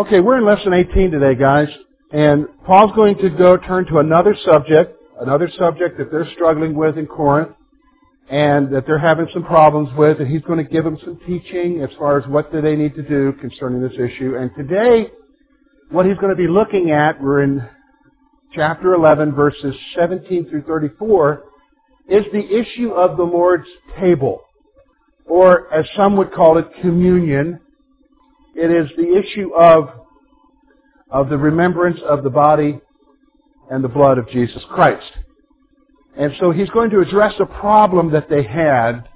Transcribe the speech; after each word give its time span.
Okay, 0.00 0.18
we're 0.18 0.38
in 0.38 0.46
lesson 0.46 0.72
18 0.72 1.10
today, 1.10 1.34
guys, 1.34 1.68
and 2.10 2.46
Paul's 2.64 2.90
going 2.96 3.18
to 3.18 3.28
go 3.28 3.58
turn 3.58 3.84
to 3.88 3.98
another 3.98 4.34
subject, 4.46 4.96
another 5.20 5.50
subject 5.58 5.98
that 5.98 6.10
they're 6.10 6.26
struggling 6.32 6.74
with 6.74 6.96
in 6.96 7.06
Corinth, 7.06 7.50
and 8.30 8.74
that 8.74 8.86
they're 8.86 8.98
having 8.98 9.26
some 9.34 9.44
problems 9.44 9.90
with, 9.98 10.18
and 10.18 10.26
he's 10.26 10.40
going 10.40 10.56
to 10.56 10.64
give 10.64 10.84
them 10.84 10.96
some 11.04 11.20
teaching 11.26 11.82
as 11.82 11.90
far 11.98 12.18
as 12.18 12.26
what 12.28 12.50
do 12.50 12.62
they 12.62 12.76
need 12.76 12.94
to 12.94 13.02
do 13.02 13.34
concerning 13.42 13.82
this 13.82 13.92
issue. 13.92 14.36
And 14.38 14.50
today, 14.56 15.10
what 15.90 16.06
he's 16.06 16.16
going 16.16 16.34
to 16.34 16.42
be 16.42 16.48
looking 16.48 16.92
at, 16.92 17.20
we're 17.20 17.42
in 17.42 17.62
chapter 18.54 18.94
11, 18.94 19.34
verses 19.34 19.74
17 19.96 20.48
through 20.48 20.62
34, 20.62 21.44
is 22.08 22.24
the 22.32 22.58
issue 22.58 22.92
of 22.92 23.18
the 23.18 23.22
Lord's 23.22 23.68
table, 24.00 24.44
or 25.26 25.70
as 25.74 25.84
some 25.94 26.16
would 26.16 26.32
call 26.32 26.56
it, 26.56 26.66
communion. 26.80 27.60
It 28.54 28.70
is 28.70 28.90
the 28.96 29.16
issue 29.16 29.54
of, 29.54 29.90
of 31.10 31.28
the 31.28 31.38
remembrance 31.38 32.00
of 32.06 32.22
the 32.22 32.30
body 32.30 32.80
and 33.70 33.84
the 33.84 33.88
blood 33.88 34.18
of 34.18 34.28
Jesus 34.28 34.62
Christ. 34.70 35.10
And 36.16 36.32
so 36.40 36.50
he's 36.50 36.70
going 36.70 36.90
to 36.90 37.00
address 37.00 37.34
a 37.38 37.46
problem 37.46 38.10
that 38.12 38.28
they 38.28 38.42
had 38.42 39.08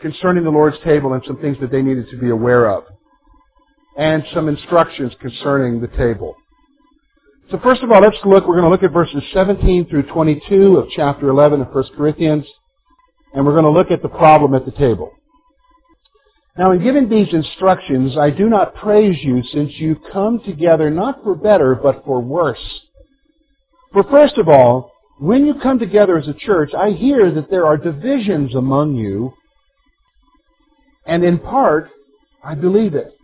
concerning 0.00 0.44
the 0.44 0.50
Lord's 0.50 0.78
table 0.84 1.12
and 1.12 1.22
some 1.26 1.38
things 1.38 1.56
that 1.60 1.70
they 1.70 1.82
needed 1.82 2.08
to 2.10 2.16
be 2.16 2.30
aware 2.30 2.70
of. 2.70 2.84
And 3.96 4.24
some 4.32 4.48
instructions 4.48 5.12
concerning 5.20 5.80
the 5.80 5.88
table. 5.88 6.36
So 7.50 7.58
first 7.62 7.82
of 7.82 7.90
all, 7.90 8.00
let's 8.00 8.16
look, 8.24 8.46
we're 8.46 8.60
going 8.60 8.64
to 8.64 8.70
look 8.70 8.82
at 8.82 8.92
verses 8.92 9.22
17 9.32 9.88
through 9.88 10.04
22 10.04 10.76
of 10.76 10.88
chapter 10.94 11.28
11 11.28 11.62
of 11.62 11.68
1 11.68 11.84
Corinthians, 11.96 12.44
and 13.34 13.44
we're 13.44 13.52
going 13.52 13.64
to 13.64 13.70
look 13.70 13.90
at 13.90 14.02
the 14.02 14.08
problem 14.08 14.54
at 14.54 14.64
the 14.64 14.70
table. 14.72 15.12
Now, 16.58 16.72
in 16.72 16.82
giving 16.82 17.08
these 17.08 17.32
instructions, 17.32 18.18
I 18.18 18.30
do 18.30 18.48
not 18.48 18.74
praise 18.74 19.16
you 19.22 19.44
since 19.52 19.70
you 19.76 19.96
come 20.12 20.40
together 20.44 20.90
not 20.90 21.22
for 21.22 21.36
better, 21.36 21.76
but 21.76 22.04
for 22.04 22.20
worse. 22.20 22.58
For 23.92 24.02
first 24.02 24.38
of 24.38 24.48
all, 24.48 24.90
when 25.20 25.46
you 25.46 25.54
come 25.62 25.78
together 25.78 26.18
as 26.18 26.26
a 26.26 26.34
church, 26.34 26.72
I 26.76 26.90
hear 26.90 27.30
that 27.30 27.48
there 27.48 27.64
are 27.64 27.76
divisions 27.76 28.56
among 28.56 28.96
you, 28.96 29.34
and 31.06 31.22
in 31.22 31.38
part, 31.38 31.90
I 32.42 32.56
believe 32.56 32.96
it. 32.96 33.14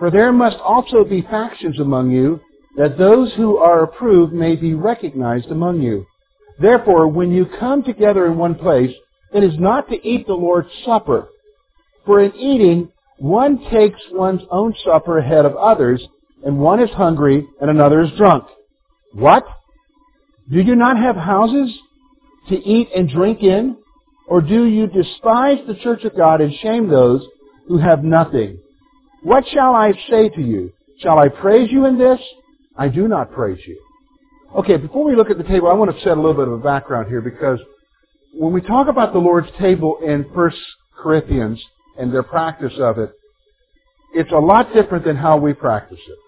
For 0.00 0.10
there 0.10 0.32
must 0.32 0.56
also 0.56 1.04
be 1.04 1.22
factions 1.22 1.78
among 1.78 2.10
you, 2.10 2.40
that 2.76 2.98
those 2.98 3.32
who 3.34 3.56
are 3.56 3.84
approved 3.84 4.32
may 4.32 4.56
be 4.56 4.74
recognized 4.74 5.52
among 5.52 5.80
you. 5.80 6.04
Therefore, 6.58 7.06
when 7.06 7.30
you 7.30 7.46
come 7.60 7.84
together 7.84 8.26
in 8.26 8.36
one 8.36 8.56
place, 8.56 8.90
it 9.32 9.44
is 9.44 9.58
not 9.60 9.88
to 9.90 10.06
eat 10.06 10.26
the 10.26 10.34
Lord's 10.34 10.70
Supper. 10.84 11.28
For 12.06 12.22
in 12.22 12.34
eating, 12.36 12.92
one 13.18 13.58
takes 13.70 14.00
one's 14.12 14.42
own 14.50 14.74
supper 14.84 15.18
ahead 15.18 15.44
of 15.44 15.56
others, 15.56 16.02
and 16.44 16.58
one 16.58 16.80
is 16.80 16.90
hungry 16.90 17.46
and 17.60 17.68
another 17.68 18.02
is 18.02 18.10
drunk. 18.16 18.44
What? 19.12 19.44
Do 20.50 20.60
you 20.60 20.76
not 20.76 20.96
have 20.96 21.16
houses 21.16 21.76
to 22.48 22.54
eat 22.54 22.88
and 22.94 23.08
drink 23.08 23.42
in? 23.42 23.76
Or 24.28 24.40
do 24.40 24.64
you 24.64 24.86
despise 24.86 25.58
the 25.66 25.74
church 25.82 26.04
of 26.04 26.16
God 26.16 26.40
and 26.40 26.52
shame 26.62 26.88
those 26.88 27.26
who 27.68 27.78
have 27.78 28.04
nothing? 28.04 28.58
What 29.22 29.44
shall 29.52 29.74
I 29.74 29.92
say 30.10 30.28
to 30.28 30.40
you? 30.40 30.72
Shall 31.00 31.18
I 31.18 31.28
praise 31.28 31.70
you 31.70 31.86
in 31.86 31.98
this? 31.98 32.20
I 32.76 32.88
do 32.88 33.08
not 33.08 33.32
praise 33.32 33.60
you. 33.66 33.80
Okay, 34.56 34.76
before 34.76 35.04
we 35.04 35.16
look 35.16 35.30
at 35.30 35.38
the 35.38 35.44
table, 35.44 35.68
I 35.68 35.74
want 35.74 35.94
to 35.94 36.00
set 36.00 36.16
a 36.16 36.20
little 36.20 36.34
bit 36.34 36.48
of 36.48 36.54
a 36.54 36.58
background 36.58 37.08
here 37.08 37.20
because 37.20 37.58
when 38.32 38.52
we 38.52 38.60
talk 38.60 38.88
about 38.88 39.12
the 39.12 39.18
Lord's 39.18 39.48
table 39.58 39.98
in 40.04 40.22
1 40.22 40.52
Corinthians 40.96 41.62
and 41.98 42.12
their 42.12 42.22
practice 42.22 42.74
of 42.78 42.98
it, 42.98 43.10
it's 44.14 44.32
a 44.32 44.38
lot 44.38 44.72
different 44.72 45.04
than 45.04 45.16
how 45.16 45.36
we 45.36 45.52
practice 45.52 46.00
it. 46.06 46.18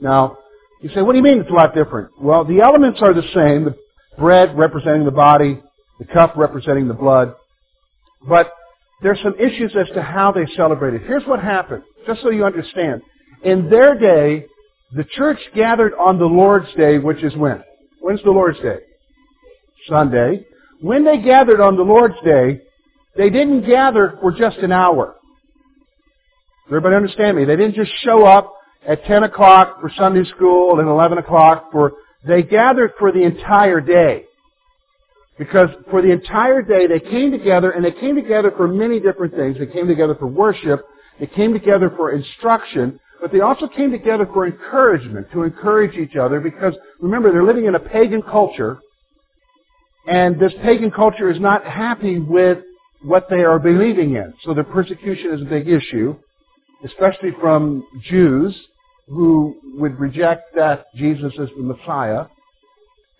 Now, 0.00 0.38
you 0.80 0.90
say, 0.94 1.02
what 1.02 1.12
do 1.12 1.18
you 1.18 1.24
mean 1.24 1.40
it's 1.40 1.50
a 1.50 1.54
lot 1.54 1.74
different? 1.74 2.10
Well, 2.20 2.44
the 2.44 2.60
elements 2.60 3.00
are 3.02 3.14
the 3.14 3.22
same. 3.34 3.64
The 3.64 3.76
bread 4.18 4.56
representing 4.56 5.04
the 5.04 5.10
body, 5.10 5.60
the 5.98 6.04
cup 6.06 6.36
representing 6.36 6.88
the 6.88 6.94
blood. 6.94 7.34
But 8.28 8.52
there's 9.02 9.20
some 9.22 9.34
issues 9.38 9.74
as 9.78 9.88
to 9.94 10.02
how 10.02 10.32
they 10.32 10.46
celebrate 10.56 10.94
it. 10.94 11.02
Here's 11.02 11.24
what 11.24 11.40
happened, 11.40 11.82
just 12.06 12.22
so 12.22 12.30
you 12.30 12.44
understand. 12.44 13.02
In 13.44 13.68
their 13.68 13.98
day, 13.98 14.46
the 14.94 15.04
church 15.04 15.38
gathered 15.54 15.94
on 15.94 16.18
the 16.18 16.26
Lord's 16.26 16.72
Day, 16.74 16.98
which 16.98 17.22
is 17.22 17.34
when? 17.36 17.62
When's 18.00 18.22
the 18.22 18.30
Lord's 18.30 18.60
Day? 18.60 18.78
Sunday. 19.88 20.46
When 20.80 21.04
they 21.04 21.18
gathered 21.18 21.60
on 21.60 21.76
the 21.76 21.82
Lord's 21.82 22.20
Day, 22.24 22.60
they 23.16 23.30
didn't 23.30 23.66
gather 23.66 24.18
for 24.20 24.32
just 24.32 24.58
an 24.58 24.72
hour. 24.72 25.16
Everybody 26.66 26.96
understand 26.96 27.36
me? 27.36 27.44
They 27.44 27.56
didn't 27.56 27.74
just 27.74 27.92
show 28.02 28.24
up 28.24 28.54
at 28.86 29.04
10 29.04 29.24
o'clock 29.24 29.80
for 29.80 29.90
Sunday 29.96 30.24
school 30.24 30.80
and 30.80 30.88
11 30.88 31.18
o'clock 31.18 31.70
for, 31.70 31.92
they 32.26 32.42
gathered 32.42 32.92
for 32.98 33.12
the 33.12 33.22
entire 33.22 33.80
day. 33.80 34.24
Because 35.38 35.68
for 35.90 36.02
the 36.02 36.10
entire 36.10 36.62
day 36.62 36.86
they 36.86 37.00
came 37.00 37.30
together 37.30 37.70
and 37.70 37.84
they 37.84 37.92
came 37.92 38.14
together 38.14 38.52
for 38.56 38.68
many 38.68 39.00
different 39.00 39.34
things. 39.34 39.58
They 39.58 39.66
came 39.66 39.88
together 39.88 40.14
for 40.14 40.26
worship. 40.26 40.86
They 41.20 41.26
came 41.26 41.52
together 41.52 41.92
for 41.96 42.12
instruction. 42.12 43.00
But 43.20 43.32
they 43.32 43.40
also 43.40 43.68
came 43.68 43.92
together 43.92 44.26
for 44.32 44.46
encouragement, 44.46 45.28
to 45.32 45.44
encourage 45.44 45.96
each 45.96 46.16
other, 46.16 46.40
because 46.40 46.74
remember, 46.98 47.30
they're 47.30 47.44
living 47.44 47.66
in 47.66 47.76
a 47.76 47.78
pagan 47.78 48.20
culture, 48.20 48.80
and 50.08 50.40
this 50.40 50.52
pagan 50.60 50.90
culture 50.90 51.30
is 51.30 51.38
not 51.38 51.64
happy 51.64 52.18
with 52.18 52.58
what 53.02 53.28
they 53.28 53.42
are 53.42 53.58
believing 53.58 54.14
in. 54.14 54.34
So 54.44 54.54
the 54.54 54.64
persecution 54.64 55.32
is 55.34 55.42
a 55.42 55.44
big 55.44 55.68
issue, 55.68 56.16
especially 56.84 57.30
from 57.40 57.84
Jews 58.02 58.58
who 59.08 59.56
would 59.74 59.98
reject 59.98 60.54
that 60.54 60.86
Jesus 60.94 61.32
is 61.34 61.48
the 61.56 61.62
Messiah. 61.62 62.26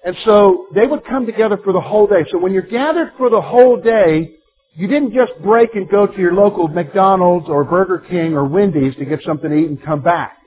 And 0.05 0.17
so 0.25 0.67
they 0.75 0.87
would 0.87 1.05
come 1.05 1.27
together 1.27 1.59
for 1.63 1.73
the 1.73 1.81
whole 1.81 2.07
day. 2.07 2.25
So 2.31 2.39
when 2.39 2.53
you're 2.53 2.63
gathered 2.63 3.13
for 3.17 3.31
the 3.31 3.41
whole 3.41 3.81
day, 3.81 4.37
you 4.75 4.89
didn't 4.89 5.13
just 5.13 5.33
break 5.43 5.75
and 5.75 5.89
go 5.89 6.07
to 6.07 6.19
your 6.19 6.33
local 6.33 6.67
McDonald's 6.69 7.47
or 7.49 7.63
Burger 7.65 7.99
King 8.09 8.35
or 8.35 8.47
Wendy's 8.47 8.97
to 8.97 9.05
get 9.05 9.23
something 9.23 9.51
to 9.51 9.57
eat 9.57 9.69
and 9.69 9.83
come 9.83 10.03
back. 10.03 10.39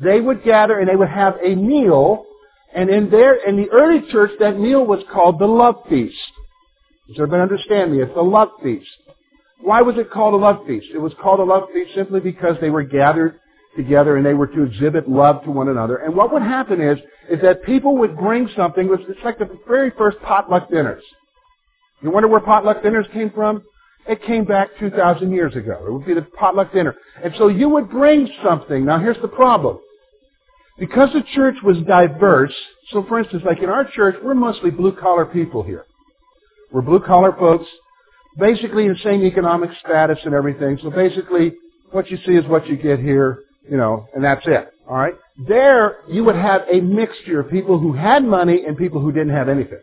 They 0.00 0.20
would 0.20 0.44
gather 0.44 0.78
and 0.78 0.88
they 0.88 0.96
would 0.96 1.08
have 1.08 1.34
a 1.44 1.54
meal, 1.54 2.26
and 2.74 2.88
in 2.90 3.10
there, 3.10 3.34
in 3.46 3.56
the 3.56 3.68
early 3.70 4.10
church, 4.10 4.32
that 4.40 4.58
meal 4.58 4.84
was 4.84 5.02
called 5.12 5.38
the 5.38 5.46
love 5.46 5.76
feast. 5.88 6.16
Does 7.10 7.18
everybody 7.18 7.42
understand 7.42 7.90
me? 7.90 8.00
It's 8.00 8.16
a 8.16 8.22
love 8.22 8.50
feast. 8.62 8.86
Why 9.62 9.82
was 9.82 9.96
it 9.98 10.12
called 10.12 10.34
a 10.34 10.36
love 10.36 10.64
feast? 10.64 10.86
It 10.94 10.98
was 10.98 11.12
called 11.20 11.40
a 11.40 11.44
love 11.44 11.64
feast 11.74 11.90
simply 11.96 12.20
because 12.20 12.54
they 12.60 12.70
were 12.70 12.84
gathered 12.84 13.40
together 13.76 14.16
and 14.16 14.24
they 14.24 14.34
were 14.34 14.46
to 14.46 14.62
exhibit 14.62 15.08
love 15.08 15.42
to 15.42 15.50
one 15.50 15.68
another. 15.68 15.96
And 15.96 16.14
what 16.14 16.32
would 16.32 16.42
happen 16.42 16.80
is, 16.80 16.98
is 17.28 17.40
that 17.42 17.64
people 17.64 17.96
would 17.98 18.16
bring 18.16 18.48
something, 18.56 18.88
it's 18.92 19.20
like 19.24 19.38
the 19.38 19.58
very 19.66 19.90
first 19.98 20.18
potluck 20.22 20.70
dinners. 20.70 21.02
You 22.00 22.12
wonder 22.12 22.28
where 22.28 22.40
potluck 22.40 22.80
dinners 22.80 23.06
came 23.12 23.30
from? 23.30 23.64
It 24.08 24.22
came 24.22 24.44
back 24.44 24.68
2,000 24.78 25.32
years 25.32 25.56
ago. 25.56 25.82
It 25.84 25.92
would 25.92 26.06
be 26.06 26.14
the 26.14 26.22
potluck 26.22 26.72
dinner. 26.72 26.94
And 27.24 27.34
so 27.36 27.48
you 27.48 27.68
would 27.70 27.90
bring 27.90 28.28
something. 28.44 28.84
Now 28.84 29.00
here's 29.00 29.20
the 29.20 29.28
problem. 29.28 29.80
Because 30.78 31.12
the 31.12 31.24
church 31.34 31.56
was 31.64 31.76
diverse, 31.88 32.54
so 32.90 33.04
for 33.08 33.18
instance, 33.18 33.42
like 33.44 33.58
in 33.58 33.68
our 33.68 33.84
church, 33.90 34.14
we're 34.22 34.34
mostly 34.34 34.70
blue 34.70 34.94
collar 34.94 35.26
people 35.26 35.64
here. 35.64 35.84
We're 36.72 36.82
blue 36.82 37.00
collar 37.00 37.32
folks, 37.38 37.66
basically 38.38 38.88
the 38.88 38.98
same 39.02 39.22
economic 39.24 39.70
status 39.84 40.18
and 40.24 40.34
everything. 40.34 40.78
So 40.82 40.90
basically, 40.90 41.52
what 41.90 42.10
you 42.10 42.18
see 42.24 42.32
is 42.32 42.46
what 42.46 42.66
you 42.68 42.76
get 42.76 43.00
here, 43.00 43.40
you 43.68 43.76
know, 43.76 44.06
and 44.14 44.22
that's 44.22 44.46
it. 44.46 44.72
Alright? 44.88 45.14
There, 45.48 45.98
you 46.08 46.24
would 46.24 46.36
have 46.36 46.62
a 46.72 46.80
mixture 46.80 47.40
of 47.40 47.50
people 47.50 47.78
who 47.78 47.92
had 47.92 48.24
money 48.24 48.64
and 48.66 48.76
people 48.76 49.00
who 49.00 49.12
didn't 49.12 49.34
have 49.34 49.48
anything. 49.48 49.80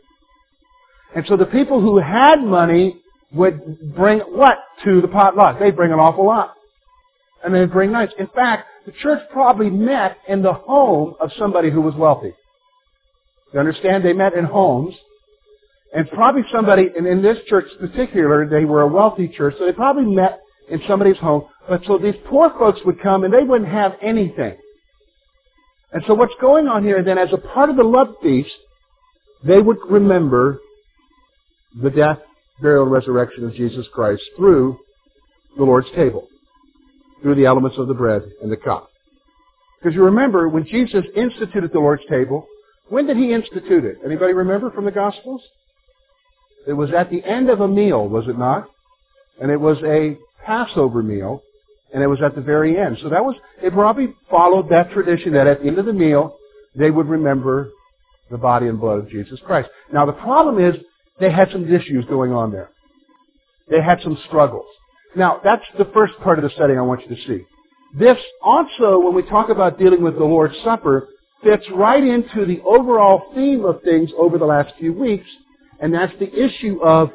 And 1.16 1.26
so 1.28 1.38
the 1.38 1.46
people 1.46 1.82
who 1.82 1.98
had 2.00 2.44
money 2.44 2.98
would 3.34 3.96
bring 3.96 4.20
what 4.20 4.58
to 4.84 5.02
the 5.02 5.08
potluck? 5.08 5.60
They'd 5.60 5.76
bring 5.76 5.92
an 5.92 6.00
awful 6.00 6.26
lot. 6.26 6.54
And 7.44 7.54
they'd 7.54 7.72
bring 7.72 7.92
nice. 7.92 8.10
In 8.18 8.28
fact, 8.28 8.68
the 8.86 8.92
church 8.92 9.22
probably 9.32 9.70
met 9.70 10.18
in 10.28 10.42
the 10.42 10.54
home 10.54 11.16
of 11.20 11.32
somebody 11.38 11.70
who 11.70 11.82
was 11.82 11.96
wealthy. 11.96 12.34
You 13.54 13.60
understand? 13.60 14.04
They 14.04 14.14
met 14.14 14.34
in 14.34 14.46
homes. 14.46 14.96
And 15.94 16.10
probably 16.10 16.42
somebody, 16.52 16.90
and 16.96 17.08
in 17.08 17.22
this 17.22 17.38
church 17.48 17.66
in 17.80 17.90
particular, 17.90 18.48
they 18.48 18.66
were 18.66 18.82
a 18.82 18.88
wealthy 18.88 19.28
church, 19.28 19.56
so 19.58 19.66
they 19.66 19.72
probably 19.72 20.06
met 20.06 20.40
in 20.70 20.82
somebody's 20.88 21.18
home. 21.18 21.46
But 21.68 21.82
so 21.86 21.98
these 21.98 22.16
poor 22.30 22.52
folks 22.58 22.80
would 22.86 23.02
come 23.02 23.24
and 23.24 23.34
they 23.34 23.44
wouldn't 23.44 23.70
have 23.70 23.94
anything. 24.02 24.58
And 25.92 26.04
so 26.06 26.14
what's 26.14 26.34
going 26.42 26.68
on 26.68 26.84
here 26.84 27.02
then, 27.04 27.18
as 27.18 27.32
a 27.32 27.38
part 27.38 27.70
of 27.70 27.78
the 27.78 27.84
love 27.84 28.16
feast, 28.22 28.52
they 29.44 29.60
would 29.60 29.78
remember 29.90 30.60
the 31.82 31.90
death, 31.90 32.20
burial, 32.62 32.84
and 32.84 32.92
resurrection 32.92 33.46
of 33.46 33.54
Jesus 33.54 33.86
Christ 33.94 34.22
through 34.36 34.78
the 35.58 35.64
Lord's 35.64 35.90
table, 35.96 36.28
through 37.22 37.36
the 37.36 37.46
elements 37.46 37.78
of 37.78 37.88
the 37.88 37.94
bread 37.94 38.24
and 38.42 38.52
the 38.52 38.58
cup. 38.58 38.90
Because 39.80 39.96
you 39.96 40.04
remember, 40.04 40.50
when 40.50 40.66
Jesus 40.66 41.06
instituted 41.16 41.72
the 41.72 41.80
Lord's 41.80 42.04
table, 42.10 42.46
when 42.90 43.06
did 43.06 43.18
he 43.18 43.34
institute 43.34 43.86
it? 43.86 43.98
Anybody 44.06 44.34
remember 44.34 44.72
from 44.72 44.86
the 44.86 44.92
Gospels? 44.92 45.42
It 46.66 46.74
was 46.74 46.92
at 46.92 47.10
the 47.10 47.24
end 47.24 47.50
of 47.50 47.62
a 47.62 47.68
meal, 47.68 48.08
was 48.08 48.28
it 48.28 48.38
not? 48.38 48.70
And 49.42 49.52
it 49.52 49.60
was 49.60 49.78
a 49.84 50.18
Passover 50.46 51.04
meal. 51.04 51.42
and 51.94 52.04
it 52.04 52.08
was 52.08 52.20
at 52.22 52.36
the 52.36 52.42
very 52.42 52.78
end. 52.78 52.98
So 53.02 53.10
that 53.10 53.24
was, 53.24 53.36
it 53.62 53.74
probably 53.74 54.14
followed 54.30 54.70
that 54.70 54.92
tradition 54.92 55.34
that 55.34 55.48
at 55.48 55.62
the 55.62 55.68
end 55.68 55.80
of 55.80 55.86
the 55.86 55.94
meal, 55.94 56.38
they 56.76 56.92
would 56.92 57.08
remember 57.08 57.70
the 58.30 58.38
body 58.38 58.68
and 58.68 58.80
blood 58.80 59.00
of 59.00 59.10
Jesus 59.10 59.40
Christ. 59.46 59.70
Now 59.92 60.06
the 60.06 60.14
problem 60.14 60.64
is, 60.64 60.76
they 61.20 61.32
had 61.32 61.50
some 61.52 61.74
issues 61.74 62.06
going 62.06 62.32
on 62.32 62.52
there. 62.52 62.70
They 63.70 63.82
had 63.82 64.00
some 64.04 64.18
struggles. 64.28 64.68
Now, 65.16 65.42
that's 65.44 65.64
the 65.78 65.90
first 65.94 66.14
part 66.24 66.38
of 66.38 66.44
the 66.44 66.52
setting 66.58 66.78
I 66.78 66.82
want 66.82 67.02
you 67.10 67.16
to 67.16 67.22
see. 67.24 67.44
This 67.98 68.18
also, 68.44 69.00
when 69.00 69.16
we 69.16 69.24
talk 69.24 69.50
about 69.50 69.80
dealing 69.80 70.04
with 70.04 70.16
the 70.16 70.24
Lord's 70.24 70.54
Supper, 70.64 71.08
fits 71.44 71.66
right 71.74 72.04
into 72.04 72.46
the 72.46 72.62
overall 72.62 73.34
theme 73.34 73.66
of 73.66 73.82
things 73.82 74.12
over 74.16 74.38
the 74.38 74.46
last 74.46 74.74
few 74.78 74.94
weeks, 74.94 75.26
and 75.80 75.94
that's 75.94 76.14
the 76.20 76.34
issue 76.34 76.82
of 76.82 77.12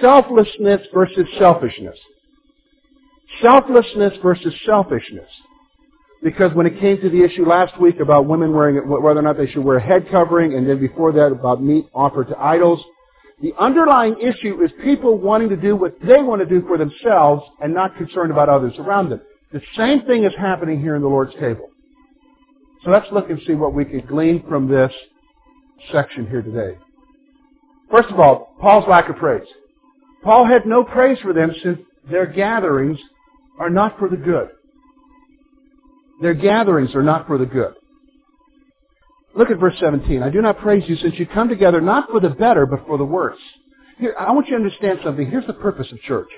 selflessness 0.00 0.82
versus 0.92 1.26
selfishness. 1.38 1.98
Selflessness 3.42 4.14
versus 4.22 4.54
selfishness. 4.64 5.28
Because 6.22 6.52
when 6.54 6.66
it 6.66 6.80
came 6.80 7.00
to 7.00 7.10
the 7.10 7.22
issue 7.22 7.46
last 7.46 7.78
week 7.80 8.00
about 8.00 8.26
women 8.26 8.52
wearing, 8.52 8.76
whether 8.88 9.18
or 9.18 9.22
not 9.22 9.36
they 9.36 9.46
should 9.46 9.62
wear 9.62 9.76
a 9.76 9.82
head 9.82 10.06
covering, 10.10 10.54
and 10.54 10.68
then 10.68 10.80
before 10.80 11.12
that 11.12 11.26
about 11.26 11.62
meat 11.62 11.86
offered 11.94 12.28
to 12.28 12.38
idols, 12.38 12.82
the 13.42 13.52
underlying 13.58 14.16
issue 14.20 14.62
is 14.64 14.70
people 14.82 15.18
wanting 15.18 15.50
to 15.50 15.56
do 15.56 15.76
what 15.76 15.94
they 16.00 16.22
want 16.22 16.40
to 16.40 16.46
do 16.46 16.66
for 16.66 16.78
themselves 16.78 17.42
and 17.60 17.74
not 17.74 17.96
concerned 17.96 18.30
about 18.30 18.48
others 18.48 18.72
around 18.78 19.10
them. 19.10 19.20
The 19.52 19.60
same 19.76 20.02
thing 20.06 20.24
is 20.24 20.32
happening 20.38 20.80
here 20.80 20.96
in 20.96 21.02
the 21.02 21.08
Lord's 21.08 21.34
table. 21.34 21.70
So 22.82 22.90
let's 22.90 23.06
look 23.12 23.28
and 23.28 23.40
see 23.46 23.54
what 23.54 23.74
we 23.74 23.84
can 23.84 24.00
glean 24.00 24.42
from 24.48 24.68
this 24.68 24.92
section 25.92 26.26
here 26.26 26.40
today. 26.40 26.78
First 27.90 28.10
of 28.10 28.18
all, 28.18 28.54
Paul's 28.60 28.88
lack 28.88 29.08
of 29.08 29.16
praise. 29.16 29.46
Paul 30.22 30.46
had 30.46 30.66
no 30.66 30.82
praise 30.82 31.18
for 31.20 31.32
them 31.32 31.52
since 31.62 31.78
their 32.10 32.26
gatherings 32.26 32.98
are 33.60 33.70
not 33.70 33.98
for 33.98 34.08
the 34.08 34.16
good. 34.16 34.48
Their 36.20 36.34
gatherings 36.34 36.94
are 36.94 37.02
not 37.02 37.26
for 37.26 37.38
the 37.38 37.46
good. 37.46 37.74
Look 39.34 39.50
at 39.50 39.58
verse 39.58 39.74
17. 39.78 40.22
I 40.22 40.30
do 40.30 40.40
not 40.40 40.58
praise 40.58 40.84
you 40.88 40.96
since 40.96 41.14
you 41.18 41.26
come 41.26 41.48
together 41.48 41.80
not 41.80 42.10
for 42.10 42.20
the 42.20 42.30
better, 42.30 42.64
but 42.64 42.86
for 42.86 42.96
the 42.96 43.04
worse. 43.04 43.38
Here, 43.98 44.14
I 44.18 44.32
want 44.32 44.46
you 44.46 44.56
to 44.56 44.64
understand 44.64 45.00
something. 45.04 45.30
Here's 45.30 45.46
the 45.46 45.52
purpose 45.52 45.90
of 45.92 46.00
church. 46.00 46.28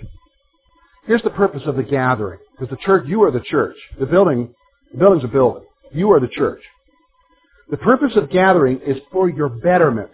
Here's 1.06 1.22
the 1.22 1.30
purpose 1.30 1.62
of 1.64 1.76
the 1.76 1.82
gathering. 1.82 2.40
Because 2.52 2.70
the 2.70 2.84
church, 2.84 3.04
you 3.06 3.22
are 3.22 3.30
the 3.30 3.40
church. 3.40 3.76
The 3.98 4.06
building, 4.06 4.52
the 4.92 4.98
building's 4.98 5.24
a 5.24 5.28
building. 5.28 5.64
You 5.92 6.10
are 6.12 6.20
the 6.20 6.28
church. 6.28 6.60
The 7.70 7.76
purpose 7.76 8.12
of 8.16 8.30
gathering 8.30 8.80
is 8.84 8.96
for 9.12 9.30
your 9.30 9.48
betterment. 9.48 10.10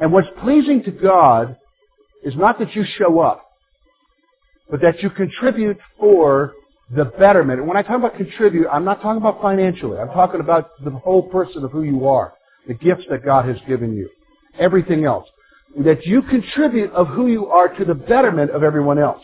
And 0.00 0.12
what's 0.12 0.28
pleasing 0.42 0.82
to 0.84 0.90
God 0.90 1.56
is 2.22 2.34
not 2.36 2.58
that 2.58 2.74
you 2.74 2.84
show 2.98 3.20
up, 3.20 3.42
but 4.70 4.80
that 4.80 5.02
you 5.02 5.10
contribute 5.10 5.78
for 5.98 6.52
the 6.94 7.04
betterment. 7.04 7.60
And 7.60 7.68
when 7.68 7.76
I 7.76 7.82
talk 7.82 7.98
about 7.98 8.16
contribute, 8.16 8.66
I'm 8.68 8.84
not 8.84 9.00
talking 9.00 9.18
about 9.18 9.40
financially. 9.40 9.98
I'm 9.98 10.08
talking 10.08 10.40
about 10.40 10.70
the 10.82 10.90
whole 10.90 11.28
person 11.30 11.64
of 11.64 11.70
who 11.70 11.82
you 11.82 12.06
are, 12.06 12.34
the 12.66 12.74
gifts 12.74 13.04
that 13.10 13.24
God 13.24 13.46
has 13.46 13.56
given 13.68 13.94
you, 13.94 14.08
everything 14.58 15.04
else. 15.04 15.28
That 15.84 16.06
you 16.06 16.22
contribute 16.22 16.92
of 16.92 17.08
who 17.08 17.26
you 17.26 17.46
are 17.46 17.68
to 17.68 17.84
the 17.84 17.94
betterment 17.94 18.50
of 18.50 18.62
everyone 18.62 18.98
else. 18.98 19.22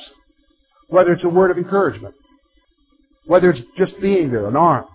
Whether 0.89 1.13
it's 1.13 1.25
a 1.25 1.29
word 1.29 1.53
of 1.53 1.59
encouragement, 1.59 2.15
whether 3.27 3.51
it's 3.51 3.61
just 3.79 3.93
being 4.01 4.31
there, 4.31 4.49
an 4.49 4.57
arm, 4.57 4.87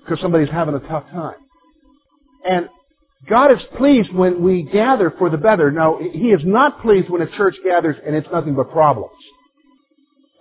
because 0.00 0.20
somebody's 0.20 0.50
having 0.50 0.74
a 0.74 0.80
tough 0.80 1.04
time. 1.10 1.34
And 2.48 2.68
God 3.28 3.52
is 3.52 3.60
pleased 3.76 4.12
when 4.12 4.42
we 4.42 4.64
gather 4.64 5.12
for 5.16 5.30
the 5.30 5.36
better. 5.36 5.70
Now, 5.70 5.98
He 5.98 6.30
is 6.30 6.42
not 6.44 6.82
pleased 6.82 7.08
when 7.08 7.22
a 7.22 7.36
church 7.36 7.54
gathers 7.64 7.96
and 8.04 8.16
it's 8.16 8.28
nothing 8.32 8.54
but 8.54 8.70
problems. 8.70 9.16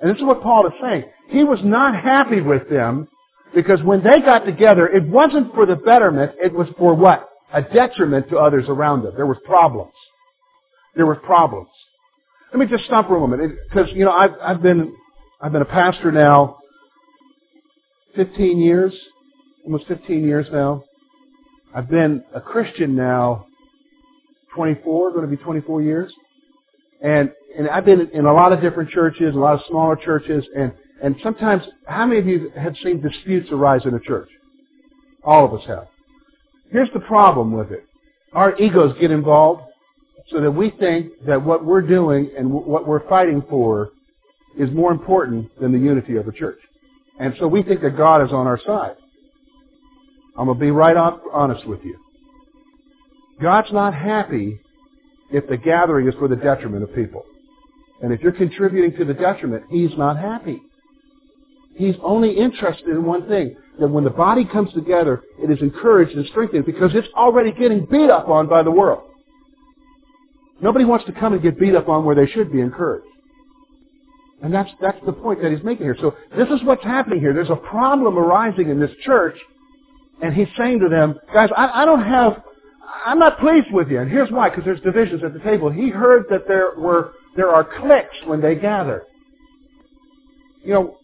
And 0.02 0.10
this 0.10 0.18
is 0.18 0.24
what 0.24 0.42
Paul 0.42 0.66
is 0.68 0.74
saying. 0.82 1.04
He 1.30 1.44
was 1.44 1.60
not 1.64 1.94
happy 1.96 2.42
with 2.42 2.70
them 2.70 3.08
because 3.54 3.82
when 3.84 4.04
they 4.04 4.20
got 4.20 4.46
together, 4.46 4.88
it 4.88 5.08
wasn't 5.08 5.54
for 5.54 5.66
the 5.66 5.76
betterment, 5.76 6.32
it 6.44 6.54
was 6.54 6.68
for 6.78 6.96
what? 6.96 7.30
A 7.54 7.62
detriment 7.62 8.30
to 8.30 8.38
others 8.38 8.66
around 8.68 9.04
them. 9.04 9.14
There 9.16 9.28
was 9.28 9.38
problems. 9.46 9.94
There 10.96 11.06
were 11.06 11.16
problems. 11.16 11.70
Let 12.52 12.60
me 12.60 12.66
just 12.66 12.86
stop 12.86 13.08
for 13.08 13.16
a 13.16 13.20
moment 13.20 13.54
because 13.70 13.90
you 13.94 14.04
know 14.04 14.12
I've 14.12 14.32
I've 14.42 14.62
been 14.62 14.94
I've 15.40 15.52
been 15.52 15.62
a 15.62 15.66
pastor 15.66 16.12
now 16.12 16.58
15 18.16 18.60
years, 18.60 18.94
almost 19.66 19.88
15 19.88 20.24
years 20.24 20.48
now. 20.52 20.84
I've 21.74 21.90
been 21.90 22.24
a 22.36 22.42
Christian 22.42 22.96
now 22.96 23.46
24, 24.56 25.12
going 25.12 25.30
to 25.30 25.36
be 25.36 25.42
24 25.42 25.82
years. 25.82 26.14
And 27.02 27.32
and 27.58 27.70
I've 27.70 27.86
been 27.86 28.10
in 28.14 28.26
a 28.26 28.34
lot 28.34 28.54
of 28.54 28.62
different 28.62 28.90
churches, 28.90 29.36
a 29.36 29.38
lot 29.38 29.56
of 29.56 29.62
smaller 29.70 29.96
churches, 29.96 30.46
and 30.56 30.72
and 31.02 31.16
sometimes, 31.24 31.64
how 31.88 32.06
many 32.06 32.20
of 32.20 32.28
you 32.28 32.52
have 32.56 32.76
seen 32.84 33.02
disputes 33.02 33.50
arise 33.52 33.82
in 33.86 33.94
a 33.94 34.00
church? 34.00 34.30
All 35.24 35.46
of 35.46 35.54
us 35.60 35.66
have. 35.68 35.88
Here's 36.72 36.92
the 36.94 37.00
problem 37.00 37.52
with 37.54 37.72
it: 37.72 37.86
our 38.34 38.56
egos 38.58 38.96
get 39.00 39.12
involved, 39.12 39.64
so 40.30 40.40
that 40.42 40.52
we 40.52 40.70
think 40.80 41.12
that 41.26 41.44
what 41.44 41.66
we're 41.66 41.82
doing 41.82 42.32
and 42.38 42.52
what 42.52 42.88
we're 42.88 43.08
fighting 43.10 43.44
for 43.50 43.90
is 44.58 44.70
more 44.72 44.92
important 44.92 45.50
than 45.60 45.72
the 45.72 45.80
unity 45.80 46.18
of 46.18 46.26
the 46.26 46.32
church, 46.32 46.60
and 47.20 47.34
so 47.40 47.48
we 47.48 47.64
think 47.64 47.82
that 47.82 47.98
God 47.98 48.24
is 48.24 48.32
on 48.32 48.46
our 48.46 48.60
side. 48.66 48.96
I'm 50.38 50.48
gonna 50.48 50.60
be 50.60 50.72
right 50.72 50.96
on, 50.96 51.20
honest 51.34 51.68
with 51.68 51.84
you. 51.84 51.98
God's 53.42 53.72
not 53.72 53.94
happy 53.94 54.60
if 55.32 55.48
the 55.48 55.58
gathering 55.58 56.08
is 56.08 56.16
for 56.16 56.28
the 56.28 56.36
detriment 56.36 56.84
of 56.84 56.94
people. 56.94 57.24
And 58.02 58.14
if 58.14 58.22
you're 58.22 58.32
contributing 58.32 58.98
to 58.98 59.06
the 59.06 59.14
detriment, 59.14 59.66
he's 59.70 59.92
not 59.98 60.18
happy. 60.18 60.62
He's 61.76 61.96
only 62.04 62.38
interested 62.38 62.90
in 62.90 63.06
one 63.06 63.28
thing, 63.28 63.56
that 63.80 63.88
when 63.88 64.04
the 64.04 64.10
body 64.10 64.46
comes 64.46 64.74
together, 64.74 65.22
it 65.42 65.50
is 65.50 65.62
encouraged 65.62 66.16
and 66.16 66.26
strengthened 66.28 66.66
because 66.66 66.92
it's 66.94 67.08
already 67.16 67.52
getting 67.52 67.86
beat 67.86 68.10
up 68.10 68.28
on 68.28 68.48
by 68.48 68.64
the 68.64 68.72
world. 68.72 69.04
Nobody 70.62 70.86
wants 70.86 71.06
to 71.06 71.12
come 71.12 71.34
and 71.34 71.42
get 71.42 71.60
beat 71.60 71.74
up 71.74 71.90
on 71.90 72.06
where 72.06 72.16
they 72.16 72.28
should 72.28 72.52
be 72.52 72.60
encouraged. 72.60 73.08
And 74.44 74.54
that's, 74.54 74.70
that's 74.82 74.98
the 75.06 75.14
point 75.14 75.42
that 75.42 75.52
he's 75.52 75.64
making 75.64 75.86
here. 75.86 75.98
So 76.00 76.16
this 76.36 76.50
is 76.50 76.64
what's 76.64 76.84
happening 76.84 77.20
here. 77.20 77.34
There's 77.34 77.50
a 77.50 77.56
problem 77.56 78.18
arising 78.18 78.70
in 78.70 78.80
this 78.80 78.92
church, 79.04 79.38
and 80.22 80.34
he's 80.34 80.48
saying 80.58 80.80
to 80.80 80.90
them, 80.90 81.20
guys, 81.34 81.50
I, 81.56 81.82
I 81.82 81.86
don't 81.86 82.04
have 82.04 82.44
I'm 83.06 83.20
not 83.20 83.40
pleased 83.40 83.68
with 83.72 83.90
you. 83.90 84.00
And 84.00 84.12
here's 84.12 84.30
why, 84.32 84.50
because 84.50 84.66
there's 84.66 84.82
divisions 84.82 85.24
at 85.24 85.34
the 85.34 85.40
table. 85.40 85.72
He 85.72 85.90
heard 85.90 86.26
that 86.30 86.48
there 86.48 86.74
were 86.78 87.14
there 87.36 87.50
are 87.50 87.64
cliques 87.64 88.16
when 88.26 88.42
they 88.42 88.56
gather. 88.56 89.04
You 90.64 90.74
know, 90.74 90.98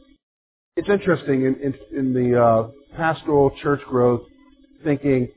it's 0.75 0.89
interesting 0.89 1.45
in 1.45 1.55
in, 1.55 1.97
in 1.97 2.13
the 2.13 2.41
uh, 2.41 2.95
pastoral 2.95 3.51
church 3.61 3.81
growth 3.87 4.21
thinking. 4.83 5.29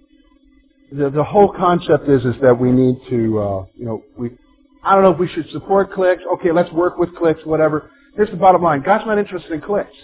The 0.93 1.09
the 1.09 1.25
whole 1.25 1.53
concept 1.57 2.09
is 2.09 2.25
is 2.25 2.35
that 2.43 2.59
we 2.59 2.73
need 2.73 2.97
to 3.09 3.39
uh, 3.39 3.65
you 3.77 3.87
know 3.87 4.03
we 4.19 4.31
I 4.83 4.95
don't 4.95 5.05
know 5.05 5.13
if 5.13 5.19
we 5.19 5.29
should 5.29 5.49
support 5.51 5.93
cliques. 5.93 6.23
Okay, 6.35 6.53
let's 6.53 6.73
work 6.73 6.99
with 6.99 7.15
cliques, 7.17 7.45
whatever. 7.45 7.91
Here's 8.17 8.31
the 8.31 8.37
bottom 8.37 8.63
line: 8.63 8.83
God's 8.83 9.07
not 9.07 9.19
interested 9.19 9.53
in 9.53 9.61
cliques. 9.61 9.97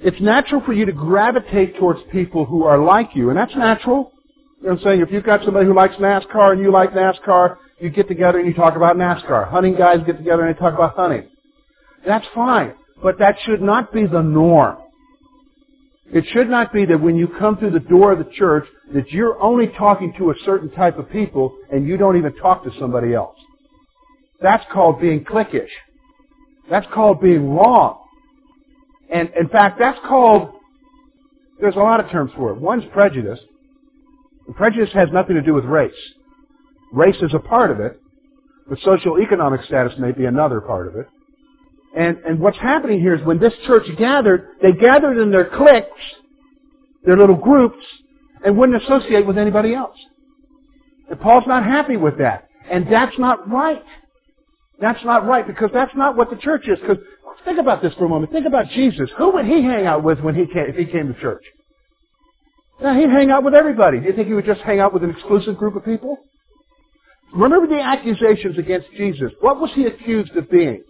It's 0.00 0.20
natural 0.20 0.62
for 0.64 0.72
you 0.72 0.86
to 0.86 0.92
gravitate 0.92 1.76
towards 1.76 2.00
people 2.12 2.44
who 2.44 2.64
are 2.64 2.78
like 2.78 3.10
you, 3.14 3.30
and 3.30 3.38
that's 3.38 3.54
natural. 3.56 4.12
You 4.60 4.68
know 4.68 4.74
what 4.74 4.78
I'm 4.80 4.84
saying? 4.84 5.00
If 5.00 5.10
you've 5.10 5.24
got 5.24 5.44
somebody 5.44 5.66
who 5.66 5.74
likes 5.74 5.94
NASCAR 5.96 6.52
and 6.52 6.60
you 6.60 6.72
like 6.72 6.92
NASCAR, 6.92 7.56
you 7.80 7.90
get 7.90 8.08
together 8.08 8.38
and 8.38 8.48
you 8.48 8.54
talk 8.54 8.76
about 8.76 8.96
NASCAR. 8.96 9.48
Hunting 9.50 9.76
guys 9.76 9.98
get 10.06 10.18
together 10.18 10.46
and 10.46 10.54
they 10.54 10.58
talk 10.58 10.74
about 10.74 10.96
hunting. 10.96 11.28
That's 12.06 12.26
fine. 12.34 12.74
But 13.02 13.18
that 13.18 13.36
should 13.44 13.60
not 13.60 13.92
be 13.92 14.06
the 14.06 14.22
norm. 14.22 14.78
It 16.12 16.24
should 16.32 16.48
not 16.48 16.72
be 16.72 16.86
that 16.86 17.00
when 17.00 17.16
you 17.16 17.28
come 17.38 17.56
through 17.58 17.72
the 17.72 17.80
door 17.80 18.12
of 18.12 18.18
the 18.18 18.32
church 18.32 18.66
that 18.94 19.10
you're 19.10 19.40
only 19.40 19.68
talking 19.68 20.12
to 20.18 20.30
a 20.30 20.34
certain 20.44 20.70
type 20.70 20.98
of 20.98 21.10
people 21.10 21.56
and 21.70 21.86
you 21.86 21.96
don't 21.96 22.16
even 22.16 22.34
talk 22.36 22.64
to 22.64 22.70
somebody 22.78 23.14
else. 23.14 23.36
That's 24.40 24.64
called 24.72 25.00
being 25.00 25.24
cliquish. 25.24 25.68
That's 26.70 26.86
called 26.92 27.20
being 27.20 27.50
wrong. 27.50 28.07
And 29.12 29.30
in 29.38 29.48
fact, 29.48 29.78
that's 29.78 29.98
called, 30.06 30.50
there's 31.60 31.76
a 31.76 31.80
lot 31.80 32.00
of 32.00 32.10
terms 32.10 32.30
for 32.36 32.52
it. 32.52 32.60
One's 32.60 32.84
prejudice. 32.92 33.40
Prejudice 34.54 34.90
has 34.94 35.08
nothing 35.12 35.36
to 35.36 35.42
do 35.42 35.54
with 35.54 35.64
race. 35.64 35.92
Race 36.92 37.16
is 37.20 37.34
a 37.34 37.38
part 37.38 37.70
of 37.70 37.80
it, 37.80 38.00
but 38.68 38.78
social 38.80 39.20
economic 39.20 39.62
status 39.64 39.92
may 39.98 40.12
be 40.12 40.24
another 40.24 40.60
part 40.60 40.88
of 40.88 40.96
it. 40.96 41.06
And, 41.96 42.18
and 42.18 42.40
what's 42.40 42.58
happening 42.58 43.00
here 43.00 43.14
is 43.14 43.24
when 43.24 43.38
this 43.38 43.52
church 43.66 43.86
gathered, 43.98 44.48
they 44.62 44.72
gathered 44.72 45.18
in 45.18 45.30
their 45.30 45.44
cliques, 45.44 45.88
their 47.04 47.16
little 47.16 47.36
groups, 47.36 47.84
and 48.44 48.56
wouldn't 48.56 48.82
associate 48.82 49.26
with 49.26 49.38
anybody 49.38 49.74
else. 49.74 49.96
And 51.10 51.20
Paul's 51.20 51.46
not 51.46 51.64
happy 51.64 51.96
with 51.96 52.18
that. 52.18 52.48
And 52.70 52.86
that's 52.92 53.18
not 53.18 53.50
right. 53.50 53.82
That's 54.80 55.02
not 55.04 55.26
right 55.26 55.46
because 55.46 55.70
that's 55.72 55.94
not 55.96 56.16
what 56.16 56.30
the 56.30 56.36
church 56.36 56.68
is. 56.68 56.78
Because 56.78 56.98
think 57.44 57.58
about 57.58 57.82
this 57.82 57.92
for 57.94 58.04
a 58.04 58.08
moment. 58.08 58.32
Think 58.32 58.46
about 58.46 58.68
Jesus. 58.70 59.10
Who 59.18 59.32
would 59.32 59.46
he 59.46 59.62
hang 59.62 59.86
out 59.86 60.02
with 60.02 60.20
when 60.20 60.34
he 60.34 60.46
came, 60.46 60.66
if 60.68 60.76
he 60.76 60.84
came 60.84 61.12
to 61.12 61.20
church? 61.20 61.42
Now, 62.80 62.98
he'd 62.98 63.10
hang 63.10 63.30
out 63.30 63.42
with 63.42 63.54
everybody. 63.54 64.00
Do 64.00 64.06
you 64.06 64.12
think 64.12 64.28
he 64.28 64.34
would 64.34 64.44
just 64.44 64.60
hang 64.60 64.78
out 64.78 64.94
with 64.94 65.02
an 65.02 65.10
exclusive 65.10 65.56
group 65.56 65.74
of 65.74 65.84
people? 65.84 66.16
Remember 67.34 67.66
the 67.66 67.82
accusations 67.82 68.56
against 68.56 68.88
Jesus. 68.96 69.32
What 69.40 69.60
was 69.60 69.70
he 69.74 69.84
accused 69.84 70.34
of 70.36 70.48
being? 70.50 70.82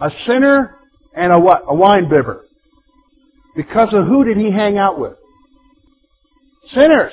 A 0.00 0.10
sinner 0.26 0.76
and 1.14 1.32
a 1.32 1.38
what? 1.38 1.62
A 1.68 1.74
wine 1.74 2.08
bibber. 2.08 2.46
Because 3.54 3.92
of 3.92 4.06
who 4.06 4.24
did 4.24 4.38
he 4.38 4.50
hang 4.50 4.78
out 4.78 4.98
with? 4.98 5.14
Sinners. 6.74 7.12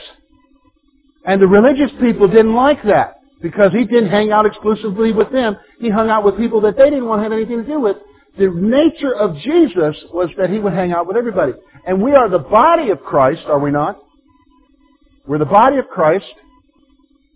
And 1.25 1.41
the 1.41 1.47
religious 1.47 1.91
people 1.99 2.27
didn't 2.27 2.55
like 2.55 2.81
that 2.83 3.16
because 3.41 3.71
he 3.71 3.85
didn't 3.85 4.09
hang 4.09 4.31
out 4.31 4.45
exclusively 4.45 5.11
with 5.11 5.31
them. 5.31 5.57
He 5.79 5.89
hung 5.89 6.09
out 6.09 6.23
with 6.23 6.37
people 6.37 6.61
that 6.61 6.77
they 6.77 6.89
didn't 6.89 7.05
want 7.05 7.19
to 7.19 7.23
have 7.23 7.31
anything 7.31 7.57
to 7.57 7.63
do 7.63 7.79
with. 7.79 7.97
The 8.37 8.49
nature 8.49 9.15
of 9.15 9.35
Jesus 9.37 9.95
was 10.11 10.29
that 10.37 10.49
he 10.49 10.59
would 10.59 10.73
hang 10.73 10.91
out 10.91 11.07
with 11.07 11.17
everybody. 11.17 11.53
And 11.85 12.01
we 12.01 12.13
are 12.13 12.29
the 12.29 12.39
body 12.39 12.89
of 12.89 13.01
Christ, 13.01 13.41
are 13.47 13.59
we 13.59 13.71
not? 13.71 13.97
We're 15.25 15.39
the 15.39 15.45
body 15.45 15.77
of 15.77 15.87
Christ. 15.87 16.25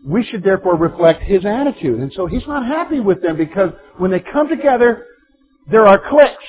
We 0.05 0.23
should 0.23 0.43
therefore 0.43 0.77
reflect 0.77 1.23
his 1.23 1.45
attitude. 1.45 1.99
And 1.99 2.11
so 2.15 2.25
he's 2.25 2.45
not 2.47 2.65
happy 2.65 2.99
with 2.99 3.21
them 3.21 3.37
because 3.37 3.71
when 3.97 4.11
they 4.11 4.19
come 4.19 4.47
together, 4.47 5.05
there 5.69 5.85
are 5.85 5.99
cliques. 6.09 6.43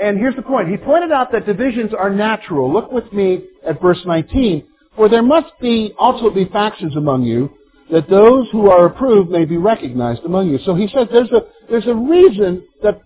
And 0.00 0.18
here's 0.18 0.34
the 0.34 0.42
point. 0.42 0.68
He 0.68 0.76
pointed 0.76 1.12
out 1.12 1.30
that 1.32 1.46
divisions 1.46 1.92
are 1.96 2.10
natural. 2.10 2.72
Look 2.72 2.90
with 2.90 3.12
me 3.12 3.44
at 3.66 3.80
verse 3.80 4.00
19. 4.04 4.66
For 4.96 5.08
there 5.08 5.22
must 5.22 5.52
be 5.60 5.94
also 5.98 6.30
be 6.30 6.44
factions 6.46 6.96
among 6.96 7.22
you, 7.22 7.50
that 7.92 8.08
those 8.08 8.48
who 8.50 8.70
are 8.70 8.86
approved 8.86 9.30
may 9.30 9.44
be 9.44 9.58
recognized 9.58 10.24
among 10.24 10.48
you. 10.48 10.58
So 10.64 10.74
he 10.74 10.88
says 10.88 11.08
there's 11.12 11.30
a, 11.30 11.42
there's 11.70 11.86
a 11.86 11.94
reason 11.94 12.66
that 12.82 13.02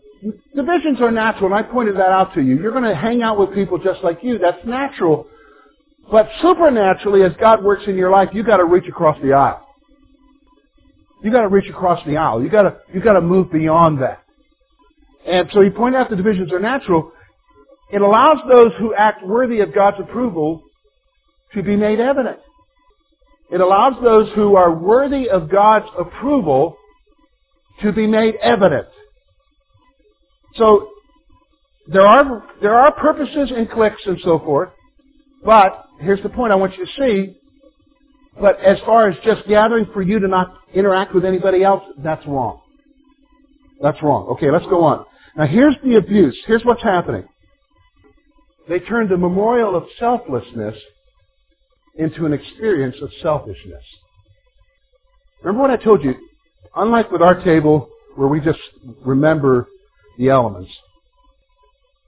divisions 0.54 1.00
are 1.00 1.10
natural, 1.10 1.46
and 1.46 1.54
I 1.54 1.62
pointed 1.62 1.96
that 1.96 2.10
out 2.10 2.34
to 2.34 2.40
you. 2.40 2.56
You're 2.60 2.70
going 2.70 2.84
to 2.84 2.94
hang 2.94 3.20
out 3.20 3.36
with 3.36 3.52
people 3.52 3.78
just 3.78 4.04
like 4.04 4.20
you. 4.22 4.38
That's 4.38 4.64
natural. 4.64 5.26
But 6.08 6.28
supernaturally, 6.40 7.24
as 7.24 7.32
God 7.40 7.64
works 7.64 7.82
in 7.88 7.96
your 7.96 8.10
life, 8.10 8.28
you've 8.32 8.46
got 8.46 8.58
to 8.58 8.64
reach 8.64 8.88
across 8.88 9.20
the 9.20 9.32
aisle. 9.32 9.66
You've 11.20 11.32
got 11.32 11.42
to 11.42 11.48
reach 11.48 11.68
across 11.68 12.04
the 12.06 12.16
aisle. 12.16 12.40
You've 12.40 12.52
got 12.52 12.62
to, 12.62 12.76
you've 12.94 13.02
got 13.02 13.14
to 13.14 13.20
move 13.20 13.50
beyond 13.50 14.02
that. 14.02 14.22
And 15.26 15.48
so 15.52 15.62
he 15.62 15.70
pointed 15.70 15.98
out 15.98 16.10
the 16.10 16.16
divisions 16.16 16.52
are 16.52 16.60
natural. 16.60 17.10
It 17.92 18.02
allows 18.02 18.38
those 18.48 18.70
who 18.78 18.94
act 18.94 19.26
worthy 19.26 19.60
of 19.60 19.74
God's 19.74 19.96
approval 19.98 20.62
to 21.54 21.62
be 21.64 21.74
made 21.74 21.98
evident. 21.98 22.38
It 23.50 23.60
allows 23.60 23.94
those 24.02 24.28
who 24.34 24.56
are 24.56 24.72
worthy 24.72 25.28
of 25.28 25.50
God's 25.50 25.86
approval 25.98 26.76
to 27.82 27.92
be 27.92 28.06
made 28.06 28.34
evident. 28.36 28.88
So 30.56 30.88
there 31.86 32.06
are 32.06 32.44
there 32.60 32.74
are 32.74 32.92
purposes 32.92 33.52
and 33.54 33.70
cliques 33.70 34.02
and 34.06 34.18
so 34.24 34.38
forth, 34.40 34.70
but 35.44 35.84
here's 36.00 36.22
the 36.22 36.28
point 36.28 36.52
I 36.52 36.56
want 36.56 36.76
you 36.76 36.86
to 36.86 36.92
see. 36.92 37.36
But 38.40 38.60
as 38.60 38.78
far 38.84 39.08
as 39.08 39.16
just 39.24 39.46
gathering 39.48 39.86
for 39.94 40.02
you 40.02 40.18
to 40.18 40.28
not 40.28 40.58
interact 40.74 41.14
with 41.14 41.24
anybody 41.24 41.62
else, 41.62 41.82
that's 41.98 42.26
wrong. 42.26 42.60
That's 43.80 44.02
wrong. 44.02 44.26
Okay, 44.32 44.50
let's 44.50 44.66
go 44.66 44.84
on. 44.84 45.06
Now 45.36 45.46
here's 45.46 45.76
the 45.84 45.96
abuse. 45.96 46.36
Here's 46.46 46.64
what's 46.64 46.82
happening. 46.82 47.24
They 48.68 48.80
turned 48.80 49.10
the 49.10 49.16
memorial 49.16 49.76
of 49.76 49.84
selflessness 49.98 50.76
into 51.98 52.26
an 52.26 52.32
experience 52.32 52.96
of 53.02 53.10
selfishness. 53.22 53.82
Remember 55.42 55.62
what 55.62 55.70
I 55.70 55.82
told 55.82 56.02
you? 56.02 56.14
Unlike 56.74 57.10
with 57.10 57.22
our 57.22 57.42
table, 57.42 57.88
where 58.16 58.28
we 58.28 58.40
just 58.40 58.58
remember 59.04 59.68
the 60.18 60.28
elements, 60.28 60.70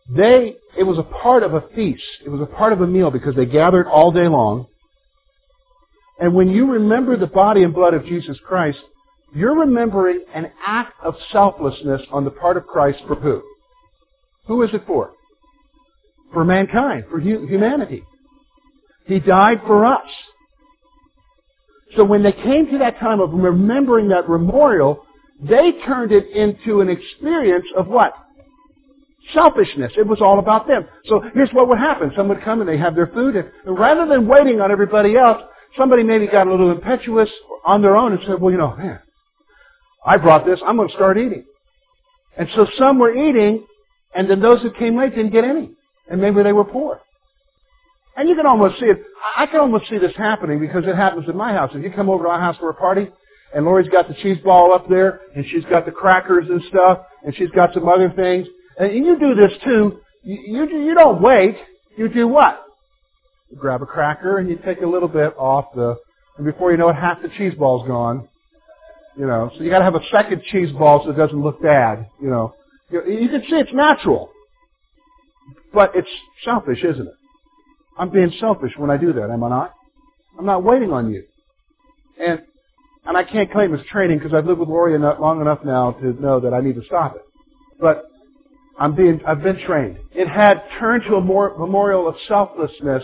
they, 0.08 0.56
it 0.78 0.84
was 0.84 0.98
a 0.98 1.02
part 1.02 1.42
of 1.42 1.54
a 1.54 1.62
feast. 1.74 2.02
It 2.24 2.30
was 2.30 2.40
a 2.40 2.46
part 2.46 2.72
of 2.72 2.80
a 2.80 2.86
meal 2.86 3.10
because 3.10 3.34
they 3.36 3.46
gathered 3.46 3.86
all 3.86 4.10
day 4.10 4.26
long. 4.26 4.66
And 6.18 6.34
when 6.34 6.48
you 6.48 6.70
remember 6.70 7.16
the 7.16 7.26
body 7.26 7.62
and 7.62 7.74
blood 7.74 7.94
of 7.94 8.04
Jesus 8.06 8.38
Christ, 8.46 8.78
you're 9.34 9.60
remembering 9.60 10.24
an 10.34 10.50
act 10.66 10.94
of 11.02 11.14
selflessness 11.30 12.02
on 12.10 12.24
the 12.24 12.30
part 12.30 12.56
of 12.56 12.66
Christ 12.66 13.00
for 13.06 13.14
who? 13.14 13.42
Who 14.46 14.62
is 14.62 14.70
it 14.72 14.84
for? 14.86 15.12
For 16.32 16.44
mankind, 16.44 17.04
for 17.10 17.20
humanity. 17.20 18.02
He 19.08 19.18
died 19.18 19.62
for 19.66 19.86
us. 19.86 20.06
So 21.96 22.04
when 22.04 22.22
they 22.22 22.32
came 22.32 22.70
to 22.70 22.78
that 22.78 23.00
time 23.00 23.20
of 23.20 23.32
remembering 23.32 24.08
that 24.08 24.28
memorial, 24.28 25.06
they 25.40 25.72
turned 25.86 26.12
it 26.12 26.28
into 26.28 26.82
an 26.82 26.90
experience 26.90 27.64
of 27.74 27.88
what? 27.88 28.12
Selfishness. 29.32 29.92
It 29.96 30.06
was 30.06 30.20
all 30.20 30.38
about 30.38 30.68
them. 30.68 30.86
So 31.06 31.22
here's 31.32 31.50
what 31.52 31.68
would 31.68 31.78
happen. 31.78 32.12
Some 32.14 32.28
would 32.28 32.42
come 32.42 32.60
and 32.60 32.68
they 32.68 32.76
have 32.76 32.94
their 32.94 33.06
food, 33.06 33.34
and 33.34 33.78
rather 33.78 34.06
than 34.06 34.28
waiting 34.28 34.60
on 34.60 34.70
everybody 34.70 35.16
else, 35.16 35.42
somebody 35.76 36.02
maybe 36.02 36.26
got 36.26 36.46
a 36.46 36.50
little 36.50 36.70
impetuous 36.70 37.30
on 37.64 37.80
their 37.80 37.96
own 37.96 38.12
and 38.12 38.20
said, 38.26 38.40
well, 38.40 38.52
you 38.52 38.58
know, 38.58 38.76
man, 38.76 39.00
I 40.04 40.18
brought 40.18 40.44
this, 40.44 40.60
I'm 40.66 40.76
going 40.76 40.88
to 40.88 40.94
start 40.94 41.16
eating. 41.16 41.44
And 42.36 42.48
so 42.54 42.66
some 42.78 42.98
were 42.98 43.16
eating, 43.16 43.66
and 44.14 44.28
then 44.28 44.40
those 44.40 44.60
who 44.60 44.70
came 44.70 44.98
late 44.98 45.14
didn't 45.14 45.32
get 45.32 45.44
any. 45.44 45.70
And 46.10 46.20
maybe 46.20 46.42
they 46.42 46.52
were 46.52 46.64
poor. 46.64 47.00
And 48.18 48.28
you 48.28 48.34
can 48.34 48.46
almost 48.46 48.80
see 48.80 48.86
it. 48.86 49.00
I 49.36 49.46
can 49.46 49.60
almost 49.60 49.88
see 49.88 49.96
this 49.98 50.12
happening 50.16 50.58
because 50.58 50.82
it 50.88 50.96
happens 50.96 51.28
at 51.28 51.36
my 51.36 51.52
house. 51.52 51.70
If 51.72 51.84
you 51.84 51.92
come 51.92 52.10
over 52.10 52.24
to 52.24 52.30
our 52.30 52.40
house 52.40 52.56
for 52.58 52.68
a 52.68 52.74
party, 52.74 53.08
and 53.54 53.64
Lori's 53.64 53.88
got 53.88 54.08
the 54.08 54.14
cheese 54.14 54.38
ball 54.44 54.74
up 54.74 54.88
there, 54.88 55.20
and 55.36 55.46
she's 55.48 55.64
got 55.66 55.86
the 55.86 55.92
crackers 55.92 56.46
and 56.48 56.60
stuff, 56.68 56.98
and 57.24 57.32
she's 57.36 57.50
got 57.50 57.72
some 57.72 57.88
other 57.88 58.10
things, 58.10 58.48
and 58.76 58.92
you 58.92 59.16
do 59.20 59.36
this 59.36 59.52
too. 59.64 60.00
You, 60.24 60.66
you, 60.66 60.84
you 60.86 60.94
don't 60.94 61.22
wait. 61.22 61.56
You 61.96 62.08
do 62.08 62.26
what? 62.26 62.60
You 63.50 63.56
grab 63.56 63.82
a 63.82 63.86
cracker 63.86 64.38
and 64.38 64.48
you 64.48 64.58
take 64.64 64.82
a 64.82 64.86
little 64.86 65.08
bit 65.08 65.32
off 65.38 65.66
the, 65.76 65.94
and 66.38 66.44
before 66.44 66.72
you 66.72 66.76
know 66.76 66.88
it, 66.88 66.96
half 66.96 67.22
the 67.22 67.28
cheese 67.38 67.54
ball's 67.56 67.86
gone. 67.86 68.28
You 69.16 69.26
know, 69.26 69.50
so 69.56 69.62
you 69.62 69.70
got 69.70 69.78
to 69.78 69.84
have 69.84 69.94
a 69.94 70.04
second 70.10 70.42
cheese 70.50 70.72
ball 70.72 71.02
so 71.04 71.10
it 71.10 71.16
doesn't 71.16 71.40
look 71.40 71.62
bad. 71.62 72.08
You 72.20 72.30
know, 72.30 72.54
you, 72.90 73.00
you 73.08 73.28
can 73.28 73.42
see 73.42 73.56
it's 73.56 73.72
natural, 73.72 74.30
but 75.72 75.92
it's 75.94 76.10
selfish, 76.44 76.82
isn't 76.82 77.06
it? 77.06 77.14
I'm 77.98 78.10
being 78.10 78.32
selfish 78.38 78.72
when 78.76 78.90
I 78.90 78.96
do 78.96 79.12
that, 79.14 79.30
am 79.30 79.42
I 79.42 79.48
not? 79.48 79.74
I'm 80.38 80.46
not 80.46 80.62
waiting 80.62 80.92
on 80.92 81.10
you. 81.10 81.24
And 82.20 82.42
and 83.04 83.16
I 83.16 83.24
can't 83.24 83.50
claim 83.50 83.74
it's 83.74 83.88
training 83.88 84.18
because 84.18 84.34
I've 84.34 84.44
lived 84.44 84.60
with 84.60 84.68
Lori 84.68 84.98
long 84.98 85.40
enough 85.40 85.60
now 85.64 85.92
to 85.92 86.12
know 86.20 86.40
that 86.40 86.52
I 86.52 86.60
need 86.60 86.74
to 86.74 86.84
stop 86.84 87.16
it. 87.16 87.22
But 87.80 88.04
I'm 88.78 88.94
being 88.94 89.20
I've 89.26 89.42
been 89.42 89.58
trained. 89.66 89.98
It 90.12 90.28
had 90.28 90.62
turned 90.78 91.04
to 91.08 91.16
a 91.16 91.20
more, 91.20 91.56
memorial 91.58 92.06
of 92.08 92.14
selflessness 92.28 93.02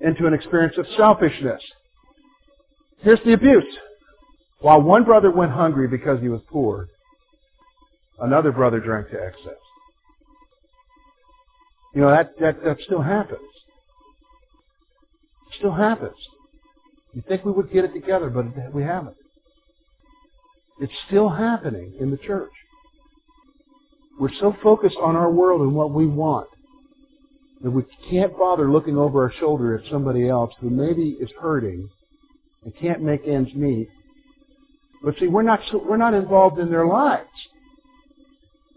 into 0.00 0.26
an 0.26 0.34
experience 0.34 0.76
of 0.78 0.86
selfishness. 0.96 1.62
Here's 2.98 3.20
the 3.24 3.32
abuse. 3.32 3.64
While 4.60 4.82
one 4.82 5.04
brother 5.04 5.30
went 5.30 5.50
hungry 5.50 5.88
because 5.88 6.20
he 6.20 6.28
was 6.28 6.40
poor, 6.48 6.88
another 8.20 8.52
brother 8.52 8.78
drank 8.78 9.10
to 9.10 9.16
excess. 9.16 9.58
You 11.94 12.02
know, 12.02 12.10
that, 12.10 12.38
that, 12.40 12.62
that 12.64 12.78
still 12.86 13.02
happens 13.02 13.40
still 15.58 15.72
happens. 15.72 16.16
You 17.14 17.22
think 17.28 17.44
we 17.44 17.52
would 17.52 17.72
get 17.72 17.84
it 17.84 17.92
together, 17.92 18.30
but 18.30 18.74
we 18.74 18.82
haven't. 18.82 19.16
It's 20.80 20.92
still 21.06 21.28
happening 21.28 21.94
in 22.00 22.10
the 22.10 22.16
church. 22.16 22.52
We're 24.18 24.32
so 24.40 24.54
focused 24.62 24.96
on 25.02 25.16
our 25.16 25.30
world 25.30 25.60
and 25.62 25.74
what 25.74 25.92
we 25.92 26.06
want 26.06 26.48
that 27.62 27.70
we 27.70 27.82
can't 28.10 28.36
bother 28.36 28.70
looking 28.70 28.96
over 28.98 29.22
our 29.22 29.32
shoulder 29.38 29.76
at 29.76 29.90
somebody 29.90 30.28
else 30.28 30.52
who 30.60 30.68
maybe 30.68 31.16
is 31.20 31.30
hurting 31.40 31.88
and 32.64 32.76
can't 32.76 33.02
make 33.02 33.26
ends 33.26 33.54
meet. 33.54 33.88
But 35.02 35.14
see, 35.18 35.26
we're 35.26 35.42
not 35.42 35.60
we're 35.72 35.96
not 35.96 36.14
involved 36.14 36.58
in 36.58 36.70
their 36.70 36.86
lives 36.86 37.28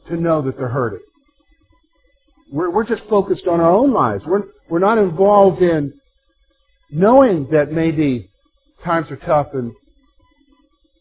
to 0.07 0.15
know 0.15 0.41
that 0.43 0.57
they're 0.57 0.67
hurting. 0.67 1.05
We're 2.51 2.69
we're 2.69 2.87
just 2.87 3.03
focused 3.09 3.47
on 3.47 3.59
our 3.59 3.71
own 3.71 3.93
lives. 3.93 4.23
We're 4.25 4.43
we're 4.69 4.79
not 4.79 4.97
involved 4.97 5.61
in 5.61 5.93
knowing 6.91 7.47
that 7.51 7.71
maybe 7.71 8.29
times 8.83 9.09
are 9.09 9.17
tough 9.17 9.47
and 9.53 9.73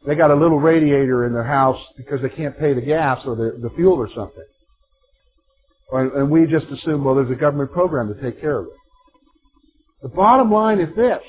they 0.07 0.15
got 0.15 0.31
a 0.31 0.35
little 0.35 0.59
radiator 0.59 1.27
in 1.27 1.33
their 1.33 1.45
house 1.45 1.81
because 1.97 2.21
they 2.21 2.29
can't 2.29 2.59
pay 2.59 2.75
the 2.75 2.81
gas 2.81 3.21
or 3.25 3.37
the, 3.37 3.59
the 3.61 3.71
fuel 3.75 3.95
or 3.95 4.09
something. 4.15 4.45
Or, 5.89 6.21
and 6.21 6.31
we 6.31 6.47
just 6.47 6.67
assume, 6.67 7.05
well, 7.05 7.15
there's 7.15 7.31
a 7.31 7.35
government 7.35 7.73
program 7.73 8.13
to 8.13 8.21
take 8.21 8.41
care 8.41 8.59
of 8.59 8.67
it. 8.67 8.73
The 10.03 10.09
bottom 10.09 10.53
line 10.53 10.81
is 10.81 10.95
this. 10.97 11.21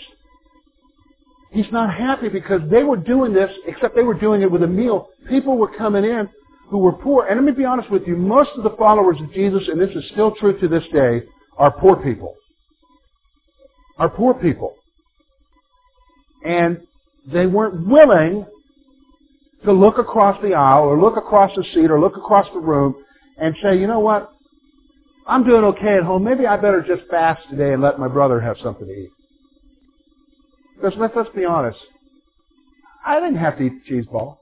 He's 1.51 1.71
not 1.71 1.93
happy 1.93 2.27
because 2.27 2.61
they 2.69 2.83
were 2.83 2.97
doing 2.97 3.31
this, 3.31 3.49
except 3.65 3.95
they 3.95 4.03
were 4.03 4.19
doing 4.19 4.41
it 4.41 4.51
with 4.51 4.63
a 4.63 4.67
meal. 4.67 5.07
People 5.29 5.57
were 5.57 5.73
coming 5.77 6.03
in 6.03 6.27
who 6.69 6.79
were 6.79 6.91
poor. 6.91 7.27
And 7.27 7.37
let 7.37 7.45
me 7.45 7.57
be 7.57 7.63
honest 7.63 7.89
with 7.89 8.05
you, 8.05 8.17
most 8.17 8.49
of 8.57 8.63
the 8.63 8.75
followers 8.77 9.17
of 9.21 9.31
Jesus, 9.31 9.63
and 9.69 9.79
this 9.79 9.95
is 9.95 10.03
still 10.11 10.35
true 10.35 10.59
to 10.59 10.67
this 10.67 10.83
day, 10.91 11.21
are 11.57 11.71
poor 11.79 11.95
people 11.95 12.35
are 13.97 14.09
poor 14.09 14.33
people. 14.33 14.75
And 16.45 16.81
they 17.25 17.47
weren't 17.47 17.87
willing 17.87 18.45
to 19.63 19.71
look 19.71 19.97
across 19.97 20.41
the 20.43 20.53
aisle 20.53 20.83
or 20.83 20.99
look 20.99 21.17
across 21.17 21.51
the 21.55 21.63
seat 21.73 21.89
or 21.89 21.99
look 21.99 22.17
across 22.17 22.47
the 22.53 22.59
room 22.59 22.95
and 23.37 23.55
say, 23.63 23.79
you 23.79 23.87
know 23.87 23.99
what? 23.99 24.29
I'm 25.27 25.43
doing 25.43 25.63
okay 25.63 25.95
at 25.97 26.03
home. 26.03 26.23
Maybe 26.23 26.45
I 26.45 26.55
better 26.57 26.85
just 26.87 27.09
fast 27.09 27.49
today 27.49 27.73
and 27.73 27.81
let 27.81 27.97
my 27.99 28.07
brother 28.07 28.39
have 28.39 28.57
something 28.61 28.87
to 28.87 28.93
eat. 28.93 29.09
Because 30.75 30.93
let's, 30.99 31.15
let's 31.15 31.29
be 31.35 31.45
honest. 31.45 31.79
I 33.05 33.15
didn't 33.19 33.37
have 33.37 33.57
to 33.57 33.63
eat 33.63 33.73
the 33.83 33.89
cheese 33.89 34.05
ball. 34.11 34.39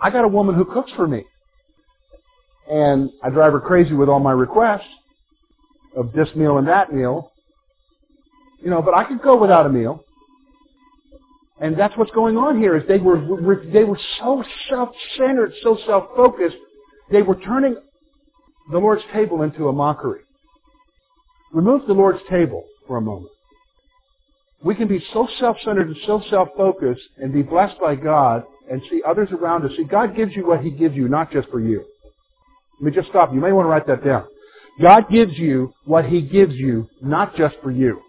I 0.00 0.10
got 0.10 0.24
a 0.24 0.28
woman 0.28 0.54
who 0.54 0.64
cooks 0.66 0.92
for 0.96 1.06
me. 1.06 1.24
and 2.70 3.10
I 3.22 3.30
drive 3.30 3.52
her 3.52 3.60
crazy 3.60 3.94
with 3.94 4.08
all 4.08 4.20
my 4.20 4.32
requests 4.32 4.88
of 5.96 6.12
this 6.12 6.28
meal 6.36 6.58
and 6.58 6.68
that 6.68 6.92
meal. 6.92 7.32
You 8.62 8.70
know, 8.70 8.82
but 8.82 8.94
I 8.94 9.04
could 9.04 9.22
go 9.22 9.36
without 9.36 9.66
a 9.66 9.68
meal. 9.68 10.04
And 11.60 11.78
that's 11.78 11.96
what's 11.96 12.10
going 12.12 12.36
on 12.36 12.58
here 12.58 12.76
is 12.76 12.86
they 12.86 12.98
were, 12.98 13.18
they 13.72 13.84
were 13.84 13.98
so 14.20 14.44
self-centered, 14.68 15.52
so 15.62 15.76
self-focused, 15.86 16.56
they 17.10 17.22
were 17.22 17.36
turning 17.36 17.76
the 18.70 18.78
Lord's 18.78 19.02
table 19.12 19.42
into 19.42 19.68
a 19.68 19.72
mockery. 19.72 20.20
Remove 21.52 21.86
the 21.86 21.94
Lord's 21.94 22.20
table 22.30 22.64
for 22.86 22.98
a 22.98 23.00
moment. 23.00 23.30
We 24.62 24.74
can 24.74 24.88
be 24.88 25.02
so 25.12 25.26
self-centered 25.38 25.88
and 25.88 25.96
so 26.06 26.22
self-focused 26.30 27.02
and 27.16 27.32
be 27.32 27.42
blessed 27.42 27.80
by 27.80 27.94
God 27.94 28.42
and 28.70 28.82
see 28.90 29.02
others 29.06 29.28
around 29.32 29.64
us. 29.64 29.72
See, 29.76 29.84
God 29.84 30.14
gives 30.14 30.36
you 30.36 30.46
what 30.46 30.60
He 30.60 30.70
gives 30.70 30.94
you, 30.94 31.08
not 31.08 31.32
just 31.32 31.48
for 31.48 31.60
you. 31.60 31.84
Let 32.80 32.92
me 32.92 32.96
just 32.96 33.08
stop. 33.08 33.32
You 33.32 33.40
may 33.40 33.52
want 33.52 33.66
to 33.66 33.70
write 33.70 33.86
that 33.86 34.04
down. 34.04 34.26
God 34.80 35.08
gives 35.10 35.36
you 35.36 35.72
what 35.84 36.04
He 36.04 36.20
gives 36.20 36.54
you, 36.54 36.88
not 37.00 37.34
just 37.36 37.56
for 37.62 37.70
you. 37.70 38.00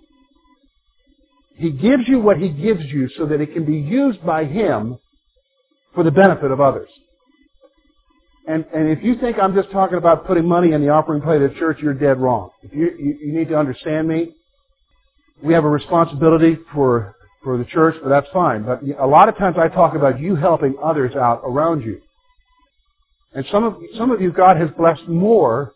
He 1.59 1.71
gives 1.71 2.07
you 2.07 2.19
what 2.19 2.37
He 2.37 2.49
gives 2.49 2.85
you 2.85 3.09
so 3.17 3.25
that 3.25 3.41
it 3.41 3.53
can 3.53 3.65
be 3.65 3.77
used 3.77 4.25
by 4.25 4.45
Him 4.45 4.97
for 5.93 6.05
the 6.05 6.11
benefit 6.11 6.51
of 6.51 6.61
others. 6.61 6.89
And, 8.47 8.65
and 8.73 8.89
if 8.89 9.03
you 9.03 9.19
think 9.19 9.37
I'm 9.37 9.53
just 9.53 9.69
talking 9.69 9.97
about 9.97 10.25
putting 10.25 10.47
money 10.47 10.71
in 10.71 10.81
the 10.81 10.89
offering 10.89 11.21
plate 11.21 11.41
of 11.41 11.53
the 11.53 11.59
church, 11.59 11.79
you're 11.81 11.93
dead 11.93 12.17
wrong. 12.17 12.51
If 12.63 12.73
you, 12.73 12.89
you, 12.97 13.17
you 13.21 13.33
need 13.37 13.49
to 13.49 13.57
understand 13.57 14.07
me. 14.07 14.33
We 15.43 15.53
have 15.53 15.65
a 15.65 15.69
responsibility 15.69 16.57
for, 16.73 17.13
for 17.43 17.57
the 17.57 17.65
church, 17.65 17.95
but 18.01 18.07
that's 18.07 18.27
fine. 18.31 18.63
But 18.63 18.81
a 18.97 19.05
lot 19.05 19.27
of 19.27 19.37
times 19.37 19.57
I 19.59 19.67
talk 19.67 19.95
about 19.95 20.19
you 20.19 20.35
helping 20.35 20.75
others 20.81 21.13
out 21.15 21.41
around 21.43 21.81
you. 21.81 22.01
And 23.33 23.45
some 23.51 23.65
of, 23.65 23.75
some 23.97 24.11
of 24.11 24.21
you 24.21 24.31
God 24.31 24.55
has 24.57 24.69
blessed 24.77 25.07
more 25.09 25.73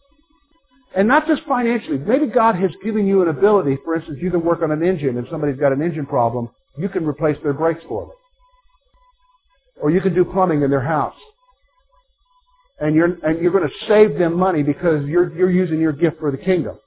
and 0.95 1.07
not 1.07 1.27
just 1.27 1.43
financially. 1.47 1.97
Maybe 1.97 2.27
God 2.27 2.55
has 2.55 2.71
given 2.83 3.07
you 3.07 3.21
an 3.23 3.29
ability. 3.29 3.77
For 3.83 3.95
instance, 3.95 4.19
you 4.21 4.29
can 4.29 4.43
work 4.43 4.61
on 4.61 4.71
an 4.71 4.83
engine 4.83 5.17
If 5.17 5.25
somebody's 5.29 5.57
got 5.59 5.71
an 5.71 5.81
engine 5.81 6.05
problem. 6.05 6.49
You 6.77 6.89
can 6.89 7.05
replace 7.05 7.37
their 7.43 7.53
brakes 7.53 7.81
for 7.87 8.03
them. 8.03 8.11
Or 9.81 9.91
you 9.91 10.01
can 10.01 10.13
do 10.13 10.23
plumbing 10.23 10.61
in 10.61 10.69
their 10.69 10.83
house. 10.83 11.15
And 12.79 12.95
you're, 12.95 13.13
and 13.23 13.41
you're 13.41 13.51
going 13.51 13.67
to 13.67 13.87
save 13.87 14.17
them 14.17 14.37
money 14.37 14.63
because 14.63 15.05
you're, 15.05 15.35
you're 15.35 15.51
using 15.51 15.79
your 15.79 15.93
gift 15.93 16.19
for 16.19 16.31
the 16.31 16.37
kingdom. 16.37 16.77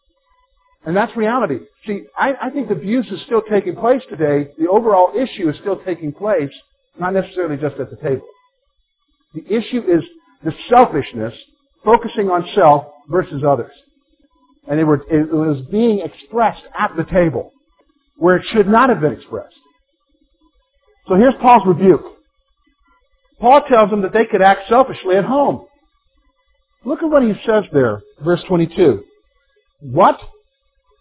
And 0.84 0.96
that's 0.96 1.16
reality. 1.16 1.60
See, 1.86 2.04
I, 2.16 2.34
I 2.42 2.50
think 2.50 2.70
abuse 2.70 3.06
is 3.10 3.20
still 3.26 3.42
taking 3.50 3.75
place 3.75 4.02
today. 4.08 4.52
The 4.58 4.68
overall 4.68 5.12
issue 5.16 5.48
is 5.48 5.56
still 5.60 5.80
taking 5.84 6.12
place, 6.12 6.50
not 6.98 7.12
necessarily 7.12 7.56
just 7.56 7.80
at 7.80 7.90
the 7.90 7.96
table. 7.96 8.26
The 9.34 9.44
issue 9.46 9.82
is 9.82 10.04
the 10.44 10.52
selfishness, 10.68 11.34
focusing 11.84 12.30
on 12.30 12.48
self 12.54 12.86
versus 13.08 13.42
others 13.46 13.72
and 14.68 14.87
were, 14.87 15.02
it 15.11 15.32
was 15.32 15.62
being 15.70 16.00
expressed 16.00 16.62
at 16.76 16.92
the 16.96 17.04
table 17.04 17.52
where 18.16 18.37
it 18.37 18.46
should 18.52 18.66
not 18.66 18.88
have 18.88 19.00
been 19.00 19.12
expressed. 19.12 19.54
So 21.08 21.14
here's 21.14 21.35
Paul's 21.40 21.62
rebuke. 21.66 22.04
Paul 23.40 23.62
tells 23.68 23.90
them 23.90 24.02
that 24.02 24.12
they 24.12 24.25
could 24.25 24.42
act 24.42 24.68
selfishly 24.68 25.16
at 25.16 25.25
home. 25.25 25.66
Look 26.85 27.02
at 27.02 27.11
what 27.11 27.23
he 27.23 27.32
says 27.44 27.64
there, 27.73 28.02
verse 28.25 28.42
22. 28.49 29.04
What? 29.80 30.18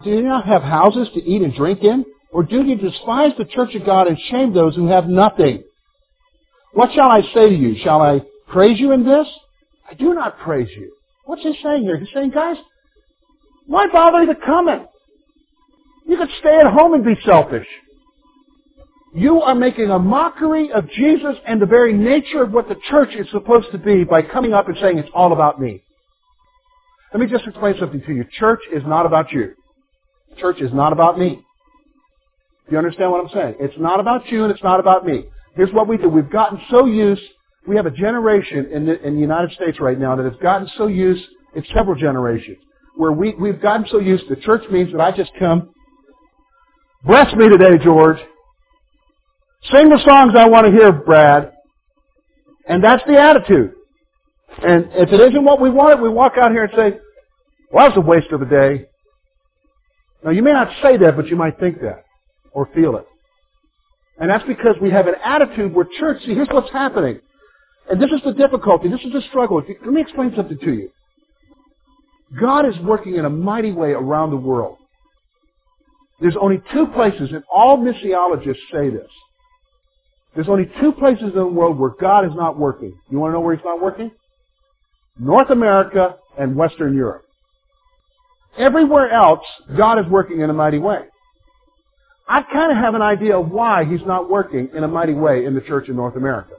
Do 0.04 0.10
you 0.10 0.24
not 0.24 0.46
have 0.46 0.62
houses 0.62 1.08
to 1.14 1.24
eat 1.24 1.42
and 1.42 1.56
drink 1.56 1.84
in? 1.84 2.06
Or 2.32 2.44
do 2.44 2.64
you 2.64 2.76
despise 2.76 3.32
the 3.38 3.46
church 3.46 3.74
of 3.76 3.86
God 3.86 4.08
and 4.08 4.18
shame 4.30 4.54
those 4.54 4.76
who 4.76 4.88
have 4.88 5.08
nothing? 5.08 5.64
What 6.74 6.92
shall 6.94 7.10
I 7.10 7.22
say 7.34 7.50
to 7.50 7.56
you? 7.56 7.78
Shall 7.82 8.02
I 8.02 8.22
praise 8.48 8.78
you 8.80 8.92
in 8.92 9.06
this? 9.06 9.28
I 9.90 9.94
do 9.94 10.14
not 10.14 10.40
praise 10.40 10.68
you. 10.76 10.92
What's 11.24 11.44
he 11.44 11.58
saying 11.64 11.84
here? 11.84 11.98
He's 11.98 12.10
saying, 12.14 12.32
guys, 12.32 12.58
why 13.68 13.88
bother 13.92 14.26
to 14.26 14.36
come 14.36 14.68
in? 14.70 14.86
You 16.08 16.18
could 16.18 16.30
stay 16.40 16.58
at 16.58 16.72
home 16.72 16.94
and 16.94 17.04
be 17.04 17.16
selfish. 17.26 17.68
You 19.14 19.42
are 19.42 19.56
making 19.56 19.90
a 19.90 19.98
mockery 19.98 20.72
of 20.72 20.90
Jesus 20.90 21.36
and 21.48 21.62
the 21.62 21.66
very 21.66 21.94
nature 21.94 22.44
of 22.44 22.52
what 22.52 22.68
the 22.68 22.76
church 22.90 23.10
is 23.18 23.28
supposed 23.32 23.72
to 23.72 23.78
be 23.78 24.04
by 24.04 24.22
coming 24.22 24.54
up 24.54 24.68
and 24.68 24.78
saying 24.82 24.98
it's 24.98 25.10
all 25.14 25.32
about 25.32 25.60
me. 25.60 25.84
Let 27.14 27.22
me 27.22 27.28
just 27.28 27.48
explain 27.48 27.76
something 27.80 28.02
to 28.02 28.14
you. 28.14 28.26
Church 28.38 28.60
is 28.74 28.84
not 28.86 29.06
about 29.06 29.32
you. 29.32 29.54
Church 30.38 30.60
is 30.60 30.74
not 30.74 30.92
about 30.92 31.18
me. 31.18 31.46
Do 32.68 32.72
you 32.72 32.78
understand 32.78 33.12
what 33.12 33.22
I'm 33.22 33.30
saying? 33.30 33.56
It's 33.60 33.78
not 33.78 34.00
about 34.00 34.28
you 34.30 34.44
and 34.44 34.52
it's 34.52 34.64
not 34.64 34.80
about 34.80 35.06
me. 35.06 35.24
Here's 35.56 35.72
what 35.72 35.88
we 35.88 35.98
do. 35.98 36.10
We've 36.10 36.30
gotten 36.30 36.60
so 36.70 36.86
used, 36.86 37.22
we 37.66 37.76
have 37.78 37.86
a 37.86 37.92
generation 37.92 38.70
in 38.72 38.86
the, 38.86 39.02
in 39.02 39.16
the 39.16 39.22
United 39.22 39.52
States 39.52 39.80
right 39.80 39.98
now 39.98 40.16
that 40.16 40.26
has 40.26 40.36
gotten 40.42 40.68
so 40.78 40.88
used, 40.88 41.24
it's 41.56 41.68
several 41.74 41.96
generations, 41.96 42.58
where 42.96 43.12
we, 43.12 43.34
we've 43.36 43.62
gotten 43.62 43.86
so 43.90 44.00
used 44.00 44.28
to 44.28 44.36
church 44.38 44.64
means 44.72 44.92
that 44.92 45.02
I 45.02 45.12
just 45.12 45.32
come, 45.38 45.70
bless 47.04 47.34
me 47.36 47.50
today, 47.50 47.84
George. 47.84 48.18
Sing 49.72 49.90
the 49.90 50.00
songs 50.06 50.34
I 50.38 50.48
want 50.48 50.68
to 50.68 50.72
hear, 50.72 50.92
Brad. 50.92 51.52
And 52.68 52.84
that's 52.84 53.04
the 53.08 53.18
attitude. 53.18 53.74
And 54.64 54.86
if 54.94 55.10
it 55.12 55.20
isn't 55.20 55.44
what 55.44 55.60
we 55.60 55.70
wanted, 55.70 56.02
we 56.02 56.10
walk 56.10 56.34
out 56.40 56.52
here 56.52 56.64
and 56.64 56.74
say, 56.76 57.00
well, 57.72 57.90
that 57.90 57.96
was 57.96 58.06
a 58.06 58.08
waste 58.08 58.32
of 58.32 58.42
a 58.42 58.46
day. 58.46 58.86
Now, 60.24 60.32
you 60.32 60.42
may 60.42 60.54
not 60.54 60.70
say 60.82 60.98
that, 60.98 61.16
but 61.16 61.28
you 61.28 61.36
might 61.36 61.60
think 61.60 61.82
that 61.82 62.06
or 62.52 62.70
feel 62.74 62.96
it. 62.96 63.06
And 64.18 64.30
that's 64.30 64.46
because 64.46 64.76
we 64.82 64.92
have 64.92 65.08
an 65.08 65.16
attitude 65.24 65.74
where 65.74 65.86
church, 66.00 66.22
see, 66.26 66.34
here's 66.34 66.48
what's 66.50 66.72
happening. 66.72 67.20
And 67.90 68.02
this 68.02 68.10
is 68.12 68.22
the 68.24 68.34
difficulty. 68.34 68.88
This 68.88 69.02
is 69.02 69.12
the 69.12 69.22
struggle. 69.30 69.62
Let 69.68 69.94
me 69.94 70.02
explain 70.02 70.34
something 70.36 70.58
to 70.58 70.74
you. 70.74 70.90
God 72.40 72.68
is 72.68 72.76
working 72.84 73.16
in 73.16 73.26
a 73.26 73.30
mighty 73.30 73.72
way 73.72 73.92
around 73.92 74.32
the 74.32 74.38
world. 74.38 74.78
There's 76.20 76.36
only 76.40 76.62
two 76.74 76.88
places, 76.88 77.30
and 77.32 77.44
all 77.54 77.78
missiologists 77.78 78.56
say 78.72 78.90
this. 78.90 79.10
There's 80.34 80.50
only 80.50 80.70
two 80.82 80.92
places 80.94 81.24
in 81.24 81.36
the 81.36 81.46
world 81.46 81.80
where 81.80 81.92
God 82.00 82.26
is 82.26 82.32
not 82.36 82.58
working. 82.58 82.94
You 83.10 83.20
want 83.20 83.32
to 83.32 83.34
know 83.34 83.42
where 83.42 83.56
He's 83.56 83.66
not 83.66 83.82
working? 83.82 84.12
North 85.18 85.50
America 85.50 86.16
and 86.38 86.56
Western 86.56 86.96
Europe. 86.96 87.24
Everywhere 88.58 89.12
else, 89.12 89.46
God 89.78 90.00
is 90.00 90.06
working 90.10 90.42
in 90.42 90.50
a 90.50 90.54
mighty 90.54 90.78
way. 90.78 91.00
I 92.28 92.42
kind 92.42 92.72
of 92.72 92.78
have 92.78 92.96
an 92.96 93.02
idea 93.02 93.38
of 93.38 93.50
why 93.50 93.86
He's 93.86 94.06
not 94.06 94.30
working 94.30 94.70
in 94.76 94.84
a 94.84 94.88
mighty 94.88 95.14
way 95.14 95.46
in 95.46 95.54
the 95.54 95.62
church 95.62 95.90
in 95.90 95.96
North 95.96 96.16
America. 96.16 96.56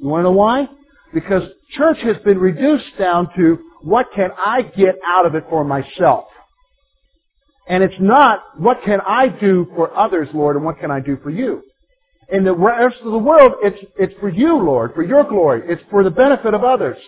You 0.00 0.08
want 0.08 0.20
to 0.20 0.24
know 0.24 0.32
why? 0.32 0.68
Because 1.14 1.42
church 1.70 1.98
has 2.02 2.16
been 2.24 2.38
reduced 2.38 2.98
down 2.98 3.28
to 3.36 3.58
what 3.82 4.08
can 4.14 4.30
I 4.36 4.62
get 4.62 4.96
out 5.06 5.26
of 5.26 5.34
it 5.34 5.44
for 5.48 5.64
myself? 5.64 6.26
And 7.68 7.82
it's 7.82 8.00
not, 8.00 8.40
what 8.56 8.82
can 8.84 9.00
I 9.00 9.28
do 9.28 9.66
for 9.76 9.94
others, 9.96 10.28
Lord, 10.32 10.56
and 10.56 10.64
what 10.64 10.80
can 10.80 10.90
I 10.90 11.00
do 11.00 11.18
for 11.22 11.30
you? 11.30 11.62
In 12.30 12.44
the 12.44 12.54
rest 12.54 12.96
of 13.04 13.12
the 13.12 13.18
world, 13.18 13.52
it's, 13.62 13.78
it's 13.98 14.18
for 14.20 14.28
you, 14.28 14.56
Lord, 14.58 14.94
for 14.94 15.02
your 15.02 15.24
glory. 15.24 15.62
It's 15.66 15.82
for 15.90 16.02
the 16.02 16.10
benefit 16.10 16.54
of 16.54 16.64
others. 16.64 16.98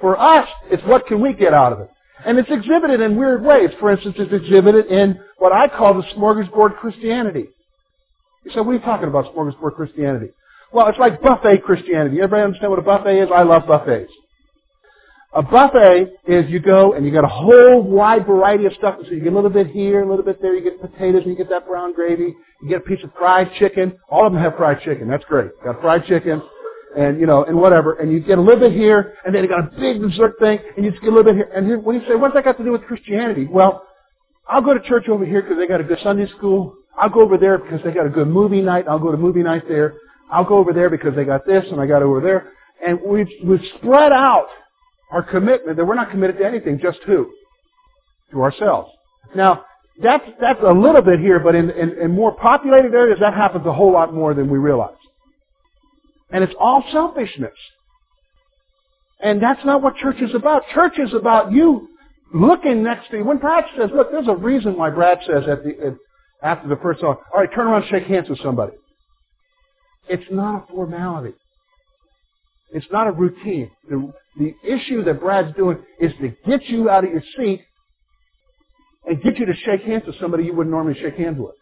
For 0.00 0.18
us, 0.18 0.48
it's 0.70 0.82
what 0.84 1.06
can 1.06 1.20
we 1.20 1.32
get 1.32 1.52
out 1.52 1.72
of 1.72 1.80
it? 1.80 1.90
And 2.24 2.38
it's 2.38 2.50
exhibited 2.50 3.00
in 3.00 3.16
weird 3.16 3.42
ways. 3.42 3.70
For 3.78 3.90
instance, 3.90 4.16
it's 4.18 4.32
exhibited 4.32 4.86
in 4.86 5.20
what 5.38 5.52
I 5.52 5.68
call 5.68 5.94
the 5.94 6.02
smorgasbord 6.14 6.76
Christianity. 6.76 7.46
You 8.44 8.50
say, 8.52 8.60
what 8.60 8.70
are 8.70 8.74
you 8.74 8.80
talking 8.80 9.08
about, 9.08 9.34
smorgasbord 9.34 9.76
Christianity? 9.76 10.28
Well, 10.72 10.88
it's 10.88 10.98
like 10.98 11.22
buffet 11.22 11.62
Christianity. 11.62 12.16
Everybody 12.16 12.42
understand 12.42 12.70
what 12.70 12.78
a 12.78 12.82
buffet 12.82 13.22
is? 13.22 13.28
I 13.34 13.42
love 13.42 13.66
buffets. 13.66 14.12
A 15.34 15.42
buffet 15.42 16.06
is 16.26 16.48
you 16.48 16.58
go 16.58 16.94
and 16.94 17.04
you 17.04 17.12
got 17.12 17.24
a 17.24 17.28
whole 17.28 17.82
wide 17.82 18.26
variety 18.26 18.64
of 18.64 18.72
stuff. 18.72 18.96
So 19.04 19.10
you 19.10 19.20
get 19.20 19.32
a 19.32 19.36
little 19.36 19.50
bit 19.50 19.66
here, 19.66 20.02
a 20.02 20.08
little 20.08 20.24
bit 20.24 20.40
there. 20.40 20.54
You 20.54 20.62
get 20.62 20.80
potatoes 20.80 21.22
and 21.22 21.30
you 21.30 21.36
get 21.36 21.50
that 21.50 21.66
brown 21.66 21.92
gravy. 21.94 22.34
You 22.62 22.68
get 22.68 22.78
a 22.78 22.84
piece 22.84 23.04
of 23.04 23.10
fried 23.18 23.52
chicken. 23.58 23.98
All 24.08 24.26
of 24.26 24.32
them 24.32 24.40
have 24.40 24.56
fried 24.56 24.80
chicken. 24.80 25.06
That's 25.06 25.24
great. 25.26 25.50
Got 25.62 25.82
fried 25.82 26.06
chicken 26.06 26.42
and, 26.96 27.20
you 27.20 27.26
know, 27.26 27.44
and 27.44 27.58
whatever. 27.58 27.94
And 27.94 28.10
you 28.10 28.20
get 28.20 28.38
a 28.38 28.40
little 28.40 28.58
bit 28.58 28.72
here 28.72 29.16
and 29.26 29.34
then 29.34 29.42
you 29.42 29.50
got 29.50 29.60
a 29.60 29.78
big 29.78 30.00
dessert 30.00 30.36
thing 30.40 30.60
and 30.76 30.84
you 30.84 30.92
just 30.92 31.02
get 31.02 31.12
a 31.12 31.14
little 31.14 31.30
bit 31.30 31.36
here. 31.36 31.50
And 31.54 31.66
here, 31.66 31.78
when 31.78 32.00
you 32.00 32.08
say, 32.08 32.14
what's 32.14 32.34
that 32.34 32.44
got 32.44 32.56
to 32.56 32.64
do 32.64 32.72
with 32.72 32.82
Christianity? 32.84 33.46
Well, 33.46 33.84
I'll 34.48 34.62
go 34.62 34.72
to 34.72 34.80
church 34.80 35.08
over 35.10 35.26
here 35.26 35.42
because 35.42 35.58
they 35.58 35.66
got 35.66 35.82
a 35.82 35.84
good 35.84 35.98
Sunday 36.02 36.26
school. 36.38 36.74
I'll 36.96 37.10
go 37.10 37.20
over 37.20 37.36
there 37.36 37.58
because 37.58 37.80
they 37.84 37.92
got 37.92 38.06
a 38.06 38.10
good 38.10 38.28
movie 38.28 38.62
night. 38.62 38.86
I'll 38.88 38.98
go 38.98 39.12
to 39.12 39.18
movie 39.18 39.42
night 39.42 39.64
there. 39.68 39.98
I'll 40.32 40.44
go 40.44 40.56
over 40.56 40.72
there 40.72 40.88
because 40.88 41.14
they 41.14 41.24
got 41.24 41.44
this 41.46 41.66
and 41.70 41.78
I 41.78 41.86
got 41.86 42.02
over 42.02 42.22
there. 42.22 42.52
And 42.84 42.98
we've, 43.02 43.28
we've 43.44 43.60
spread 43.76 44.12
out 44.12 44.48
our 45.10 45.22
commitment 45.22 45.76
that 45.76 45.84
we're 45.84 45.94
not 45.94 46.10
committed 46.10 46.38
to 46.38 46.46
anything, 46.46 46.78
just 46.80 46.98
who? 47.06 47.30
To 48.32 48.42
ourselves. 48.42 48.90
Now, 49.34 49.64
that's, 50.00 50.24
that's 50.40 50.60
a 50.64 50.72
little 50.72 51.02
bit 51.02 51.18
here, 51.20 51.40
but 51.40 51.54
in, 51.54 51.70
in, 51.70 51.98
in 51.98 52.10
more 52.12 52.32
populated 52.32 52.94
areas, 52.94 53.18
that 53.20 53.34
happens 53.34 53.66
a 53.66 53.72
whole 53.72 53.92
lot 53.92 54.14
more 54.14 54.34
than 54.34 54.50
we 54.50 54.58
realize. 54.58 54.94
And 56.30 56.44
it's 56.44 56.54
all 56.58 56.84
selfishness. 56.92 57.54
And 59.20 59.42
that's 59.42 59.64
not 59.64 59.82
what 59.82 59.96
church 59.96 60.20
is 60.20 60.34
about. 60.34 60.62
Church 60.72 60.98
is 60.98 61.12
about 61.14 61.52
you 61.52 61.88
looking 62.32 62.82
next 62.82 63.10
to 63.10 63.16
you. 63.18 63.24
When 63.24 63.38
Brad 63.38 63.64
says, 63.76 63.90
look, 63.94 64.12
there's 64.12 64.28
a 64.28 64.36
reason 64.36 64.76
why 64.76 64.90
Brad 64.90 65.18
says 65.26 65.44
at 65.48 65.64
the, 65.64 65.70
at, 65.86 65.94
after 66.42 66.68
the 66.68 66.76
first 66.76 67.00
song, 67.00 67.16
all 67.34 67.40
right, 67.40 67.52
turn 67.52 67.66
around 67.66 67.82
and 67.82 67.90
shake 67.90 68.04
hands 68.04 68.28
with 68.28 68.40
somebody. 68.40 68.74
It's 70.08 70.30
not 70.30 70.62
a 70.62 70.72
formality. 70.72 71.34
It's 72.72 72.86
not 72.92 73.06
a 73.06 73.12
routine. 73.12 73.70
The, 73.88 74.12
the 74.38 74.54
issue 74.62 75.04
that 75.04 75.20
Brad's 75.20 75.56
doing 75.56 75.78
is 76.00 76.12
to 76.20 76.28
get 76.46 76.64
you 76.66 76.90
out 76.90 77.04
of 77.04 77.10
your 77.10 77.22
seat 77.36 77.62
and 79.06 79.22
get 79.22 79.38
you 79.38 79.46
to 79.46 79.54
shake 79.54 79.82
hands 79.82 80.04
with 80.06 80.16
somebody 80.20 80.44
you 80.44 80.54
wouldn't 80.54 80.72
normally 80.72 80.98
shake 81.00 81.16
hands 81.16 81.38
with. 81.38 81.54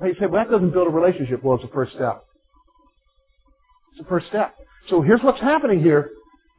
Now 0.00 0.06
you 0.06 0.14
say, 0.14 0.26
well, 0.26 0.42
that 0.42 0.50
doesn't 0.50 0.70
build 0.70 0.86
a 0.86 0.90
relationship. 0.90 1.42
Well, 1.42 1.56
it's 1.56 1.64
the 1.64 1.72
first 1.72 1.92
step. 1.92 2.24
It's 3.92 4.02
the 4.02 4.08
first 4.08 4.26
step. 4.28 4.54
So 4.88 5.02
here's 5.02 5.20
what's 5.22 5.40
happening 5.40 5.82
here. 5.82 6.10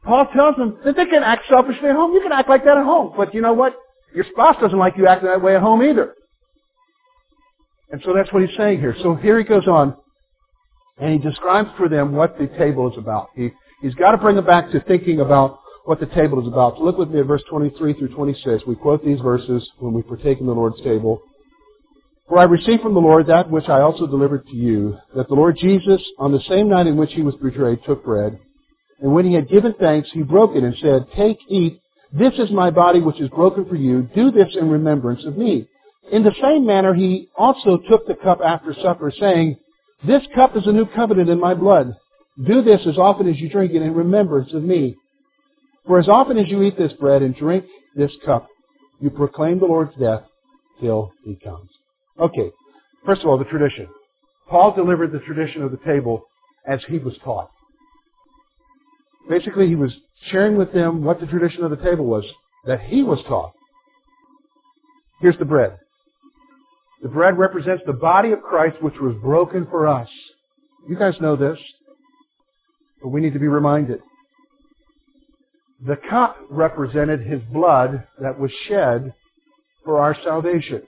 Paul 0.04 0.26
tells 0.34 0.56
them 0.56 0.78
that 0.84 0.96
they 0.96 1.06
can 1.06 1.22
act 1.22 1.44
selfishly 1.48 1.88
at 1.88 1.96
home. 1.96 2.12
You 2.12 2.20
can 2.20 2.32
act 2.32 2.48
like 2.48 2.64
that 2.64 2.78
at 2.78 2.84
home. 2.84 3.14
But 3.16 3.34
you 3.34 3.40
know 3.40 3.52
what? 3.52 3.74
Your 4.14 4.24
spouse 4.32 4.56
doesn't 4.60 4.78
like 4.78 4.96
you 4.96 5.06
acting 5.06 5.28
that 5.28 5.42
way 5.42 5.56
at 5.56 5.62
home 5.62 5.82
either. 5.82 6.14
And 7.90 8.00
so 8.04 8.12
that's 8.14 8.32
what 8.32 8.42
he's 8.46 8.56
saying 8.56 8.80
here. 8.80 8.94
So 9.02 9.14
here 9.14 9.38
he 9.38 9.44
goes 9.44 9.66
on, 9.66 9.96
and 11.00 11.12
he 11.12 11.18
describes 11.18 11.70
for 11.76 11.88
them 11.88 12.12
what 12.12 12.38
the 12.38 12.46
table 12.58 12.90
is 12.90 12.98
about. 12.98 13.30
He, 13.34 13.50
he's 13.82 13.94
got 13.94 14.12
to 14.12 14.18
bring 14.18 14.36
them 14.36 14.46
back 14.46 14.70
to 14.70 14.80
thinking 14.80 15.20
about 15.20 15.60
what 15.84 16.00
the 16.00 16.06
table 16.06 16.40
is 16.40 16.48
about. 16.48 16.76
So 16.76 16.82
look 16.84 16.98
with 16.98 17.10
me 17.10 17.20
at 17.20 17.26
verse 17.26 17.42
23 17.48 17.94
through 17.94 18.14
26. 18.14 18.64
We 18.66 18.74
quote 18.74 19.04
these 19.04 19.20
verses 19.20 19.68
when 19.78 19.94
we 19.94 20.02
partake 20.02 20.40
in 20.40 20.46
the 20.46 20.52
Lord's 20.52 20.80
table. 20.82 21.22
For 22.28 22.38
I 22.38 22.44
received 22.44 22.82
from 22.82 22.92
the 22.92 23.00
Lord 23.00 23.26
that 23.28 23.50
which 23.50 23.68
I 23.68 23.80
also 23.80 24.06
delivered 24.06 24.46
to 24.48 24.54
you, 24.54 24.98
that 25.16 25.28
the 25.28 25.34
Lord 25.34 25.56
Jesus, 25.58 26.02
on 26.18 26.30
the 26.30 26.42
same 26.42 26.68
night 26.68 26.86
in 26.86 26.96
which 26.96 27.14
he 27.14 27.22
was 27.22 27.34
betrayed, 27.36 27.78
took 27.86 28.04
bread. 28.04 28.38
And 29.00 29.14
when 29.14 29.24
he 29.24 29.34
had 29.34 29.48
given 29.48 29.74
thanks, 29.80 30.10
he 30.12 30.22
broke 30.22 30.54
it 30.54 30.62
and 30.62 30.76
said, 30.82 31.06
Take, 31.16 31.38
eat, 31.48 31.80
this 32.12 32.34
is 32.38 32.50
my 32.50 32.70
body 32.70 33.00
which 33.00 33.20
is 33.20 33.30
broken 33.30 33.66
for 33.66 33.76
you. 33.76 34.02
Do 34.14 34.30
this 34.30 34.54
in 34.60 34.68
remembrance 34.68 35.24
of 35.24 35.38
me. 35.38 35.68
In 36.10 36.22
the 36.22 36.34
same 36.42 36.66
manner, 36.66 36.94
he 36.94 37.28
also 37.36 37.78
took 37.88 38.06
the 38.06 38.14
cup 38.14 38.40
after 38.44 38.74
supper, 38.82 39.12
saying, 39.18 39.56
This 40.06 40.22
cup 40.34 40.56
is 40.56 40.66
a 40.66 40.72
new 40.72 40.86
covenant 40.86 41.28
in 41.28 41.40
my 41.40 41.54
blood. 41.54 41.96
Do 42.46 42.62
this 42.62 42.80
as 42.86 42.98
often 42.98 43.28
as 43.28 43.38
you 43.38 43.48
drink 43.48 43.72
it 43.72 43.82
in 43.82 43.94
remembrance 43.94 44.52
of 44.52 44.62
me. 44.62 44.96
For 45.86 45.98
as 45.98 46.08
often 46.08 46.38
as 46.38 46.48
you 46.48 46.62
eat 46.62 46.78
this 46.78 46.92
bread 46.94 47.22
and 47.22 47.34
drink 47.34 47.64
this 47.96 48.12
cup, 48.24 48.46
you 49.00 49.10
proclaim 49.10 49.58
the 49.58 49.66
Lord's 49.66 49.96
death 49.98 50.22
till 50.80 51.12
he 51.24 51.36
comes. 51.36 51.70
Okay, 52.20 52.50
first 53.04 53.22
of 53.22 53.28
all, 53.28 53.38
the 53.38 53.44
tradition. 53.44 53.88
Paul 54.48 54.74
delivered 54.74 55.12
the 55.12 55.18
tradition 55.20 55.62
of 55.62 55.72
the 55.72 55.78
table 55.78 56.22
as 56.66 56.80
he 56.88 56.98
was 56.98 57.14
taught. 57.24 57.50
Basically, 59.28 59.66
he 59.66 59.74
was 59.74 59.92
sharing 60.30 60.56
with 60.56 60.72
them 60.72 61.02
what 61.02 61.20
the 61.20 61.26
tradition 61.26 61.64
of 61.64 61.70
the 61.70 61.76
table 61.76 62.04
was 62.04 62.24
that 62.66 62.80
he 62.80 63.02
was 63.02 63.18
taught. 63.26 63.52
Here's 65.20 65.38
the 65.38 65.44
bread. 65.44 65.76
The 67.02 67.08
bread 67.08 67.38
represents 67.38 67.82
the 67.86 67.92
body 67.92 68.32
of 68.32 68.42
Christ 68.42 68.82
which 68.82 68.98
was 69.00 69.14
broken 69.22 69.66
for 69.70 69.86
us. 69.86 70.08
You 70.88 70.96
guys 70.96 71.14
know 71.20 71.36
this, 71.36 71.58
but 73.02 73.08
we 73.08 73.20
need 73.20 73.34
to 73.34 73.38
be 73.38 73.46
reminded. 73.46 74.00
The 75.86 75.96
cup 76.10 76.36
represented 76.50 77.20
his 77.20 77.40
blood 77.52 78.04
that 78.20 78.38
was 78.38 78.50
shed 78.66 79.12
for 79.84 80.00
our 80.00 80.16
salvation. 80.24 80.82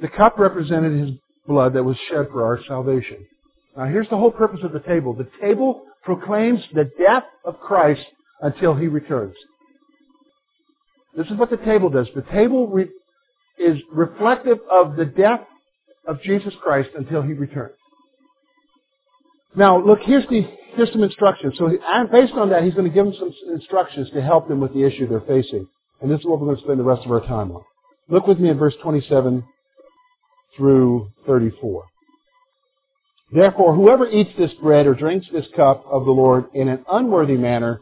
The 0.00 0.08
cup 0.08 0.38
represented 0.38 1.00
his 1.00 1.10
blood 1.46 1.74
that 1.74 1.82
was 1.82 1.96
shed 2.08 2.28
for 2.30 2.44
our 2.44 2.62
salvation. 2.68 3.26
Now 3.76 3.86
here's 3.86 4.08
the 4.08 4.16
whole 4.16 4.30
purpose 4.30 4.60
of 4.62 4.72
the 4.72 4.80
table. 4.80 5.12
The 5.14 5.28
table 5.40 5.82
proclaims 6.04 6.60
the 6.72 6.90
death 6.98 7.24
of 7.44 7.58
Christ 7.58 8.04
until 8.40 8.74
he 8.74 8.86
returns. 8.86 9.34
This 11.16 11.26
is 11.26 11.36
what 11.36 11.50
the 11.50 11.56
table 11.56 11.90
does. 11.90 12.08
The 12.14 12.22
table 12.22 12.68
re- 12.68 12.90
is 13.58 13.78
reflective 13.92 14.58
of 14.70 14.96
the 14.96 15.04
death 15.04 15.40
of 16.06 16.20
Jesus 16.22 16.54
Christ 16.62 16.90
until 16.96 17.22
he 17.22 17.32
returns. 17.32 17.76
Now, 19.56 19.84
look, 19.84 20.00
here's, 20.02 20.26
the, 20.28 20.42
here's 20.74 20.92
some 20.92 21.02
instructions. 21.02 21.54
So, 21.56 21.68
based 22.10 22.32
on 22.32 22.50
that, 22.50 22.64
he's 22.64 22.74
going 22.74 22.88
to 22.88 22.94
give 22.94 23.04
them 23.04 23.14
some 23.18 23.32
instructions 23.52 24.10
to 24.10 24.20
help 24.20 24.48
them 24.48 24.60
with 24.60 24.74
the 24.74 24.84
issue 24.84 25.08
they're 25.08 25.20
facing. 25.20 25.68
And 26.00 26.10
this 26.10 26.20
is 26.20 26.26
what 26.26 26.40
we're 26.40 26.46
going 26.46 26.56
to 26.56 26.62
spend 26.64 26.80
the 26.80 26.84
rest 26.84 27.04
of 27.04 27.12
our 27.12 27.20
time 27.20 27.52
on. 27.52 27.62
Look 28.08 28.26
with 28.26 28.38
me 28.38 28.50
in 28.50 28.58
verse 28.58 28.74
27 28.82 29.44
through 30.56 31.08
34. 31.26 31.84
Therefore, 33.32 33.74
whoever 33.74 34.08
eats 34.08 34.30
this 34.38 34.52
bread 34.62 34.86
or 34.86 34.94
drinks 34.94 35.26
this 35.32 35.46
cup 35.56 35.84
of 35.90 36.04
the 36.04 36.10
Lord 36.10 36.46
in 36.54 36.68
an 36.68 36.84
unworthy 36.90 37.36
manner 37.36 37.80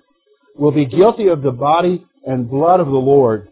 will 0.57 0.71
be 0.71 0.87
guilty 0.87 1.29
of 1.29 1.43
the 1.43 1.51
body 1.51 2.05
and 2.25 2.49
blood 2.49 2.81
of 2.81 2.87
the 2.87 2.93
Lord. 2.93 3.49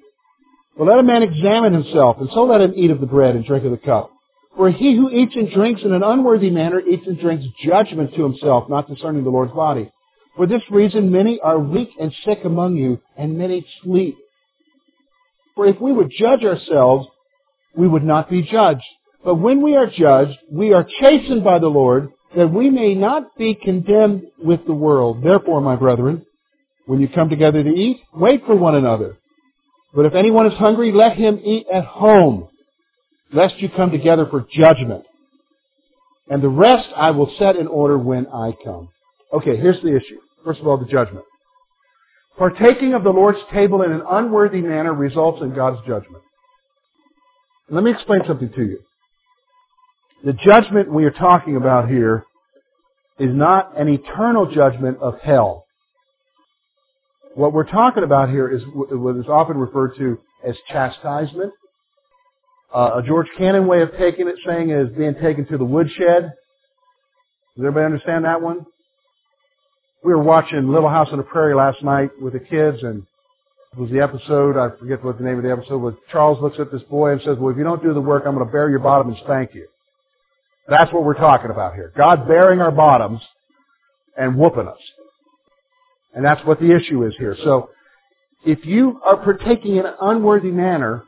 But 0.77 0.87
let 0.87 0.99
a 0.99 1.03
man 1.03 1.23
examine 1.23 1.73
himself, 1.73 2.17
and 2.21 2.31
so 2.33 2.45
let 2.45 2.61
him 2.61 2.73
eat 2.77 2.91
of 2.91 3.01
the 3.01 3.07
bread 3.07 3.35
and 3.35 3.45
drink 3.45 3.65
of 3.65 3.71
the 3.71 3.77
cup. 3.77 4.11
For 4.57 4.71
he 4.71 4.97
who 4.97 5.11
eats 5.11 5.37
and 5.37 5.51
drinks 5.51 5.83
in 5.85 5.93
an 5.93 6.03
unworthy 6.03 6.51
manner 6.51 6.81
eats 6.81 7.07
and 7.07 7.19
drinks 7.19 7.45
judgment 7.65 8.15
to 8.15 8.23
himself, 8.23 8.69
not 8.69 8.89
discerning 8.89 9.25
the 9.25 9.31
Lord's 9.31 9.53
body. 9.53 9.91
For 10.37 10.47
this 10.47 10.63
reason 10.71 11.11
many 11.11 11.41
are 11.41 11.59
weak 11.59 11.91
and 12.01 12.13
sick 12.25 12.41
among 12.45 12.77
you, 12.77 13.01
and 13.17 13.37
many 13.37 13.67
sleep. 13.83 14.17
For 15.55 15.67
if 15.67 15.81
we 15.81 15.93
would 15.93 16.11
judge 16.19 16.45
ourselves, 16.45 17.07
we 17.77 17.87
would 17.87 18.05
not 18.05 18.31
be 18.31 18.43
judged. 18.43 18.85
But 19.25 19.37
when 19.37 19.63
we 19.63 19.77
are 19.77 19.87
judged, 19.87 20.39
we 20.51 20.73
are 20.73 20.87
chastened 21.01 21.45
by 21.45 21.59
the 21.59 21.69
Lord, 21.69 22.11
that 22.37 22.49
we 22.49 22.71
may 22.71 22.95
not 22.95 23.37
be 23.37 23.55
condemned 23.55 24.23
with 24.43 24.65
the 24.67 24.73
world. 24.73 25.23
Therefore, 25.23 25.61
my 25.61 25.77
brethren, 25.77 26.25
when 26.87 27.01
you 27.01 27.09
come 27.09 27.29
together 27.29 27.63
to 27.63 27.71
eat, 27.71 28.01
wait 28.15 28.47
for 28.47 28.57
one 28.57 28.77
another. 28.77 29.19
But 29.95 30.07
if 30.07 30.15
anyone 30.15 30.47
is 30.47 30.57
hungry, 30.59 30.93
let 30.93 31.17
him 31.17 31.41
eat 31.45 31.67
at 31.73 31.85
home, 31.85 32.49
lest 33.33 33.59
you 33.59 33.69
come 33.69 33.91
together 33.91 34.27
for 34.31 34.47
judgment. 34.53 35.05
And 36.29 36.43
the 36.43 36.49
rest 36.49 36.89
I 36.97 37.11
will 37.11 37.35
set 37.39 37.57
in 37.57 37.67
order 37.67 37.99
when 37.99 38.27
I 38.29 38.53
come. 38.65 38.89
Okay, 39.33 39.57
here's 39.57 39.81
the 39.83 39.97
issue. 39.97 40.21
First 40.45 40.61
of 40.61 40.67
all, 40.67 40.79
the 40.79 40.87
judgment. 40.87 41.25
Partaking 42.39 42.95
of 42.95 43.03
the 43.03 43.11
Lord's 43.11 43.41
table 43.53 43.83
in 43.83 43.93
an 43.93 44.03
unworthy 44.09 44.61
manner 44.61 44.95
results 44.95 45.43
in 45.43 45.55
God's 45.55 45.79
judgment. 45.87 46.23
Let 47.69 47.85
me 47.85 47.91
explain 47.91 48.21
something 48.27 48.51
to 48.51 48.63
you. 48.63 48.81
The 50.25 50.33
judgment 50.33 50.91
we 50.91 51.05
are 51.05 51.11
talking 51.11 51.57
about 51.57 51.89
here 51.89 52.25
is 53.19 53.31
not 53.33 53.79
an 53.79 53.89
eternal 53.89 54.51
judgment 54.51 54.99
of 55.01 55.21
hell. 55.21 55.67
What 57.35 57.53
we're 57.53 57.71
talking 57.71 58.03
about 58.03 58.29
here 58.29 58.49
is 58.49 58.63
what 58.75 59.17
is 59.17 59.27
often 59.29 59.57
referred 59.57 59.97
to 59.99 60.19
as 60.47 60.57
chastisement. 60.69 61.53
Uh, 62.75 63.01
a 63.03 63.03
George 63.07 63.29
Cannon 63.37 63.67
way 63.67 63.83
of 63.83 63.91
taking 63.99 64.29
it, 64.29 64.37
saying 64.47 64.71
is 64.71 64.89
being 64.97 65.15
taken 65.15 65.47
to 65.47 65.59
the 65.59 65.65
woodshed. 65.65 66.33
Does 67.57 67.67
everybody 67.67 67.87
understand 67.87 68.25
that 68.25 68.41
one? 68.41 68.65
We 70.03 70.13
were 70.13 70.23
watching 70.23 70.69
Little 70.73 70.89
House 70.89 71.09
on 71.13 71.19
the 71.19 71.25
Prairie 71.25 71.55
last 71.55 71.83
night 71.83 72.11
with 72.21 72.33
the 72.33 72.41
kids, 72.41 72.83
and 72.83 73.03
it 73.73 73.79
was 73.79 73.91
the 73.91 74.01
episode, 74.01 74.57
I 74.57 74.77
forget 74.79 75.05
what 75.05 75.19
the 75.19 75.25
name 75.25 75.37
of 75.37 75.45
the 75.45 75.51
episode 75.51 75.79
was. 75.79 75.95
Charles 76.11 76.41
looks 76.41 76.59
at 76.59 76.73
this 76.73 76.83
boy 76.85 77.13
and 77.13 77.21
says, 77.23 77.37
well, 77.39 77.53
if 77.53 77.59
you 77.59 77.65
don't 77.65 77.83
do 77.83 77.93
the 77.93 78.01
work, 78.01 78.25
I'm 78.27 78.35
going 78.35 78.47
to 78.47 78.53
bare 78.53 78.71
your 78.71 78.79
bottom 78.79 79.09
and 79.09 79.19
spank 79.25 79.51
you. 79.55 79.67
That's 80.69 80.93
what 80.93 81.05
we're 81.05 81.15
talking 81.15 81.51
about 81.51 81.75
here. 81.75 81.93
God 81.97 82.27
bearing 82.27 82.61
our 82.61 82.71
bottoms 82.71 83.21
and 84.17 84.37
whooping 84.37 84.69
us. 84.69 84.79
And 86.15 86.25
that's 86.25 86.45
what 86.45 86.59
the 86.61 86.75
issue 86.75 87.07
is 87.07 87.15
here. 87.19 87.37
So, 87.45 87.71
if 88.45 88.65
you 88.65 89.01
are 89.05 89.19
partaking 89.19 89.77
in 89.77 89.87
an 89.87 89.95
unworthy 90.01 90.51
manner, 90.51 91.05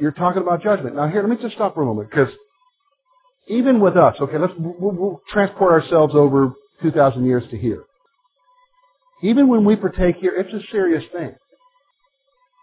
you're 0.00 0.12
talking 0.12 0.42
about 0.42 0.62
judgment. 0.62 0.96
Now 0.96 1.08
here, 1.08 1.20
let 1.20 1.30
me 1.30 1.36
just 1.40 1.54
stop 1.54 1.74
for 1.74 1.82
a 1.82 1.86
moment, 1.86 2.10
because 2.10 2.32
even 3.48 3.80
with 3.80 3.96
us, 3.96 4.14
okay, 4.20 4.38
let's, 4.38 4.52
we'll, 4.56 4.92
we'll 4.92 5.22
transport 5.30 5.82
ourselves 5.82 6.14
over 6.14 6.52
2,000 6.82 7.24
years 7.24 7.44
to 7.50 7.58
here. 7.58 7.84
Even 9.22 9.48
when 9.48 9.64
we 9.64 9.76
partake 9.76 10.16
here, 10.16 10.34
it's 10.36 10.52
a 10.52 10.66
serious 10.70 11.04
thing. 11.12 11.34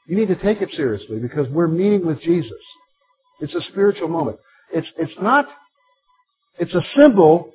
You 0.08 0.18
need 0.18 0.28
to 0.28 0.36
take 0.36 0.62
it 0.62 0.70
seriously 0.76 1.20
because 1.20 1.48
we're 1.50 1.68
meeting 1.68 2.06
with 2.06 2.22
Jesus. 2.22 2.52
It's 3.40 3.54
a 3.54 3.62
spiritual 3.72 4.08
moment. 4.08 4.38
It's, 4.74 4.88
it's 4.98 5.14
not, 5.22 5.46
it's 6.60 6.74
a 6.74 6.82
symbol, 6.98 7.52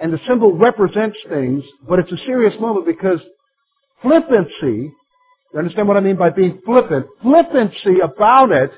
and 0.00 0.12
the 0.12 0.20
symbol 0.28 0.56
represents 0.56 1.16
things, 1.28 1.64
but 1.88 1.98
it's 1.98 2.12
a 2.12 2.18
serious 2.26 2.54
moment 2.60 2.86
because 2.86 3.20
flippancy, 4.02 4.92
you 5.52 5.58
understand 5.58 5.88
what 5.88 5.96
I 5.96 6.00
mean 6.00 6.16
by 6.16 6.30
being 6.30 6.60
flippant? 6.64 7.06
Flippancy 7.22 8.00
about 8.02 8.52
it 8.52 8.70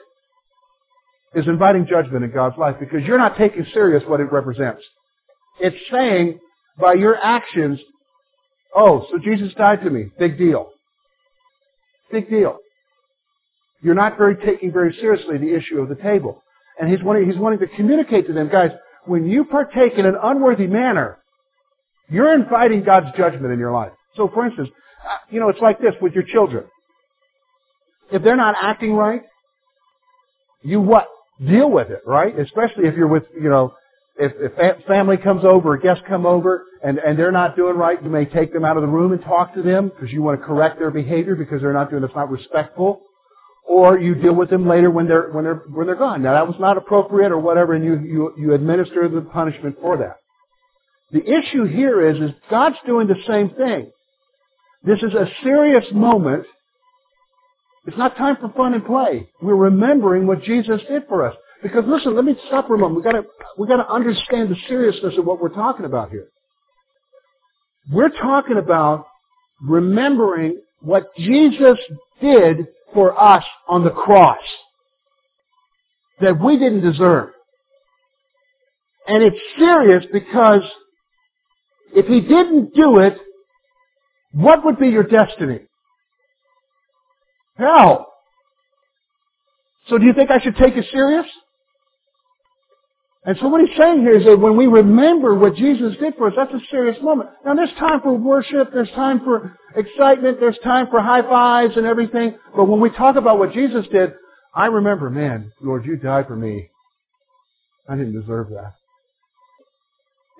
is 1.35 1.47
inviting 1.47 1.87
judgment 1.87 2.25
in 2.25 2.31
God's 2.31 2.57
life 2.57 2.77
because 2.79 3.03
you're 3.05 3.19
not 3.19 3.37
taking 3.37 3.67
serious 3.73 4.03
what 4.07 4.21
it 4.21 4.31
represents. 4.33 4.83
It's 5.61 5.77
saying 5.91 6.39
by 6.81 6.95
your 6.95 7.17
actions, 7.17 7.81
oh, 8.75 9.07
so 9.11 9.19
Jesus 9.19 9.53
died 9.55 9.83
to 9.83 9.91
me. 9.91 10.07
Big 10.19 10.39
deal. 10.39 10.71
Big 12.13 12.31
deal. 12.31 12.59
You're 13.83 13.95
not 13.95 14.17
very 14.17 14.37
taking 14.37 14.73
very 14.73 14.97
seriously 15.01 15.39
the 15.39 15.55
issue 15.55 15.81
of 15.81 15.89
the 15.89 15.97
table. 15.97 16.43
And 16.81 16.91
he's 16.91 17.03
wanting, 17.03 17.29
he's 17.29 17.39
wanting 17.39 17.59
to 17.59 17.67
communicate 17.69 18.27
to 18.29 18.33
them, 18.33 18.49
guys, 18.49 18.71
when 19.09 19.27
you 19.27 19.45
partake 19.45 19.95
in 19.97 20.07
an 20.07 20.17
unworthy 20.23 20.67
manner, 20.67 21.19
you're 22.09 22.35
inviting 22.35 22.85
God's 22.85 23.17
judgment 23.17 23.53
in 23.53 23.59
your 23.59 23.73
life. 23.73 23.93
So 24.17 24.29
for 24.29 24.47
instance, 24.47 24.71
uh, 25.05 25.17
you 25.31 25.41
know, 25.41 25.49
it's 25.49 25.61
like 25.61 25.81
this 25.81 25.95
with 26.01 26.13
your 26.15 26.25
children. 26.25 26.65
If 28.11 28.23
they're 28.23 28.37
not 28.37 28.57
acting 28.61 28.95
right, 28.95 29.23
you 30.63 30.81
what? 30.81 31.09
Deal 31.45 31.71
with 31.71 31.91
it, 31.91 32.01
right? 32.07 32.37
Especially 32.39 32.87
if 32.87 32.97
you're 32.97 33.09
with, 33.09 33.25
you 33.35 33.49
know, 33.49 33.75
if, 34.19 34.33
if 34.37 34.85
family 34.87 35.17
comes 35.17 35.45
over, 35.45 35.77
guests 35.77 36.03
come 36.09 36.27
over, 36.27 36.65
and, 36.83 36.99
and 36.99 37.19
they're 37.19 37.33
not 37.33 37.57
doing 37.57 37.77
right, 37.77 38.03
you 38.03 38.11
may 38.11 38.25
take 38.25 38.53
them 38.53 38.65
out 38.65 38.77
of 38.77 38.83
the 38.83 38.89
room 38.89 39.13
and 39.13 39.23
talk 39.23 39.55
to 39.55 39.63
them 39.63 39.89
because 39.89 40.13
you 40.13 40.23
want 40.23 40.41
to 40.41 40.47
correct 40.47 40.79
their 40.79 40.91
behavior 40.91 41.37
because 41.37 41.61
they're 41.61 41.73
not 41.73 41.91
doing 41.91 42.03
it's 42.03 42.15
not 42.15 42.31
respectful. 42.31 43.03
Or 43.69 43.99
you 43.99 44.15
deal 44.15 44.35
with 44.35 44.49
them 44.49 44.67
later 44.67 44.91
when 44.91 45.07
they're 45.07 45.31
when 45.31 45.45
they're 45.45 45.63
when 45.71 45.87
they're 45.87 45.97
gone. 45.97 46.23
Now 46.23 46.33
that 46.33 46.47
was 46.47 46.57
not 46.59 46.79
appropriate 46.79 47.31
or 47.31 47.39
whatever, 47.39 47.75
and 47.75 47.85
you 47.85 47.99
you, 47.99 48.35
you 48.39 48.55
administer 48.55 49.09
the 49.09 49.21
punishment 49.21 49.77
for 49.81 49.99
that. 49.99 50.17
The 51.13 51.23
issue 51.23 51.65
here 51.65 52.09
is 52.09 52.17
is 52.17 52.31
God's 52.51 52.77
doing 52.87 53.07
the 53.07 53.23
same 53.27 53.51
thing. 53.51 53.91
This 54.85 54.99
is 55.03 55.13
a 55.13 55.27
serious 55.43 55.85
moment. 55.93 56.47
It's 57.87 57.97
not 57.99 58.17
time 58.17 58.37
for 58.41 58.51
fun 58.51 58.75
and 58.75 58.85
play. 58.85 59.29
We're 59.41 59.55
remembering 59.55 60.27
what 60.27 60.43
Jesus 60.43 60.81
did 60.89 61.03
for 61.09 61.27
us. 61.27 61.35
Because 61.63 61.85
listen, 61.87 62.15
let 62.15 62.25
me 62.25 62.37
stop 62.47 62.69
for 62.69 62.75
a 62.75 62.79
moment. 62.79 62.97
We 62.97 63.03
gotta, 63.03 63.27
we 63.57 63.67
gotta 63.67 63.91
understand 63.91 64.51
the 64.51 64.57
seriousness 64.69 65.15
of 65.19 65.25
what 65.25 65.41
we're 65.41 65.49
talking 65.55 65.85
about 65.85 66.11
here. 66.11 66.29
We're 67.91 68.11
talking 68.11 68.59
about 68.59 69.07
remembering 69.61 70.61
what 70.81 71.07
Jesus 71.17 71.79
did 72.21 72.69
for 72.95 73.21
us 73.21 73.45
on 73.69 73.85
the 73.85 73.91
cross 73.91 74.39
that 76.21 76.41
we 76.43 76.59
didn't 76.59 76.81
deserve. 76.83 77.31
And 79.07 79.23
it's 79.23 79.39
serious 79.59 80.05
because 80.13 80.63
if 81.95 82.07
he 82.07 82.21
didn't 82.21 82.75
do 82.75 82.99
it, 82.99 83.17
what 84.33 84.65
would 84.65 84.79
be 84.79 84.89
your 84.89 85.05
destiny? 85.05 85.61
Hell. 87.57 88.07
So 89.89 89.99
do 89.99 90.05
you 90.05 90.13
think 90.13 90.31
I 90.31 90.41
should 90.41 90.57
take 90.57 90.77
it 90.77 90.85
serious? 90.93 91.27
And 93.25 93.37
so 93.41 93.49
what 93.49 93.61
he's 93.61 93.77
saying 93.77 94.01
here 94.01 94.17
is 94.17 94.25
that 94.25 94.39
when 94.39 94.57
we 94.57 94.67
remember 94.67 95.35
what 95.35 95.57
Jesus 95.57 95.97
did 95.99 96.15
for 96.17 96.29
us, 96.29 96.35
that's 96.37 96.53
a 96.53 96.67
serious 96.71 96.97
moment. 97.03 97.31
Now 97.45 97.55
there's 97.55 97.73
time 97.79 98.01
for 98.01 98.15
worship, 98.15 98.73
there's 98.73 98.91
time 98.91 99.21
for 99.21 99.57
excitement, 99.77 100.39
there's 100.41 100.59
time 100.63 100.87
for 100.91 101.01
high 101.01 101.23
fives 101.23 101.77
and 101.77 101.85
everything. 101.85 102.39
But 102.55 102.65
when 102.67 102.81
we 102.81 102.91
talk 102.91 103.17
about 103.17 103.39
what 103.39 103.53
Jesus 103.53 103.87
did, 103.93 104.13
I 104.55 104.67
remember, 104.67 105.11
man, 105.11 105.53
Lord, 105.61 105.85
you 105.85 105.97
died 105.97 106.27
for 106.27 106.37
me. 106.37 106.71
I 107.89 107.97
didn't 107.97 108.19
deserve 108.19 108.51
that. 108.51 108.75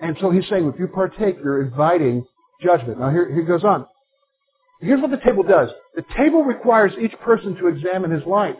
And 0.01 0.17
so 0.21 0.31
he's 0.31 0.47
saying, 0.49 0.71
if 0.73 0.79
you 0.79 0.87
partake, 0.87 1.37
you're 1.43 1.61
inviting 1.61 2.25
judgment. 2.63 2.99
Now 2.99 3.11
here, 3.11 3.33
he 3.33 3.41
goes 3.43 3.63
on. 3.63 3.85
Here's 4.81 5.01
what 5.01 5.11
the 5.11 5.17
table 5.17 5.43
does. 5.43 5.69
The 5.95 6.03
table 6.17 6.43
requires 6.43 6.93
each 7.01 7.13
person 7.19 7.55
to 7.55 7.67
examine 7.67 8.11
his 8.11 8.25
life. 8.25 8.55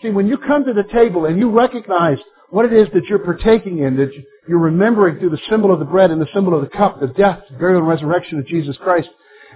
See, 0.00 0.10
when 0.10 0.28
you 0.28 0.38
come 0.38 0.64
to 0.64 0.72
the 0.72 0.84
table 0.84 1.26
and 1.26 1.38
you 1.38 1.50
recognize 1.50 2.18
what 2.50 2.64
it 2.64 2.72
is 2.72 2.88
that 2.94 3.04
you're 3.06 3.18
partaking 3.18 3.78
in, 3.80 3.96
that 3.96 4.10
you're 4.48 4.58
remembering 4.58 5.18
through 5.18 5.30
the 5.30 5.40
symbol 5.50 5.72
of 5.72 5.78
the 5.78 5.84
bread 5.84 6.10
and 6.10 6.20
the 6.20 6.28
symbol 6.32 6.54
of 6.54 6.62
the 6.62 6.76
cup, 6.76 7.00
the 7.00 7.08
death, 7.08 7.40
burial, 7.58 7.80
and 7.80 7.88
resurrection 7.88 8.38
of 8.38 8.46
Jesus 8.46 8.76
Christ, 8.78 9.08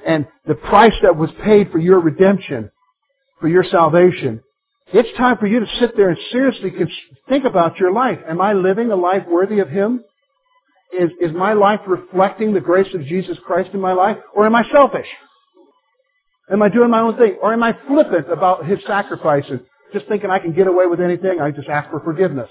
and 0.07 0.27
the 0.47 0.55
price 0.55 0.95
that 1.03 1.17
was 1.17 1.31
paid 1.43 1.71
for 1.71 1.79
your 1.79 2.01
redemption, 2.01 2.71
for 3.41 3.49
your 3.49 3.65
salvation. 3.65 4.43
It's 4.93 5.17
time 5.17 5.39
for 5.39 5.47
you 5.47 5.61
to 5.61 5.67
sit 5.81 5.97
there 5.97 6.11
and 6.11 6.19
seriously 6.31 6.71
think 7.29 7.45
about 7.45 7.79
your 7.79 7.93
life. 7.93 8.19
Am 8.29 8.41
I 8.41 8.53
living 8.53 8.91
a 8.91 8.97
life 8.97 9.23
worthy 9.27 9.61
of 9.61 9.71
Him? 9.71 10.05
Is, 10.93 11.11
is 11.21 11.33
my 11.35 11.55
life 11.55 11.81
reflecting 11.87 12.53
the 12.53 12.61
grace 12.61 12.93
of 12.95 13.03
Jesus 13.05 13.39
Christ 13.47 13.71
in 13.73 13.81
my 13.81 13.93
life? 13.93 14.19
Or 14.35 14.45
am 14.45 14.55
I 14.55 14.65
selfish? 14.71 15.07
Am 16.51 16.61
I 16.61 16.69
doing 16.69 16.91
my 16.91 17.01
own 17.01 17.17
thing? 17.17 17.39
Or 17.41 17.55
am 17.55 17.63
I 17.63 17.75
flippant 17.89 18.31
about 18.31 18.67
His 18.67 18.81
sacrifice 18.87 19.45
and 19.49 19.61
just 19.95 20.07
thinking 20.09 20.29
I 20.29 20.39
can 20.39 20.53
get 20.53 20.67
away 20.67 20.85
with 20.85 21.01
anything? 21.01 21.41
I 21.41 21.51
just 21.53 21.69
ask 21.69 21.89
for 21.91 22.01
forgiveness. 22.01 22.51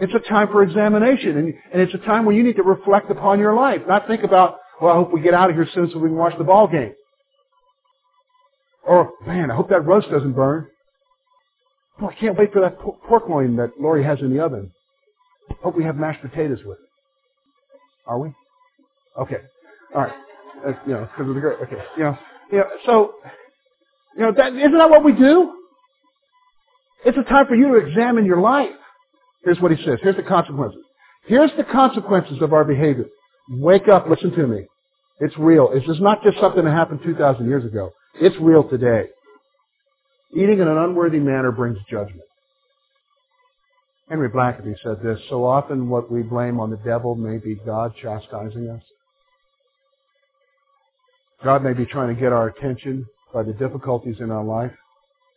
It's 0.00 0.12
a 0.14 0.28
time 0.28 0.48
for 0.48 0.62
examination, 0.62 1.36
and, 1.38 1.54
and 1.72 1.82
it's 1.82 1.94
a 1.94 1.98
time 1.98 2.24
where 2.24 2.34
you 2.34 2.42
need 2.42 2.56
to 2.56 2.62
reflect 2.62 3.10
upon 3.10 3.38
your 3.38 3.54
life, 3.54 3.82
not 3.86 4.08
think 4.08 4.24
about, 4.24 4.56
well, 4.80 4.92
I 4.92 4.96
hope 4.96 5.12
we 5.12 5.20
get 5.20 5.34
out 5.34 5.50
of 5.50 5.56
here 5.56 5.68
soon 5.72 5.88
so 5.90 5.98
we 5.98 6.08
can 6.08 6.16
watch 6.16 6.36
the 6.36 6.44
ball 6.44 6.66
game. 6.66 6.94
Or, 8.86 9.12
man, 9.24 9.50
I 9.50 9.54
hope 9.54 9.68
that 9.70 9.86
roast 9.86 10.10
doesn't 10.10 10.32
burn. 10.32 10.66
Oh, 12.00 12.08
I 12.08 12.14
can't 12.14 12.36
wait 12.36 12.52
for 12.52 12.60
that 12.60 12.78
pork 12.78 13.28
loin 13.28 13.56
that 13.56 13.70
Lori 13.80 14.02
has 14.02 14.18
in 14.20 14.34
the 14.34 14.44
oven. 14.44 14.72
Hope 15.62 15.76
we 15.76 15.84
have 15.84 15.96
mashed 15.96 16.22
potatoes 16.22 16.58
with 16.64 16.78
it. 16.78 16.88
Are 18.06 18.18
we? 18.18 18.32
Okay. 19.20 19.36
All 19.94 20.02
right. 20.02 20.12
Uh, 20.66 20.72
you 20.86 20.92
know, 20.94 21.08
because 21.10 21.28
of 21.28 21.34
the 21.34 21.40
great. 21.40 21.58
Okay. 21.62 21.76
You 21.96 22.04
know, 22.04 22.18
you 22.50 22.58
know. 22.58 22.64
So, 22.84 23.14
you 24.16 24.22
know, 24.22 24.32
that 24.32 24.54
isn't 24.54 24.76
that 24.76 24.90
what 24.90 25.04
we 25.04 25.12
do? 25.12 25.54
It's 27.04 27.16
a 27.16 27.22
time 27.22 27.46
for 27.46 27.54
you 27.54 27.68
to 27.68 27.86
examine 27.86 28.26
your 28.26 28.40
life. 28.40 28.70
Here's 29.44 29.60
what 29.60 29.72
he 29.72 29.84
says. 29.84 29.98
Here's 30.02 30.16
the 30.16 30.22
consequences. 30.22 30.80
Here's 31.26 31.50
the 31.56 31.64
consequences 31.64 32.40
of 32.40 32.52
our 32.52 32.64
behavior. 32.64 33.06
Wake 33.50 33.88
up, 33.88 34.08
listen 34.08 34.30
to 34.32 34.46
me. 34.46 34.66
It's 35.20 35.36
real. 35.38 35.70
This 35.72 35.84
is 35.88 36.00
not 36.00 36.22
just 36.22 36.38
something 36.40 36.64
that 36.64 36.70
happened 36.70 37.00
2,000 37.04 37.46
years 37.46 37.64
ago. 37.64 37.92
It's 38.20 38.36
real 38.40 38.68
today. 38.68 39.08
Eating 40.32 40.60
in 40.60 40.68
an 40.68 40.78
unworthy 40.78 41.18
manner 41.18 41.52
brings 41.52 41.78
judgment. 41.90 42.22
Henry 44.08 44.28
Blackaby 44.28 44.74
said 44.82 45.02
this, 45.02 45.18
so 45.30 45.44
often 45.44 45.88
what 45.88 46.10
we 46.10 46.22
blame 46.22 46.60
on 46.60 46.70
the 46.70 46.76
devil 46.78 47.14
may 47.14 47.38
be 47.38 47.54
God 47.54 47.94
chastising 48.00 48.68
us. 48.68 48.82
God 51.42 51.62
may 51.62 51.72
be 51.72 51.86
trying 51.86 52.14
to 52.14 52.20
get 52.20 52.32
our 52.32 52.48
attention 52.48 53.06
by 53.32 53.42
the 53.42 53.52
difficulties 53.52 54.16
in 54.20 54.30
our 54.30 54.44
life 54.44 54.72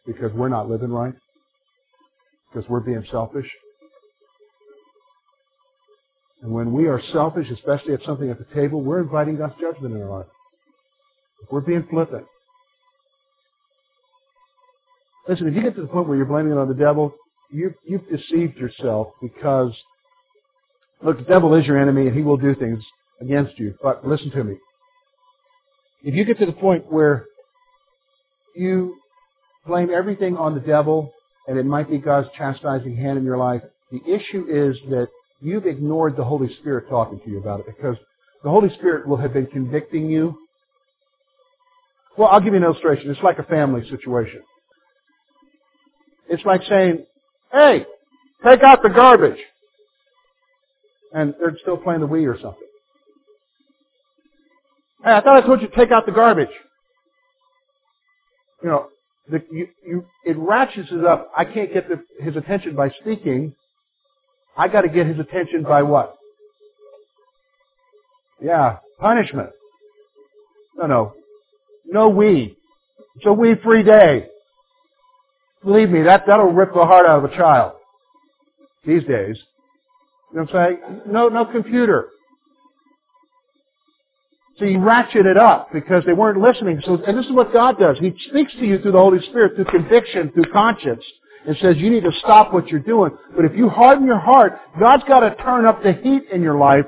because 0.05 0.31
we're 0.33 0.49
not 0.49 0.69
living 0.69 0.89
right, 0.89 1.13
because 2.51 2.67
we're 2.69 2.79
being 2.79 3.05
selfish. 3.11 3.47
And 6.41 6.51
when 6.51 6.71
we 6.71 6.87
are 6.87 7.01
selfish, 7.11 7.49
especially 7.49 7.93
at 7.93 8.03
something 8.03 8.29
at 8.29 8.37
the 8.37 8.55
table, 8.55 8.81
we're 8.81 9.01
inviting 9.01 9.37
God's 9.37 9.55
judgment 9.59 9.95
in 9.95 10.01
our 10.01 10.19
life. 10.19 10.27
If 11.43 11.51
we're 11.51 11.61
being 11.61 11.85
flippant. 11.89 12.25
Listen, 15.27 15.47
if 15.47 15.55
you 15.55 15.61
get 15.61 15.75
to 15.75 15.81
the 15.81 15.87
point 15.87 16.07
where 16.07 16.15
you're 16.15 16.25
blaming 16.25 16.53
it 16.53 16.57
on 16.57 16.67
the 16.67 16.73
devil, 16.73 17.13
you, 17.51 17.73
you've 17.85 18.07
deceived 18.09 18.57
yourself 18.57 19.07
because, 19.21 19.73
look, 21.03 21.17
the 21.17 21.25
devil 21.25 21.53
is 21.55 21.65
your 21.65 21.79
enemy 21.79 22.07
and 22.07 22.15
he 22.15 22.21
will 22.21 22.37
do 22.37 22.55
things 22.55 22.83
against 23.19 23.57
you. 23.59 23.75
But 23.81 24.07
listen 24.07 24.31
to 24.31 24.43
me. 24.43 24.57
If 26.03 26.13
you 26.13 26.23
get 26.23 26.39
to 26.39 26.45
the 26.45 26.53
point 26.53 26.91
where 26.91 27.25
you 28.55 28.97
blame 29.65 29.89
everything 29.89 30.37
on 30.37 30.53
the 30.53 30.61
devil 30.61 31.11
and 31.47 31.57
it 31.57 31.65
might 31.65 31.89
be 31.89 31.97
God's 31.97 32.29
chastising 32.37 32.95
hand 32.95 33.17
in 33.17 33.25
your 33.25 33.37
life, 33.37 33.61
the 33.91 34.01
issue 34.05 34.45
is 34.49 34.77
that 34.89 35.07
you've 35.41 35.65
ignored 35.65 36.17
the 36.17 36.23
Holy 36.23 36.53
Spirit 36.59 36.89
talking 36.89 37.19
to 37.19 37.29
you 37.29 37.39
about 37.39 37.61
it 37.61 37.65
because 37.67 37.95
the 38.43 38.49
Holy 38.49 38.69
Spirit 38.75 39.07
will 39.07 39.17
have 39.17 39.33
been 39.33 39.47
convicting 39.47 40.09
you. 40.09 40.37
Well, 42.17 42.29
I'll 42.29 42.39
give 42.39 42.53
you 42.53 42.57
an 42.57 42.63
illustration. 42.63 43.11
It's 43.11 43.21
like 43.21 43.39
a 43.39 43.43
family 43.43 43.87
situation. 43.89 44.41
It's 46.29 46.43
like 46.45 46.63
saying, 46.63 47.05
hey, 47.51 47.85
take 48.43 48.63
out 48.63 48.81
the 48.83 48.89
garbage. 48.89 49.39
And 51.13 51.33
they're 51.39 51.57
still 51.61 51.77
playing 51.77 52.01
the 52.01 52.07
Wii 52.07 52.27
or 52.27 52.39
something. 52.41 52.67
Hey, 55.03 55.11
I 55.11 55.21
thought 55.21 55.41
I 55.41 55.45
told 55.45 55.61
you 55.61 55.67
to 55.67 55.75
take 55.75 55.91
out 55.91 56.05
the 56.05 56.11
garbage. 56.11 56.49
You 58.63 58.69
know, 58.69 58.87
the, 59.29 59.43
you, 59.51 59.67
you, 59.85 60.05
it 60.25 60.37
ratchets 60.37 60.89
it 60.91 61.05
up. 61.05 61.31
I 61.37 61.45
can't 61.45 61.71
get 61.73 61.87
the, 61.87 62.03
his 62.23 62.35
attention 62.35 62.75
by 62.75 62.89
speaking. 63.01 63.53
I 64.57 64.67
got 64.67 64.81
to 64.81 64.89
get 64.89 65.05
his 65.05 65.19
attention 65.19 65.63
by 65.63 65.83
what? 65.83 66.17
Yeah, 68.41 68.77
punishment. 68.99 69.49
No, 70.75 70.87
no. 70.87 71.13
No 71.85 72.11
Wii. 72.11 72.55
It's 73.15 73.25
a 73.25 73.29
Wii 73.29 73.61
free 73.63 73.83
day. 73.83 74.27
Believe 75.63 75.89
me, 75.89 76.03
that, 76.03 76.23
that'll 76.27 76.51
rip 76.51 76.73
the 76.73 76.85
heart 76.85 77.05
out 77.05 77.23
of 77.23 77.31
a 77.31 77.35
child. 77.35 77.73
These 78.85 79.03
days. 79.03 79.37
You 80.31 80.39
know 80.39 80.43
what 80.43 80.55
I'm 80.55 80.79
saying? 80.79 81.01
No, 81.07 81.29
no 81.29 81.45
computer. 81.45 82.09
So 84.57 84.65
you 84.65 84.79
ratchet 84.79 85.25
it 85.25 85.37
up 85.37 85.69
because 85.71 86.03
they 86.05 86.13
weren't 86.13 86.39
listening. 86.39 86.81
So, 86.83 87.01
and 87.05 87.17
this 87.17 87.25
is 87.25 87.31
what 87.31 87.53
God 87.53 87.77
does. 87.79 87.97
He 87.99 88.13
speaks 88.29 88.53
to 88.53 88.65
you 88.65 88.79
through 88.79 88.93
the 88.93 88.97
Holy 88.97 89.21
Spirit, 89.29 89.55
through 89.55 89.65
conviction, 89.65 90.31
through 90.31 90.51
conscience 90.51 91.03
and 91.47 91.55
says 91.61 91.77
you 91.77 91.89
need 91.89 92.03
to 92.03 92.11
stop 92.19 92.53
what 92.53 92.67
you're 92.67 92.81
doing. 92.81 93.11
But 93.35 93.45
if 93.45 93.55
you 93.55 93.69
harden 93.69 94.05
your 94.05 94.19
heart, 94.19 94.59
God's 94.79 95.03
got 95.07 95.21
to 95.21 95.33
turn 95.35 95.65
up 95.65 95.81
the 95.81 95.93
heat 95.93 96.23
in 96.31 96.43
your 96.43 96.57
life 96.57 96.85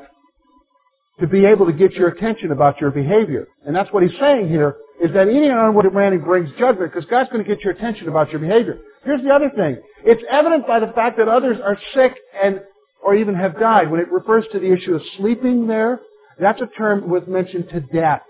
to 1.20 1.28
be 1.28 1.46
able 1.46 1.66
to 1.66 1.74
get 1.74 1.94
your 1.94 2.10
attention 2.10 2.52
about 2.52 2.80
your 2.80 2.92
behavior. 2.92 3.48
And 3.66 3.76
that's 3.76 3.92
what 3.92 4.04
he's 4.04 4.18
saying 4.20 4.50
here, 4.50 4.76
is 5.02 5.14
that 5.14 5.30
eating 5.30 5.50
an 5.50 5.58
unwanted 5.58 5.94
man 5.94 6.20
brings 6.20 6.50
judgment 6.60 6.94
because 6.94 7.10
God's 7.10 7.30
going 7.30 7.44
to 7.44 7.48
get 7.48 7.64
your 7.64 7.74
attention 7.74 8.10
about 8.10 8.32
your 8.32 8.40
behavior. 8.40 8.80
Here's 9.06 9.24
the 9.24 9.30
other 9.30 9.50
thing. 9.50 9.82
It's 10.04 10.22
evident 10.30 10.68
by 10.68 10.82
the 10.82 10.92
fact 10.94 11.18
that 11.18 11.30
others 11.30 11.58
are 11.64 11.78
sick 11.94 12.14
and 12.42 12.62
or 13.02 13.16
even 13.16 13.36
have 13.36 13.58
died. 13.58 13.90
When 13.90 14.02
it 14.02 14.12
refers 14.12 14.44
to 14.52 14.60
the 14.60 14.74
issue 14.74 14.94
of 14.94 15.02
sleeping 15.18 15.68
there, 15.68 16.02
that's 16.38 16.62
a 16.62 16.68
term 16.78 17.10
with 17.10 17.30
mention 17.30 17.66
to 17.68 17.80
death. 17.80 18.22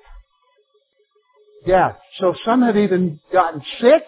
Death. 1.65 1.97
So 2.19 2.35
some 2.45 2.61
have 2.61 2.77
even 2.77 3.19
gotten 3.33 3.61
sick 3.81 4.03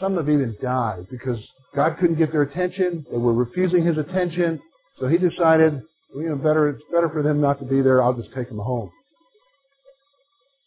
Some 0.00 0.16
have 0.16 0.28
even 0.28 0.56
died 0.60 1.06
because 1.10 1.38
God 1.74 1.96
couldn't 1.98 2.18
get 2.18 2.32
their 2.32 2.42
attention. 2.42 3.06
They 3.10 3.16
were 3.16 3.32
refusing 3.32 3.84
His 3.84 3.96
attention. 3.98 4.60
So 5.00 5.08
He 5.08 5.18
decided, 5.18 5.80
you 6.14 6.28
know, 6.28 6.36
better, 6.36 6.68
it's 6.70 6.82
better 6.92 7.08
for 7.08 7.22
them 7.22 7.40
not 7.40 7.58
to 7.60 7.64
be 7.64 7.82
there. 7.82 8.02
I'll 8.02 8.14
just 8.14 8.32
take 8.34 8.48
them 8.48 8.58
home. 8.58 8.90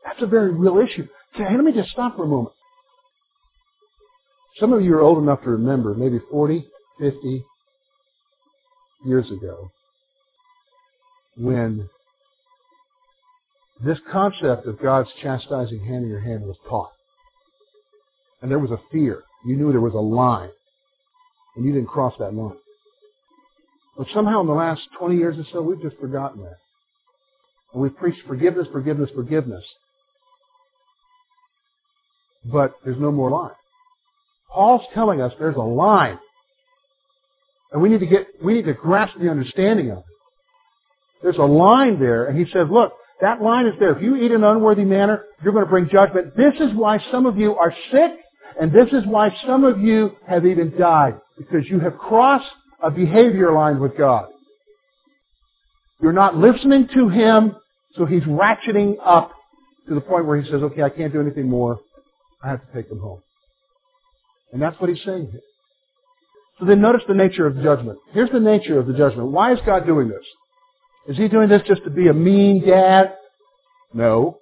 That's 0.06 0.22
a 0.22 0.28
very 0.28 0.52
real 0.54 0.80
issue. 0.80 1.08
Let 1.38 1.64
me 1.64 1.72
just 1.74 1.90
stop 1.90 2.16
for 2.16 2.24
a 2.24 2.28
moment. 2.28 2.56
Some 4.60 4.74
of 4.74 4.84
you 4.84 4.94
are 4.96 5.02
old 5.02 5.22
enough 5.22 5.44
to 5.44 5.52
remember, 5.52 5.94
maybe 5.94 6.20
40, 6.32 6.68
50 7.00 7.46
years 9.06 9.32
ago, 9.32 9.72
when 11.38 11.90
this 13.82 14.00
concept 14.12 14.66
of 14.68 14.82
God's 14.82 15.10
chastising 15.22 15.86
hand 15.86 16.04
in 16.04 16.10
your 16.10 16.20
hand 16.20 16.44
was 16.44 16.58
taught. 16.68 16.92
And 18.42 18.50
there 18.50 18.60
was 18.60 18.72
a 18.72 18.80
fear. 18.92 19.24
You 19.46 19.56
knew 19.56 19.72
there 19.72 19.82
was 19.82 19.94
a 19.94 19.98
line. 19.98 20.50
And 21.56 21.66
you 21.66 21.74
didn't 21.74 21.88
cross 21.88 22.14
that 22.20 22.34
line. 22.34 22.58
But 23.98 24.08
somehow 24.14 24.42
in 24.42 24.48
the 24.48 24.54
last 24.54 24.82
20 24.98 25.18
years 25.18 25.38
or 25.38 25.46
so, 25.52 25.62
we've 25.62 25.82
just 25.82 25.98
forgotten 25.98 26.42
that. 26.44 26.58
And 27.74 27.82
we've 27.82 27.96
preached 27.96 28.22
forgiveness, 28.28 28.68
forgiveness, 28.72 29.10
forgiveness. 29.14 29.64
But 32.46 32.74
there's 32.86 33.00
no 33.00 33.12
more 33.12 33.30
line. 33.30 33.52
Paul's 34.50 34.86
telling 34.94 35.22
us 35.22 35.34
there's 35.38 35.56
a 35.56 35.60
line. 35.60 36.18
And 37.72 37.82
we 37.82 37.90
need 37.90 38.00
to 38.00 38.06
get, 38.06 38.28
we 38.44 38.54
need 38.54 38.66
to 38.66 38.74
grasp 38.74 39.14
the 39.20 39.30
understanding 39.30 39.92
of 39.92 40.00
it. 40.00 40.04
There's 41.22 41.38
a 41.38 41.44
line 41.44 42.00
there, 42.00 42.26
and 42.26 42.40
he 42.40 42.46
says, 42.52 42.68
look, 42.72 42.94
that 43.22 43.42
line 43.42 43.68
is 43.68 43.74
there. 43.80 43.96
If 43.96 44.02
you 44.02 44.16
eat 44.16 44.32
in 44.32 44.38
an 44.38 44.44
unworthy 44.46 44.86
manner, 44.86 45.26
you're 45.44 45.52
going 45.52 45.66
to 45.66 45.70
bring 45.70 45.90
judgment. 45.90 46.38
This 46.38 46.54
is 46.62 46.74
why 46.74 47.04
some 47.12 47.26
of 47.26 47.38
you 47.38 47.56
are 47.56 47.74
sick, 47.92 48.12
and 48.60 48.72
this 48.72 48.88
is 48.92 49.06
why 49.06 49.36
some 49.46 49.64
of 49.64 49.82
you 49.82 50.12
have 50.28 50.46
even 50.46 50.78
died, 50.78 51.20
because 51.38 51.68
you 51.70 51.80
have 51.80 51.98
crossed 51.98 52.50
a 52.82 52.90
behavior 52.90 53.52
line 53.52 53.80
with 53.80 53.98
God. 53.98 54.28
You're 56.02 56.14
not 56.14 56.38
listening 56.38 56.88
to 56.94 57.10
Him, 57.10 57.56
so 57.96 58.06
He's 58.06 58.24
ratcheting 58.24 58.96
up 59.04 59.32
to 59.88 59.96
the 59.96 60.02
point 60.02 60.26
where 60.26 60.42
He 60.42 60.50
says, 60.50 60.62
okay, 60.62 60.84
I 60.84 60.90
can't 60.90 61.12
do 61.12 61.20
anything 61.20 61.50
more. 61.50 61.80
I 62.44 62.50
have 62.50 62.66
to 62.66 62.74
take 62.74 62.90
them 62.90 63.00
home. 63.00 63.22
And 64.54 64.62
that's 64.62 64.80
what 64.80 64.90
He's 64.90 65.04
saying 65.04 65.30
here. 65.32 65.42
So 66.60 66.66
then 66.66 66.82
notice 66.82 67.04
the 67.08 67.14
nature 67.14 67.48
of 67.48 67.62
judgment. 67.62 68.00
Here's 68.12 68.30
the 68.32 68.40
nature 68.40 68.80
of 68.80 68.88
the 68.88 68.94
judgment. 68.94 69.32
Why 69.32 69.54
is 69.54 69.60
God 69.66 69.86
doing 69.86 70.10
this? 70.10 70.26
Is 71.08 71.18
he 71.18 71.28
doing 71.30 71.48
this 71.48 71.62
just 71.66 71.84
to 71.86 71.90
be 71.90 72.08
a 72.08 72.14
mean 72.14 72.68
dad? 72.68 73.16
No. 73.94 74.40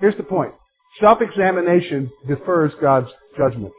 Here's 0.00 0.16
the 0.16 0.24
point. 0.24 0.52
Self-examination 1.00 2.10
defers 2.26 2.72
God's 2.80 3.10
judgment. 3.36 3.72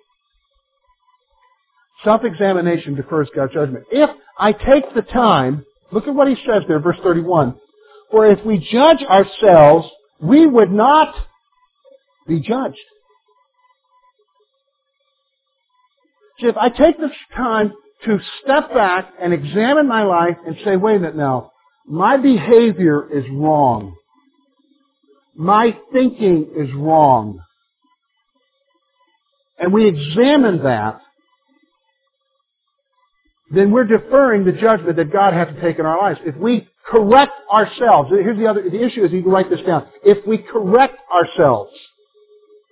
Self-examination 2.03 2.95
defers 2.95 3.29
God's 3.35 3.53
judgment. 3.53 3.85
If 3.91 4.09
I 4.37 4.51
take 4.51 4.93
the 4.93 5.01
time, 5.01 5.65
look 5.91 6.07
at 6.07 6.13
what 6.13 6.27
he 6.27 6.35
says 6.45 6.63
there, 6.67 6.79
verse 6.79 6.97
31. 7.03 7.55
For 8.11 8.27
if 8.27 8.45
we 8.45 8.59
judge 8.71 9.01
ourselves, 9.01 9.87
we 10.21 10.45
would 10.45 10.71
not 10.71 11.13
be 12.27 12.39
judged. 12.39 12.77
See, 16.39 16.47
if 16.47 16.57
I 16.57 16.69
take 16.69 16.99
this 16.99 17.11
time 17.35 17.73
to 18.05 18.19
step 18.43 18.71
back 18.73 19.11
and 19.19 19.33
examine 19.33 19.87
my 19.87 20.03
life 20.03 20.37
and 20.45 20.55
say, 20.63 20.77
wait 20.77 20.97
a 20.97 20.99
minute 20.99 21.15
now, 21.15 21.51
my 21.87 22.17
behavior 22.17 23.07
is 23.11 23.25
wrong. 23.31 23.95
My 25.37 25.77
thinking 25.93 26.47
is 26.57 26.73
wrong. 26.75 27.39
And 29.59 29.71
we 29.71 29.87
examine 29.87 30.63
that, 30.63 30.99
then 33.51 33.71
we're 33.71 33.85
deferring 33.85 34.45
the 34.45 34.51
judgment 34.51 34.97
that 34.97 35.11
God 35.11 35.33
has 35.33 35.47
to 35.47 35.61
take 35.61 35.79
in 35.79 35.85
our 35.85 35.97
lives. 35.97 36.19
If 36.25 36.35
we 36.35 36.67
correct 36.85 37.31
ourselves, 37.51 38.09
here's 38.09 38.37
the 38.37 38.47
other, 38.47 38.63
the 38.63 38.83
issue 38.83 39.05
is 39.05 39.11
you 39.11 39.21
can 39.21 39.31
write 39.31 39.49
this 39.49 39.61
down. 39.61 39.87
If 40.03 40.25
we 40.27 40.39
correct 40.39 40.97
ourselves, 41.13 41.71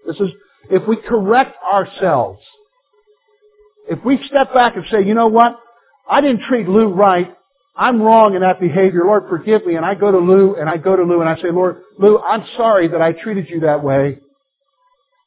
this 0.08 0.18
is, 0.18 0.30
if 0.70 0.88
we 0.88 0.98
correct 0.98 1.56
ourselves, 1.72 2.42
if 3.90 4.04
we 4.04 4.20
step 4.28 4.54
back 4.54 4.76
and 4.76 4.86
say, 4.92 5.06
you 5.06 5.14
know 5.14 5.28
what? 5.28 5.60
I 6.10 6.22
didn't 6.22 6.42
treat 6.42 6.68
Lou 6.68 6.88
right. 6.88 7.34
I'm 7.78 8.02
wrong 8.02 8.36
in 8.36 8.42
that 8.42 8.60
behavior. 8.60 9.04
Lord, 9.06 9.24
forgive 9.30 9.66
me. 9.66 9.76
And 9.76 9.86
I 9.86 9.96
go 9.96 10.12
to 10.12 10.18
Lou 10.18 10.56
and 10.56 10.70
I 10.70 10.78
go 10.78 10.96
to 10.96 11.04
Lou 11.04 11.20
and 11.20 11.30
I 11.30 11.36
say, 11.36 11.52
Lord, 11.52 11.82
Lou, 11.98 12.20
I'm 12.20 12.46
sorry 12.56 12.88
that 12.88 13.02
I 13.02 13.12
treated 13.12 13.50
you 13.50 13.62
that 13.62 13.84
way. 13.84 14.20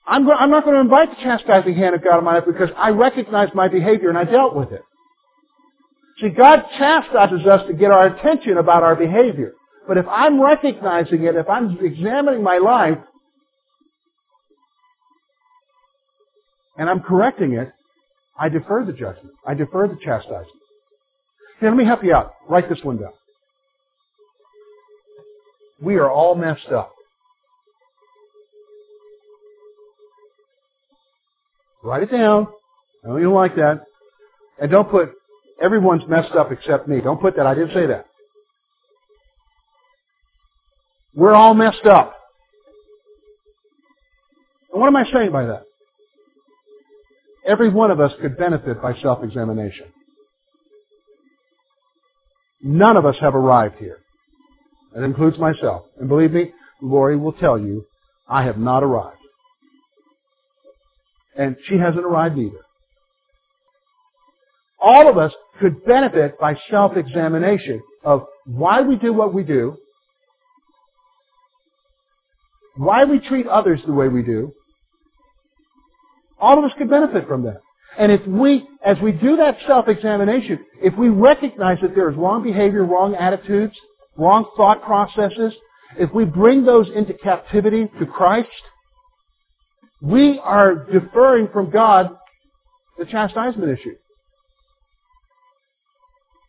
I'm, 0.06 0.24
go- 0.24 0.32
I'm 0.32 0.50
not 0.50 0.64
going 0.64 0.74
to 0.74 0.80
invite 0.80 1.10
the 1.10 1.22
chastising 1.22 1.74
hand 1.74 1.94
of 1.94 2.02
God 2.02 2.18
in 2.18 2.24
my 2.24 2.36
life 2.36 2.44
because 2.46 2.70
I 2.76 2.90
recognize 2.90 3.50
my 3.54 3.68
behavior 3.68 4.08
and 4.08 4.16
I 4.16 4.24
dealt 4.24 4.56
with 4.56 4.72
it. 4.72 4.80
See, 6.20 6.30
God 6.30 6.64
chastises 6.78 7.46
us 7.46 7.66
to 7.68 7.74
get 7.74 7.90
our 7.90 8.06
attention 8.06 8.56
about 8.56 8.82
our 8.82 8.96
behavior. 8.96 9.52
But 9.86 9.98
if 9.98 10.06
I'm 10.08 10.40
recognizing 10.40 11.24
it, 11.24 11.36
if 11.36 11.48
I'm 11.48 11.78
examining 11.80 12.42
my 12.42 12.58
life, 12.58 12.98
and 16.78 16.88
I'm 16.88 17.00
correcting 17.00 17.54
it, 17.54 17.72
I 18.38 18.48
defer 18.48 18.84
the 18.84 18.92
judgment. 18.92 19.34
I 19.46 19.54
defer 19.54 19.88
the 19.88 19.98
chastisement. 20.02 20.57
Let 21.60 21.74
me 21.74 21.84
help 21.84 22.04
you 22.04 22.14
out. 22.14 22.34
Write 22.48 22.68
this 22.68 22.78
one 22.82 22.98
down. 22.98 23.12
We 25.80 25.96
are 25.96 26.10
all 26.10 26.34
messed 26.34 26.68
up. 26.68 26.92
Write 31.82 32.04
it 32.04 32.10
down. 32.10 32.46
I 33.04 33.08
know 33.08 33.16
you 33.16 33.24
don't 33.24 33.34
like 33.34 33.56
that. 33.56 33.82
And 34.60 34.70
don't 34.70 34.90
put, 34.90 35.10
everyone's 35.62 36.02
messed 36.08 36.32
up 36.32 36.50
except 36.50 36.88
me. 36.88 37.00
Don't 37.00 37.20
put 37.20 37.36
that. 37.36 37.46
I 37.46 37.54
didn't 37.54 37.74
say 37.74 37.86
that. 37.86 38.06
We're 41.14 41.34
all 41.34 41.54
messed 41.54 41.86
up. 41.86 42.14
And 44.72 44.80
what 44.80 44.88
am 44.88 44.96
I 44.96 45.04
saying 45.12 45.32
by 45.32 45.46
that? 45.46 45.62
Every 47.46 47.70
one 47.70 47.90
of 47.90 48.00
us 48.00 48.12
could 48.20 48.36
benefit 48.36 48.82
by 48.82 48.94
self-examination. 49.00 49.86
None 52.62 52.96
of 52.96 53.06
us 53.06 53.16
have 53.20 53.34
arrived 53.34 53.76
here. 53.78 53.98
That 54.94 55.04
includes 55.04 55.38
myself. 55.38 55.82
And 55.98 56.08
believe 56.08 56.32
me, 56.32 56.52
Lori 56.82 57.16
will 57.16 57.32
tell 57.32 57.58
you, 57.58 57.84
I 58.28 58.44
have 58.44 58.58
not 58.58 58.82
arrived. 58.82 59.16
And 61.36 61.56
she 61.68 61.76
hasn't 61.76 62.04
arrived 62.04 62.38
either. 62.38 62.64
All 64.80 65.08
of 65.08 65.18
us 65.18 65.32
could 65.60 65.84
benefit 65.84 66.38
by 66.40 66.56
self-examination 66.70 67.80
of 68.04 68.24
why 68.46 68.80
we 68.80 68.96
do 68.96 69.12
what 69.12 69.34
we 69.34 69.42
do, 69.42 69.76
why 72.76 73.04
we 73.04 73.18
treat 73.18 73.46
others 73.46 73.80
the 73.86 73.92
way 73.92 74.08
we 74.08 74.22
do. 74.22 74.52
All 76.40 76.58
of 76.58 76.64
us 76.64 76.70
could 76.78 76.88
benefit 76.88 77.26
from 77.26 77.42
that. 77.44 77.60
And 77.96 78.12
if 78.12 78.24
we, 78.26 78.66
as 78.84 78.96
we 79.02 79.12
do 79.12 79.36
that 79.36 79.56
self-examination, 79.66 80.58
if 80.82 80.96
we 80.96 81.08
recognize 81.08 81.78
that 81.82 81.94
there 81.94 82.10
is 82.10 82.16
wrong 82.16 82.42
behavior, 82.42 82.84
wrong 82.84 83.14
attitudes, 83.14 83.74
wrong 84.16 84.48
thought 84.56 84.82
processes, 84.82 85.54
if 85.98 86.12
we 86.12 86.24
bring 86.24 86.64
those 86.64 86.88
into 86.94 87.14
captivity 87.14 87.88
to 87.98 88.06
Christ, 88.06 88.48
we 90.00 90.38
are 90.42 90.86
deferring 90.92 91.48
from 91.52 91.70
God 91.70 92.10
the 92.98 93.04
chastisement 93.06 93.78
issue. 93.78 93.94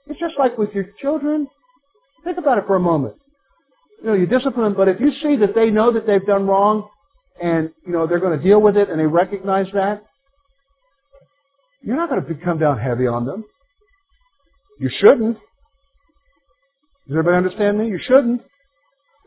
It's 0.08 0.20
just 0.20 0.36
like 0.38 0.58
with 0.58 0.74
your 0.74 0.86
children. 1.02 1.48
Think 2.24 2.38
about 2.38 2.58
it 2.58 2.66
for 2.68 2.76
a 2.76 2.80
moment. 2.80 3.16
You 4.02 4.10
know, 4.10 4.14
you 4.14 4.26
discipline 4.26 4.64
them, 4.64 4.74
but 4.76 4.88
if 4.88 5.00
you 5.00 5.12
see 5.22 5.38
that 5.38 5.56
they 5.56 5.70
know 5.70 5.92
that 5.94 6.06
they've 6.06 6.26
done 6.26 6.48
wrong 6.48 6.88
and, 7.42 7.70
you 7.86 7.94
know, 7.94 8.08
they're 8.08 8.20
going 8.20 8.38
to 8.38 8.44
deal 8.44 8.62
with 8.62 8.78
it 8.78 8.90
and 8.90 9.00
they 9.00 9.06
recognize 9.06 9.68
that, 9.74 10.04
you're 11.82 11.96
not 11.96 12.10
going 12.10 12.24
to 12.24 12.34
come 12.36 12.60
down 12.60 12.80
heavy 12.80 13.08
on 13.08 13.26
them. 13.26 13.44
You 14.80 14.90
shouldn't. 15.00 15.38
Does 17.08 17.18
everybody 17.18 17.38
understand 17.38 17.78
me? 17.78 17.88
You 17.88 18.00
shouldn't. 18.02 18.42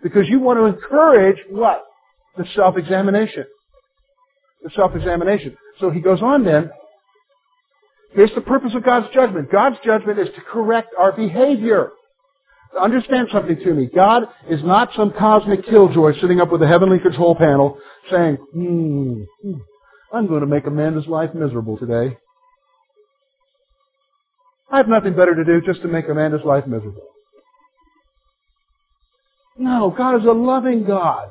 Because 0.03 0.29
you 0.29 0.41
want 0.41 0.59
to 0.59 0.65
encourage 0.67 1.39
what? 1.51 1.85
The 2.37 2.45
self-examination. 2.55 3.45
The 4.63 4.71
self-examination. 4.75 5.57
So 5.81 5.91
he 5.91 6.01
goes 6.01 6.23
on 6.23 6.45
then. 6.45 6.71
Here's 8.15 8.35
the 8.35 8.41
purpose 8.41 8.73
of 8.75 8.85
God's 8.85 9.07
judgment. 9.15 9.51
God's 9.51 9.77
judgment 9.85 10.19
is 10.19 10.29
to 10.35 10.41
correct 10.43 10.95
our 10.99 11.13
behavior. 11.13 11.91
Understand 12.79 13.29
something 13.33 13.57
to 13.57 13.75
me. 13.75 13.89
God 13.95 14.25
is 14.49 14.63
not 14.63 14.91
some 14.97 15.13
cosmic 15.19 15.65
killjoy 15.67 16.19
sitting 16.21 16.41
up 16.41 16.51
with 16.51 16.63
a 16.63 16.69
heavenly 16.69 16.99
control 16.99 17.35
panel 17.35 17.79
saying, 18.11 18.37
hmm, 18.53 19.23
hmm 19.43 19.59
I'm 20.13 20.27
going 20.27 20.41
to 20.43 20.47
make 20.47 20.67
Amanda's 20.67 21.07
life 21.07 21.31
miserable 21.33 21.79
today. 21.79 22.19
I 24.73 24.79
have 24.79 24.89
nothing 24.89 25.15
better 25.15 25.35
to 25.35 25.45
do 25.45 25.61
just 25.61 25.83
to 25.83 25.89
make 25.89 26.09
Amanda's 26.09 26.45
life 26.47 26.67
miserable. 26.67 27.07
No, 29.59 29.95
God 29.97 30.19
is 30.19 30.27
a 30.27 30.33
loving 30.33 30.85
God. 30.85 31.29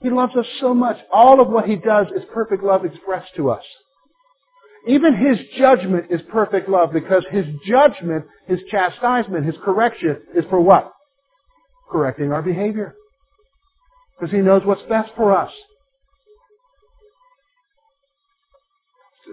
He 0.00 0.08
loves 0.08 0.34
us 0.36 0.46
so 0.58 0.72
much. 0.72 0.96
All 1.12 1.40
of 1.40 1.48
what 1.48 1.66
He 1.66 1.76
does 1.76 2.06
is 2.16 2.22
perfect 2.32 2.64
love 2.64 2.86
expressed 2.86 3.34
to 3.36 3.50
us. 3.50 3.64
Even 4.88 5.16
His 5.16 5.38
judgment 5.58 6.06
is 6.10 6.22
perfect 6.32 6.66
love 6.66 6.92
because 6.94 7.26
His 7.30 7.44
judgment, 7.66 8.24
His 8.46 8.60
chastisement, 8.70 9.44
His 9.44 9.56
correction 9.62 10.16
is 10.34 10.44
for 10.48 10.60
what? 10.60 10.90
Correcting 11.90 12.32
our 12.32 12.42
behavior. 12.42 12.94
Because 14.18 14.34
He 14.34 14.40
knows 14.40 14.62
what's 14.64 14.82
best 14.88 15.10
for 15.14 15.36
us. 15.36 15.52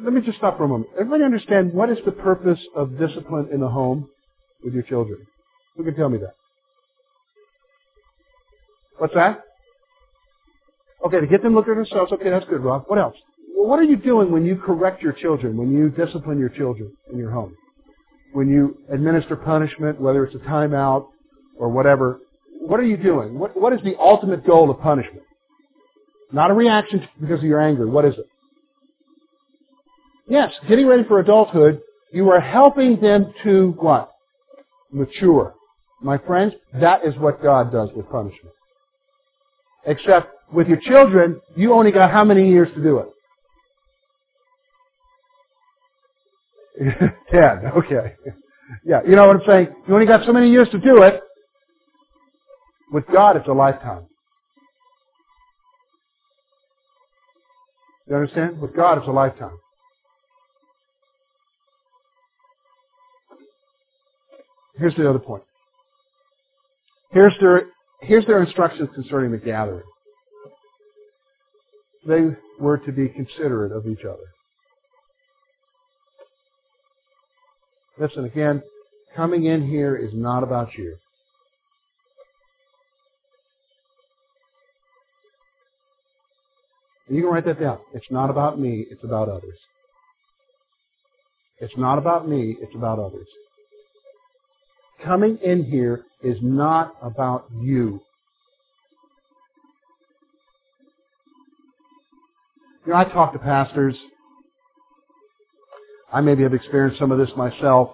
Let 0.01 0.13
me 0.13 0.21
just 0.21 0.37
stop 0.37 0.57
for 0.57 0.65
a 0.65 0.67
moment. 0.67 0.89
Everybody 0.99 1.23
understand 1.23 1.73
what 1.73 1.89
is 1.89 1.97
the 2.05 2.11
purpose 2.11 2.59
of 2.75 2.97
discipline 2.97 3.49
in 3.53 3.59
the 3.59 3.69
home 3.69 4.09
with 4.63 4.73
your 4.73 4.83
children? 4.83 5.25
Who 5.75 5.83
can 5.83 5.95
tell 5.95 6.09
me 6.09 6.19
that? 6.19 6.35
What's 8.97 9.13
that? 9.15 9.41
Okay, 11.05 11.19
to 11.19 11.27
get 11.27 11.43
them 11.43 11.51
to 11.51 11.57
look 11.57 11.67
at 11.67 11.75
themselves. 11.75 12.11
Okay, 12.13 12.29
that's 12.29 12.45
good, 12.45 12.61
Rob. 12.63 12.85
What 12.87 12.99
else? 12.99 13.15
Well, 13.55 13.67
what 13.67 13.79
are 13.79 13.83
you 13.83 13.97
doing 13.97 14.31
when 14.31 14.45
you 14.45 14.55
correct 14.55 15.01
your 15.01 15.13
children, 15.13 15.57
when 15.57 15.71
you 15.71 15.89
discipline 15.89 16.39
your 16.39 16.49
children 16.49 16.93
in 17.11 17.17
your 17.17 17.31
home? 17.31 17.55
When 18.33 18.47
you 18.49 18.77
administer 18.91 19.35
punishment, 19.35 20.01
whether 20.01 20.23
it's 20.25 20.35
a 20.35 20.39
timeout 20.39 21.07
or 21.57 21.69
whatever, 21.69 22.21
what 22.59 22.79
are 22.79 22.85
you 22.85 22.97
doing? 22.97 23.37
What, 23.37 23.59
what 23.59 23.73
is 23.73 23.81
the 23.83 23.95
ultimate 23.99 24.45
goal 24.45 24.71
of 24.71 24.79
punishment? 24.79 25.23
Not 26.31 26.49
a 26.49 26.53
reaction 26.53 27.07
because 27.21 27.39
of 27.39 27.45
your 27.45 27.61
anger. 27.61 27.85
What 27.85 28.05
is 28.05 28.15
it? 28.15 28.27
Yes, 30.27 30.51
getting 30.69 30.87
ready 30.87 31.03
for 31.07 31.19
adulthood, 31.19 31.81
you 32.11 32.29
are 32.29 32.39
helping 32.39 32.99
them 33.01 33.33
to 33.43 33.75
what? 33.79 34.11
Mature. 34.91 35.53
My 36.01 36.17
friends, 36.17 36.53
that 36.79 37.05
is 37.05 37.15
what 37.17 37.41
God 37.41 37.71
does 37.71 37.89
with 37.95 38.09
punishment. 38.09 38.53
Except 39.85 40.27
with 40.53 40.67
your 40.67 40.79
children, 40.81 41.41
you 41.55 41.73
only 41.73 41.91
got 41.91 42.11
how 42.11 42.23
many 42.23 42.49
years 42.49 42.69
to 42.75 42.83
do 42.83 42.99
it? 42.99 43.07
Ten, 47.31 47.71
okay. 47.77 48.15
Yeah, 48.85 49.01
you 49.07 49.15
know 49.15 49.27
what 49.27 49.37
I'm 49.37 49.41
saying? 49.47 49.67
You 49.87 49.93
only 49.93 50.05
got 50.07 50.25
so 50.25 50.33
many 50.33 50.49
years 50.49 50.69
to 50.69 50.79
do 50.79 51.03
it. 51.03 51.21
With 52.91 53.05
God, 53.11 53.37
it's 53.37 53.47
a 53.47 53.53
lifetime. 53.53 54.05
You 58.07 58.15
understand? 58.15 58.59
With 58.61 58.75
God, 58.75 58.97
it's 58.99 59.07
a 59.07 59.11
lifetime. 59.11 59.57
Here's 64.77 64.95
the 64.95 65.09
other 65.09 65.19
point. 65.19 65.43
Here's 67.11 67.33
their, 67.39 67.67
here's 68.01 68.25
their 68.25 68.41
instructions 68.41 68.89
concerning 68.95 69.31
the 69.31 69.37
gathering. 69.37 69.83
They 72.07 72.21
were 72.59 72.79
to 72.79 72.91
be 72.91 73.07
considerate 73.09 73.71
of 73.71 73.87
each 73.87 74.03
other. 74.03 74.17
Listen, 77.99 78.25
again, 78.25 78.61
coming 79.15 79.45
in 79.45 79.67
here 79.67 79.95
is 79.95 80.09
not 80.13 80.43
about 80.43 80.69
you. 80.75 80.95
You 87.09 87.21
can 87.21 87.31
write 87.31 87.45
that 87.45 87.59
down. 87.59 87.77
It's 87.93 88.09
not 88.09 88.31
about 88.31 88.59
me, 88.59 88.85
it's 88.89 89.03
about 89.03 89.29
others. 89.29 89.57
It's 91.59 91.73
not 91.77 91.99
about 91.99 92.27
me, 92.27 92.57
it's 92.59 92.73
about 92.75 92.97
others. 92.97 93.27
Coming 95.05 95.37
in 95.43 95.65
here 95.65 96.05
is 96.23 96.37
not 96.41 96.95
about 97.01 97.45
you. 97.59 98.01
You 102.85 102.91
know, 102.91 102.95
I 102.95 103.03
talk 103.05 103.33
to 103.33 103.39
pastors. 103.39 103.95
I 106.11 106.21
maybe 106.21 106.43
have 106.43 106.53
experienced 106.53 106.99
some 106.99 107.11
of 107.11 107.17
this 107.17 107.29
myself. 107.35 107.89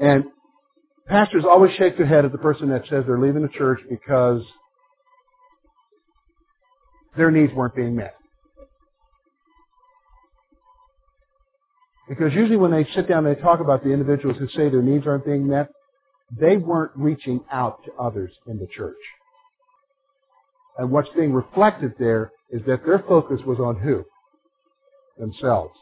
And 0.00 0.24
pastors 1.08 1.44
always 1.48 1.72
shake 1.76 1.96
their 1.96 2.06
head 2.06 2.24
at 2.24 2.32
the 2.32 2.38
person 2.38 2.68
that 2.70 2.82
says 2.88 3.04
they're 3.06 3.20
leaving 3.20 3.42
the 3.42 3.48
church 3.48 3.80
because 3.88 4.42
their 7.16 7.30
needs 7.30 7.52
weren't 7.54 7.74
being 7.74 7.96
met. 7.96 8.14
Because 12.10 12.34
usually 12.34 12.56
when 12.56 12.72
they 12.72 12.84
sit 12.92 13.08
down 13.08 13.24
and 13.24 13.36
they 13.36 13.40
talk 13.40 13.60
about 13.60 13.84
the 13.84 13.90
individuals 13.90 14.36
who 14.36 14.48
say 14.48 14.68
their 14.68 14.82
needs 14.82 15.06
aren't 15.06 15.24
being 15.24 15.46
met, 15.46 15.68
they 16.36 16.56
weren't 16.56 16.90
reaching 16.96 17.40
out 17.52 17.84
to 17.84 17.92
others 17.92 18.32
in 18.48 18.58
the 18.58 18.66
church. 18.66 18.96
And 20.76 20.90
what's 20.90 21.08
being 21.10 21.32
reflected 21.32 21.92
there 22.00 22.32
is 22.50 22.62
that 22.66 22.84
their 22.84 23.04
focus 23.06 23.40
was 23.46 23.60
on 23.60 23.76
who? 23.76 24.04
Themselves. 25.20 25.72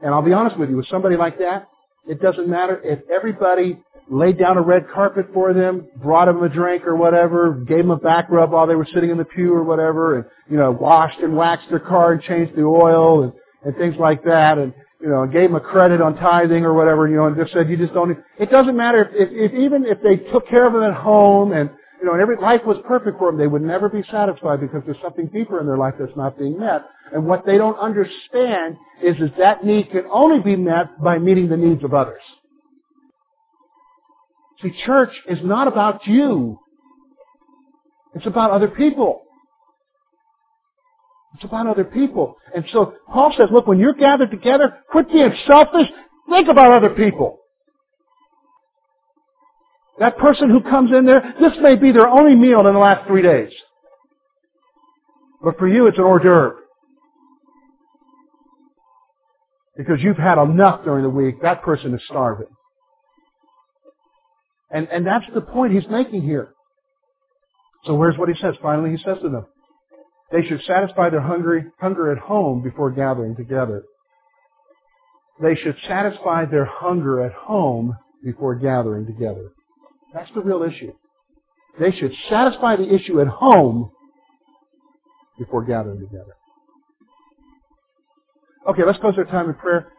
And 0.00 0.14
I'll 0.14 0.22
be 0.22 0.32
honest 0.32 0.58
with 0.58 0.70
you, 0.70 0.78
with 0.78 0.88
somebody 0.88 1.16
like 1.16 1.38
that, 1.40 1.68
it 2.08 2.22
doesn't 2.22 2.48
matter 2.48 2.80
if 2.82 3.00
everybody 3.14 3.82
laid 4.08 4.38
down 4.38 4.56
a 4.56 4.62
red 4.62 4.86
carpet 4.94 5.26
for 5.34 5.52
them, 5.52 5.88
brought 5.96 6.24
them 6.24 6.42
a 6.42 6.48
drink 6.48 6.86
or 6.86 6.96
whatever, 6.96 7.52
gave 7.52 7.78
them 7.78 7.90
a 7.90 7.96
back 7.96 8.30
rub 8.30 8.50
while 8.50 8.66
they 8.66 8.76
were 8.76 8.88
sitting 8.94 9.10
in 9.10 9.18
the 9.18 9.26
pew 9.26 9.52
or 9.52 9.62
whatever, 9.62 10.16
and, 10.16 10.24
you 10.50 10.56
know, 10.56 10.70
washed 10.70 11.20
and 11.20 11.36
waxed 11.36 11.68
their 11.68 11.80
car 11.80 12.12
and 12.12 12.22
changed 12.22 12.56
the 12.56 12.62
oil 12.62 13.24
and, 13.24 13.32
and 13.62 13.76
things 13.76 13.94
like 14.00 14.24
that, 14.24 14.56
and, 14.56 14.72
you 15.02 15.08
know, 15.08 15.26
gave 15.26 15.50
them 15.50 15.56
a 15.56 15.60
credit 15.60 16.00
on 16.00 16.14
tithing 16.16 16.64
or 16.64 16.72
whatever, 16.74 17.08
you 17.08 17.16
know, 17.16 17.26
and 17.26 17.36
just 17.36 17.52
said 17.52 17.68
you 17.68 17.76
just 17.76 17.92
don't. 17.92 18.16
It 18.38 18.50
doesn't 18.50 18.76
matter 18.76 19.02
if, 19.02 19.28
if, 19.30 19.52
if 19.52 19.58
even 19.58 19.84
if 19.84 20.00
they 20.02 20.16
took 20.30 20.48
care 20.48 20.66
of 20.66 20.72
them 20.72 20.84
at 20.84 20.94
home 20.94 21.52
and 21.52 21.70
you 22.00 22.06
know, 22.06 22.14
and 22.14 22.22
every 22.22 22.36
life 22.36 22.62
was 22.64 22.76
perfect 22.86 23.18
for 23.18 23.30
them, 23.30 23.38
they 23.38 23.46
would 23.46 23.62
never 23.62 23.88
be 23.88 24.02
satisfied 24.10 24.60
because 24.60 24.82
there's 24.84 25.00
something 25.02 25.26
deeper 25.26 25.60
in 25.60 25.66
their 25.66 25.76
life 25.76 25.94
that's 25.98 26.16
not 26.16 26.36
being 26.36 26.58
met. 26.58 26.82
And 27.12 27.26
what 27.26 27.46
they 27.46 27.56
don't 27.58 27.78
understand 27.78 28.76
is, 29.02 29.16
is 29.18 29.30
that 29.38 29.64
need 29.64 29.90
can 29.90 30.04
only 30.10 30.40
be 30.40 30.56
met 30.56 31.00
by 31.00 31.18
meeting 31.18 31.48
the 31.48 31.56
needs 31.56 31.84
of 31.84 31.94
others. 31.94 32.22
See, 34.62 34.72
church 34.84 35.12
is 35.28 35.38
not 35.44 35.68
about 35.68 36.06
you. 36.06 36.58
It's 38.14 38.26
about 38.26 38.50
other 38.50 38.68
people. 38.68 39.22
It's 41.34 41.44
about 41.44 41.66
other 41.66 41.84
people. 41.84 42.36
And 42.54 42.64
so 42.72 42.94
Paul 43.10 43.32
says, 43.36 43.48
look, 43.50 43.66
when 43.66 43.78
you're 43.78 43.94
gathered 43.94 44.30
together, 44.30 44.78
quit 44.90 45.10
being 45.10 45.32
selfish. 45.46 45.88
Think 46.28 46.48
about 46.48 46.72
other 46.72 46.90
people. 46.90 47.38
That 49.98 50.18
person 50.18 50.50
who 50.50 50.62
comes 50.62 50.90
in 50.90 51.06
there, 51.06 51.34
this 51.40 51.52
may 51.60 51.76
be 51.76 51.92
their 51.92 52.08
only 52.08 52.34
meal 52.34 52.66
in 52.66 52.74
the 52.74 52.80
last 52.80 53.06
three 53.06 53.22
days. 53.22 53.52
But 55.42 55.58
for 55.58 55.68
you, 55.68 55.86
it's 55.86 55.98
an 55.98 56.04
hors 56.04 56.20
d'oeuvre. 56.20 56.56
Because 59.76 59.98
you've 60.00 60.18
had 60.18 60.42
enough 60.42 60.84
during 60.84 61.02
the 61.02 61.10
week. 61.10 61.42
That 61.42 61.62
person 61.62 61.94
is 61.94 62.00
starving. 62.06 62.46
And, 64.70 64.88
and 64.88 65.06
that's 65.06 65.24
the 65.34 65.40
point 65.40 65.72
he's 65.72 65.88
making 65.90 66.22
here. 66.22 66.54
So 67.84 67.94
where's 67.94 68.16
what 68.16 68.28
he 68.28 68.34
says? 68.40 68.54
Finally, 68.62 68.90
he 68.90 68.96
says 68.98 69.18
to 69.22 69.28
them, 69.28 69.46
they 70.32 70.42
should 70.48 70.62
satisfy 70.66 71.10
their 71.10 71.20
hungry, 71.20 71.64
hunger 71.78 72.10
at 72.10 72.18
home 72.18 72.62
before 72.62 72.90
gathering 72.90 73.36
together. 73.36 73.84
They 75.40 75.54
should 75.54 75.76
satisfy 75.86 76.46
their 76.46 76.64
hunger 76.64 77.22
at 77.24 77.32
home 77.32 77.96
before 78.24 78.54
gathering 78.54 79.06
together. 79.06 79.50
That's 80.14 80.30
the 80.34 80.40
real 80.40 80.62
issue. 80.62 80.92
They 81.78 81.92
should 81.92 82.12
satisfy 82.30 82.76
the 82.76 82.94
issue 82.94 83.20
at 83.20 83.26
home 83.26 83.90
before 85.38 85.64
gathering 85.64 86.00
together. 86.00 86.36
Okay, 88.68 88.82
let's 88.86 88.98
close 89.00 89.14
our 89.18 89.24
time 89.24 89.48
in 89.48 89.54
prayer. 89.54 89.92